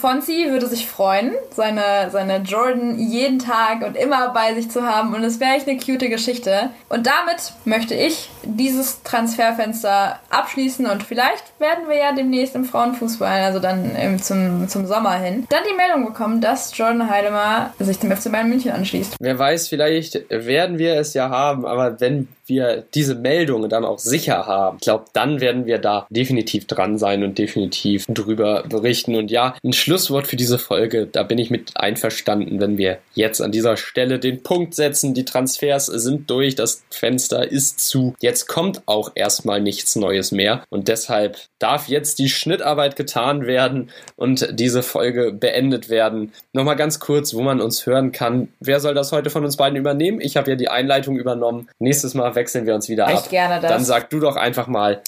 Fonzi 0.00 0.46
würde 0.50 0.66
sich 0.66 0.86
freuen, 0.86 1.32
seine, 1.54 2.10
seine 2.10 2.38
Jordan 2.38 2.98
jeden 2.98 3.38
Tag 3.38 3.82
und 3.82 3.96
immer 3.96 4.30
bei 4.30 4.54
sich 4.54 4.70
zu 4.70 4.82
haben 4.82 5.14
und 5.14 5.22
es 5.22 5.40
wäre 5.40 5.56
echt 5.56 5.68
eine 5.68 5.78
cute 5.78 6.08
Geschichte. 6.08 6.70
Und 6.88 7.06
damit 7.06 7.52
möchte 7.64 7.94
ich 7.94 8.30
dieses 8.42 9.02
Transferfenster 9.02 10.18
abschließen 10.30 10.86
und 10.86 11.02
vielleicht 11.02 11.44
werden 11.60 11.88
wir 11.88 11.96
ja 11.96 12.12
demnächst 12.12 12.54
im 12.54 12.64
Frauenfußball, 12.64 13.42
also 13.42 13.58
dann 13.58 14.18
zum, 14.22 14.68
zum 14.68 14.86
Sommer 14.86 15.18
hin, 15.18 15.46
dann 15.50 15.62
die 15.70 15.76
Meldung 15.76 16.06
bekommen, 16.06 16.40
dass 16.40 16.76
Jordan 16.76 17.10
Heidemer 17.10 17.74
sich 17.78 17.98
dem 17.98 18.10
FC 18.10 18.32
Bayern 18.32 18.48
München 18.48 18.72
anschließt. 18.72 19.16
Wer 19.20 19.38
weiß, 19.38 19.68
vielleicht 19.68 20.24
werden 20.30 20.78
wir 20.78 20.94
es 20.94 21.12
ja 21.14 21.28
haben, 21.28 21.66
aber 21.66 22.00
wenn 22.00 22.28
wir 22.50 22.84
diese 22.94 23.14
Meldungen 23.14 23.70
dann 23.70 23.84
auch 23.84 23.98
sicher 23.98 24.46
haben, 24.46 24.76
ich 24.76 24.82
glaube, 24.82 25.04
dann 25.14 25.40
werden 25.40 25.64
wir 25.64 25.78
da 25.78 26.06
definitiv 26.10 26.66
dran 26.66 26.98
sein 26.98 27.22
und 27.22 27.38
definitiv 27.38 28.06
drüber 28.08 28.64
berichten. 28.68 29.14
Und 29.14 29.30
ja, 29.30 29.54
ein 29.64 29.72
Schluss 29.72 29.89
Schlusswort 29.90 30.28
für 30.28 30.36
diese 30.36 30.60
Folge. 30.60 31.08
Da 31.08 31.24
bin 31.24 31.38
ich 31.38 31.50
mit 31.50 31.72
einverstanden, 31.74 32.60
wenn 32.60 32.78
wir 32.78 32.98
jetzt 33.14 33.42
an 33.42 33.50
dieser 33.50 33.76
Stelle 33.76 34.20
den 34.20 34.40
Punkt 34.44 34.76
setzen. 34.76 35.14
Die 35.14 35.24
Transfers 35.24 35.86
sind 35.86 36.30
durch, 36.30 36.54
das 36.54 36.84
Fenster 36.90 37.50
ist 37.50 37.80
zu. 37.80 38.14
Jetzt 38.20 38.46
kommt 38.46 38.82
auch 38.86 39.10
erstmal 39.16 39.60
nichts 39.60 39.96
Neues 39.96 40.30
mehr 40.30 40.62
und 40.70 40.86
deshalb 40.86 41.38
darf 41.58 41.88
jetzt 41.88 42.20
die 42.20 42.28
Schnittarbeit 42.28 42.94
getan 42.94 43.48
werden 43.48 43.90
und 44.14 44.60
diese 44.60 44.84
Folge 44.84 45.32
beendet 45.32 45.88
werden. 45.88 46.34
Nochmal 46.52 46.76
ganz 46.76 47.00
kurz, 47.00 47.34
wo 47.34 47.40
man 47.40 47.60
uns 47.60 47.84
hören 47.84 48.12
kann. 48.12 48.46
Wer 48.60 48.78
soll 48.78 48.94
das 48.94 49.10
heute 49.10 49.28
von 49.28 49.44
uns 49.44 49.56
beiden 49.56 49.76
übernehmen? 49.76 50.20
Ich 50.20 50.36
habe 50.36 50.50
ja 50.50 50.56
die 50.56 50.68
Einleitung 50.68 51.16
übernommen. 51.16 51.68
Nächstes 51.80 52.14
Mal 52.14 52.36
wechseln 52.36 52.64
wir 52.64 52.76
uns 52.76 52.88
wieder 52.88 53.08
Echt 53.08 53.24
ab. 53.24 53.30
gerne 53.30 53.60
das. 53.60 53.72
Dann 53.72 53.84
sag 53.84 54.08
du 54.10 54.20
doch 54.20 54.36
einfach 54.36 54.68
mal, 54.68 55.02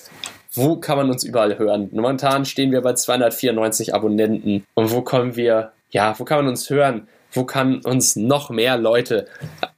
wo 0.55 0.77
kann 0.77 0.99
man 0.99 1.11
uns 1.11 1.25
überall 1.25 1.59
hören? 1.59 1.89
Momentan 1.93 2.45
stehen 2.45 2.73
wir 2.73 2.83
bei 2.83 2.95
294 2.95 3.95
Abonnenten. 3.95 4.65
Und 4.75 4.91
wo 4.91 5.03
kommen 5.03 5.37
wir, 5.37 5.73
ja, 5.91 6.19
wo 6.19 6.25
kann 6.25 6.39
man 6.39 6.49
uns 6.49 6.69
hören? 6.69 7.09
Wo 7.33 7.45
kann 7.45 7.81
uns 7.81 8.15
noch 8.15 8.51
mehr 8.51 8.77
Leute 8.77 9.27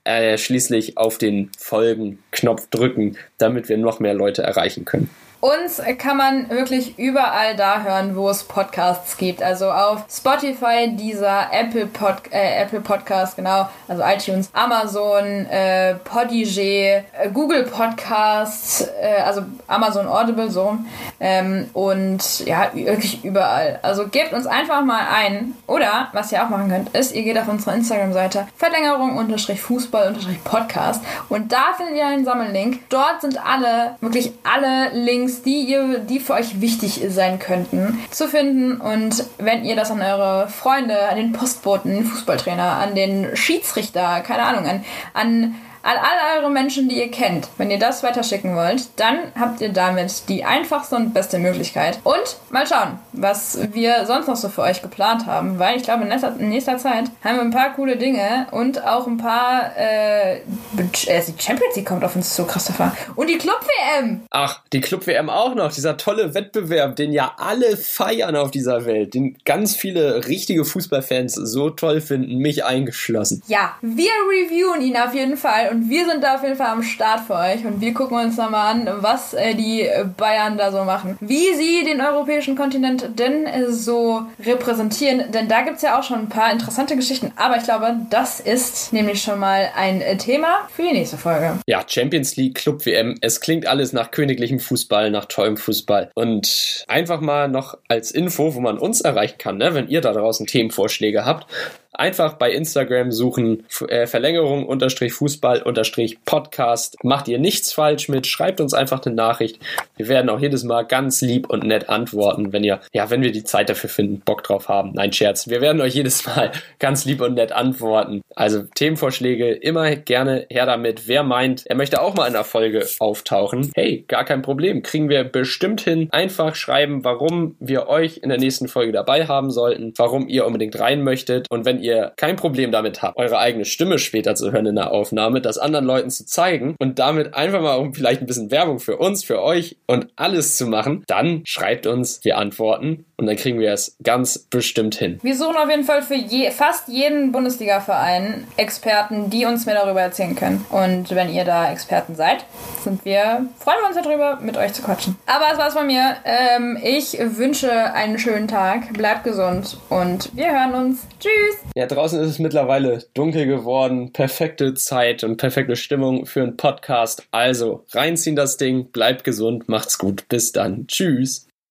äh, 0.02 0.36
schließlich 0.36 0.98
auf 0.98 1.18
den 1.18 1.50
Folgen-Knopf 1.56 2.68
drücken, 2.70 3.16
damit 3.38 3.68
wir 3.68 3.78
noch 3.78 4.00
mehr 4.00 4.14
Leute 4.14 4.42
erreichen 4.42 4.84
können? 4.84 5.08
Uns 5.44 5.78
kann 5.98 6.16
man 6.16 6.48
wirklich 6.48 6.98
überall 6.98 7.54
da 7.54 7.82
hören, 7.82 8.16
wo 8.16 8.30
es 8.30 8.44
Podcasts 8.44 9.18
gibt. 9.18 9.42
Also 9.42 9.70
auf 9.70 10.04
Spotify, 10.10 10.88
dieser 10.92 11.52
Apple, 11.52 11.84
Pod, 11.84 12.14
äh, 12.30 12.62
Apple 12.62 12.80
Podcast, 12.80 13.36
genau, 13.36 13.68
also 13.86 14.02
iTunes, 14.02 14.48
Amazon, 14.54 15.44
äh, 15.50 15.96
Podigee, 15.96 17.04
äh, 17.12 17.28
Google 17.30 17.64
Podcasts, 17.64 18.88
äh, 18.98 19.20
also 19.22 19.42
Amazon 19.66 20.06
Audible 20.06 20.50
so 20.50 20.78
ähm, 21.20 21.68
und 21.74 22.46
ja, 22.46 22.70
wirklich 22.72 23.22
überall. 23.22 23.80
Also 23.82 24.08
gebt 24.08 24.32
uns 24.32 24.46
einfach 24.46 24.82
mal 24.82 25.06
ein. 25.14 25.52
Oder, 25.66 26.08
was 26.14 26.32
ihr 26.32 26.42
auch 26.42 26.48
machen 26.48 26.70
könnt, 26.70 26.96
ist, 26.96 27.14
ihr 27.14 27.22
geht 27.22 27.36
auf 27.36 27.48
unsere 27.48 27.76
Instagram-Seite 27.76 28.48
Verlängerung 28.56 29.18
unterstrich 29.18 29.60
Fußball 29.60 30.08
unterstrich 30.08 30.42
Podcast 30.42 31.04
und 31.28 31.52
da 31.52 31.74
findet 31.76 31.96
ihr 31.96 32.06
einen 32.06 32.24
Sammellink. 32.24 32.88
Dort 32.88 33.20
sind 33.20 33.38
alle, 33.44 33.96
wirklich 34.00 34.32
alle 34.42 34.88
Links 34.94 35.33
Links, 35.34 35.42
die, 35.42 35.62
ihr, 35.62 35.98
die 35.98 36.20
für 36.20 36.34
euch 36.34 36.60
wichtig 36.60 37.00
sein 37.08 37.38
könnten, 37.38 37.98
zu 38.10 38.28
finden. 38.28 38.80
Und 38.80 39.24
wenn 39.38 39.64
ihr 39.64 39.76
das 39.76 39.90
an 39.90 40.00
eure 40.00 40.48
Freunde, 40.48 41.08
an 41.08 41.16
den 41.16 41.32
Postboten, 41.32 41.92
den 41.94 42.04
Fußballtrainer, 42.04 42.62
an 42.62 42.94
den 42.94 43.36
Schiedsrichter, 43.36 44.20
keine 44.20 44.44
Ahnung, 44.44 44.66
an, 44.66 44.84
an 45.14 45.54
an 45.84 45.96
all 45.98 46.40
eure 46.40 46.50
Menschen, 46.50 46.88
die 46.88 46.98
ihr 46.98 47.10
kennt. 47.10 47.48
Wenn 47.58 47.70
ihr 47.70 47.78
das 47.78 48.02
weiterschicken 48.02 48.56
wollt, 48.56 48.88
dann 48.96 49.18
habt 49.38 49.60
ihr 49.60 49.68
damit 49.68 50.28
die 50.28 50.42
einfachste 50.42 50.96
und 50.96 51.12
beste 51.12 51.38
Möglichkeit. 51.38 51.98
Und 52.04 52.38
mal 52.50 52.66
schauen, 52.66 52.98
was 53.12 53.58
wir 53.72 54.06
sonst 54.06 54.26
noch 54.26 54.36
so 54.36 54.48
für 54.48 54.62
euch 54.62 54.80
geplant 54.80 55.26
haben, 55.26 55.58
weil 55.58 55.76
ich 55.76 55.82
glaube, 55.82 56.04
in 56.04 56.08
nächster, 56.08 56.34
in 56.38 56.48
nächster 56.48 56.78
Zeit 56.78 57.10
haben 57.22 57.36
wir 57.36 57.42
ein 57.42 57.50
paar 57.50 57.74
coole 57.74 57.96
Dinge 57.96 58.46
und 58.50 58.82
auch 58.82 59.06
ein 59.06 59.18
paar. 59.18 59.76
Äh, 59.76 60.36
äh 60.36 60.40
die 60.76 61.42
Champions 61.42 61.76
League 61.76 61.86
kommt 61.86 62.02
auf 62.02 62.16
uns 62.16 62.34
zu, 62.34 62.44
Christopher. 62.46 62.96
Und 63.14 63.28
die 63.28 63.36
Club-WM. 63.36 64.22
Ach, 64.30 64.62
die 64.72 64.80
Club-WM 64.80 65.28
auch 65.28 65.54
noch. 65.54 65.72
Dieser 65.72 65.96
tolle 65.96 66.34
Wettbewerb, 66.34 66.96
den 66.96 67.12
ja 67.12 67.34
alle 67.36 67.76
feiern 67.76 68.36
auf 68.36 68.50
dieser 68.50 68.86
Welt, 68.86 69.12
den 69.12 69.36
ganz 69.44 69.76
viele 69.76 70.26
richtige 70.26 70.64
Fußballfans 70.64 71.34
so 71.34 71.68
toll 71.70 72.00
finden, 72.00 72.38
mich 72.38 72.64
eingeschlossen. 72.64 73.42
Ja, 73.48 73.76
wir 73.82 74.10
reviewen 74.30 74.80
ihn 74.80 74.96
auf 74.96 75.14
jeden 75.14 75.36
Fall 75.36 75.73
und 75.74 75.90
wir 75.90 76.06
sind 76.06 76.22
da 76.22 76.36
auf 76.36 76.42
jeden 76.42 76.56
Fall 76.56 76.68
am 76.68 76.82
Start 76.82 77.20
für 77.26 77.34
euch 77.34 77.64
und 77.64 77.80
wir 77.80 77.92
gucken 77.92 78.18
uns 78.18 78.36
da 78.36 78.48
mal 78.48 78.70
an, 78.70 78.88
was 78.98 79.34
äh, 79.34 79.54
die 79.54 79.88
Bayern 80.16 80.56
da 80.56 80.70
so 80.70 80.84
machen. 80.84 81.18
Wie 81.20 81.54
sie 81.54 81.84
den 81.84 82.00
europäischen 82.00 82.56
Kontinent 82.56 83.18
denn 83.18 83.46
äh, 83.46 83.72
so 83.72 84.22
repräsentieren, 84.44 85.32
denn 85.32 85.48
da 85.48 85.62
gibt 85.62 85.76
es 85.76 85.82
ja 85.82 85.98
auch 85.98 86.04
schon 86.04 86.20
ein 86.20 86.28
paar 86.28 86.52
interessante 86.52 86.96
Geschichten, 86.96 87.32
aber 87.36 87.56
ich 87.56 87.64
glaube, 87.64 87.96
das 88.10 88.38
ist 88.40 88.92
nämlich 88.92 89.22
schon 89.22 89.40
mal 89.40 89.70
ein 89.76 90.00
äh, 90.00 90.16
Thema 90.16 90.68
für 90.74 90.82
die 90.82 90.92
nächste 90.92 91.16
Folge. 91.16 91.58
Ja, 91.66 91.82
Champions 91.86 92.36
League, 92.36 92.54
Club 92.54 92.86
WM, 92.86 93.16
es 93.20 93.40
klingt 93.40 93.66
alles 93.66 93.92
nach 93.92 94.10
königlichem 94.10 94.60
Fußball, 94.60 95.10
nach 95.10 95.24
tollem 95.24 95.56
Fußball 95.56 96.10
und 96.14 96.84
einfach 96.86 97.20
mal 97.20 97.48
noch 97.48 97.78
als 97.88 98.12
Info, 98.12 98.54
wo 98.54 98.60
man 98.60 98.78
uns 98.78 99.00
erreichen 99.00 99.38
kann, 99.38 99.58
ne? 99.58 99.74
wenn 99.74 99.88
ihr 99.88 100.00
da 100.00 100.12
draußen 100.12 100.46
Themenvorschläge 100.46 101.24
habt, 101.24 101.46
Einfach 101.94 102.34
bei 102.34 102.50
Instagram 102.50 103.12
suchen 103.12 103.64
äh, 103.88 104.06
Verlängerung 104.06 104.66
unterstrich 104.66 105.12
Fußball 105.12 105.62
unterstrich 105.62 106.18
Podcast. 106.24 106.96
Macht 107.04 107.28
ihr 107.28 107.38
nichts 107.38 107.72
falsch 107.72 108.08
mit, 108.08 108.26
schreibt 108.26 108.60
uns 108.60 108.74
einfach 108.74 109.04
eine 109.06 109.14
Nachricht. 109.14 109.60
Wir 109.96 110.08
werden 110.08 110.28
auch 110.28 110.40
jedes 110.40 110.64
Mal 110.64 110.82
ganz 110.82 111.20
lieb 111.20 111.48
und 111.48 111.62
nett 111.62 111.88
antworten, 111.88 112.52
wenn 112.52 112.64
ihr, 112.64 112.80
ja, 112.92 113.10
wenn 113.10 113.22
wir 113.22 113.30
die 113.30 113.44
Zeit 113.44 113.68
dafür 113.68 113.88
finden, 113.90 114.20
Bock 114.20 114.42
drauf 114.42 114.68
haben. 114.68 114.92
Nein, 114.94 115.12
Scherz. 115.12 115.48
Wir 115.48 115.60
werden 115.60 115.80
euch 115.80 115.94
jedes 115.94 116.26
Mal 116.26 116.50
ganz 116.80 117.04
lieb 117.04 117.20
und 117.20 117.34
nett 117.34 117.52
antworten. 117.52 118.22
Also 118.34 118.64
Themenvorschläge 118.74 119.52
immer 119.52 119.94
gerne 119.94 120.46
her 120.50 120.66
damit. 120.66 121.06
Wer 121.06 121.22
meint, 121.22 121.64
er 121.66 121.76
möchte 121.76 122.02
auch 122.02 122.14
mal 122.14 122.26
in 122.26 122.34
einer 122.34 122.44
Folge 122.44 122.84
auftauchen, 122.98 123.70
hey, 123.76 124.04
gar 124.08 124.24
kein 124.24 124.42
Problem. 124.42 124.82
Kriegen 124.82 125.08
wir 125.08 125.22
bestimmt 125.22 125.80
hin. 125.80 126.08
Einfach 126.10 126.56
schreiben, 126.56 127.04
warum 127.04 127.54
wir 127.60 127.86
euch 127.86 128.18
in 128.18 128.30
der 128.30 128.38
nächsten 128.38 128.66
Folge 128.66 128.90
dabei 128.90 129.26
haben 129.26 129.50
sollten, 129.50 129.92
warum 129.96 130.28
ihr 130.28 130.44
unbedingt 130.44 130.78
rein 130.80 131.04
möchtet. 131.04 131.46
Und 131.50 131.64
wenn 131.64 131.83
ihr 131.84 132.12
kein 132.16 132.36
Problem 132.36 132.72
damit 132.72 133.02
habt, 133.02 133.16
eure 133.18 133.38
eigene 133.38 133.64
Stimme 133.64 133.98
später 133.98 134.34
zu 134.34 134.52
hören 134.52 134.66
in 134.66 134.76
der 134.76 134.90
Aufnahme, 134.90 135.40
das 135.40 135.58
anderen 135.58 135.84
Leuten 135.84 136.10
zu 136.10 136.26
zeigen 136.26 136.74
und 136.78 136.98
damit 136.98 137.34
einfach 137.34 137.60
mal 137.60 137.76
um 137.76 137.94
vielleicht 137.94 138.20
ein 138.20 138.26
bisschen 138.26 138.50
Werbung 138.50 138.78
für 138.78 138.96
uns, 138.96 139.24
für 139.24 139.42
euch 139.42 139.76
und 139.86 140.08
alles 140.16 140.56
zu 140.56 140.66
machen, 140.66 141.04
dann 141.06 141.42
schreibt 141.44 141.86
uns, 141.86 142.20
wir 142.24 142.38
antworten 142.38 143.04
und 143.16 143.26
dann 143.26 143.36
kriegen 143.36 143.60
wir 143.60 143.72
es 143.72 143.96
ganz 144.02 144.38
bestimmt 144.38 144.96
hin. 144.96 145.18
Wir 145.22 145.36
suchen 145.36 145.56
auf 145.56 145.70
jeden 145.70 145.84
Fall 145.84 146.02
für 146.02 146.14
je, 146.14 146.50
fast 146.50 146.88
jeden 146.88 147.32
Bundesliga-Verein 147.32 148.46
Experten, 148.56 149.30
die 149.30 149.46
uns 149.46 149.66
mehr 149.66 149.76
darüber 149.76 150.00
erzählen 150.00 150.34
können. 150.34 150.64
Und 150.70 151.10
wenn 151.14 151.32
ihr 151.32 151.44
da 151.44 151.70
Experten 151.70 152.16
seid, 152.16 152.44
sind 152.82 153.04
wir, 153.04 153.46
freuen 153.58 153.78
wir 153.82 153.88
uns 153.88 153.96
darüber, 153.96 154.38
mit 154.40 154.56
euch 154.56 154.72
zu 154.72 154.82
quatschen. 154.82 155.16
Aber 155.26 155.46
das 155.50 155.58
war's 155.58 155.74
von 155.74 155.86
mir. 155.86 156.16
Ähm, 156.24 156.78
ich 156.82 157.16
wünsche 157.18 157.70
einen 157.94 158.18
schönen 158.18 158.48
Tag, 158.48 158.92
bleibt 158.92 159.24
gesund 159.24 159.78
und 159.88 160.34
wir 160.34 160.50
hören 160.50 160.74
uns. 160.74 161.06
Tschüss! 161.20 161.56
Ja, 161.76 161.86
draußen 161.86 162.20
ist 162.20 162.30
es 162.30 162.38
mittlerweile 162.38 163.04
dunkel 163.14 163.46
geworden. 163.46 164.12
Perfekte 164.12 164.74
Zeit 164.74 165.24
und 165.24 165.38
perfekte 165.38 165.74
Stimmung 165.74 166.24
für 166.24 166.42
einen 166.42 166.56
Podcast. 166.56 167.26
Also 167.32 167.84
reinziehen 167.90 168.36
das 168.36 168.56
Ding, 168.56 168.92
bleibt 168.92 169.24
gesund, 169.24 169.68
macht's 169.68 169.98
gut. 169.98 170.28
Bis 170.28 170.52
dann. 170.52 170.86
Tschüss. 170.86 171.48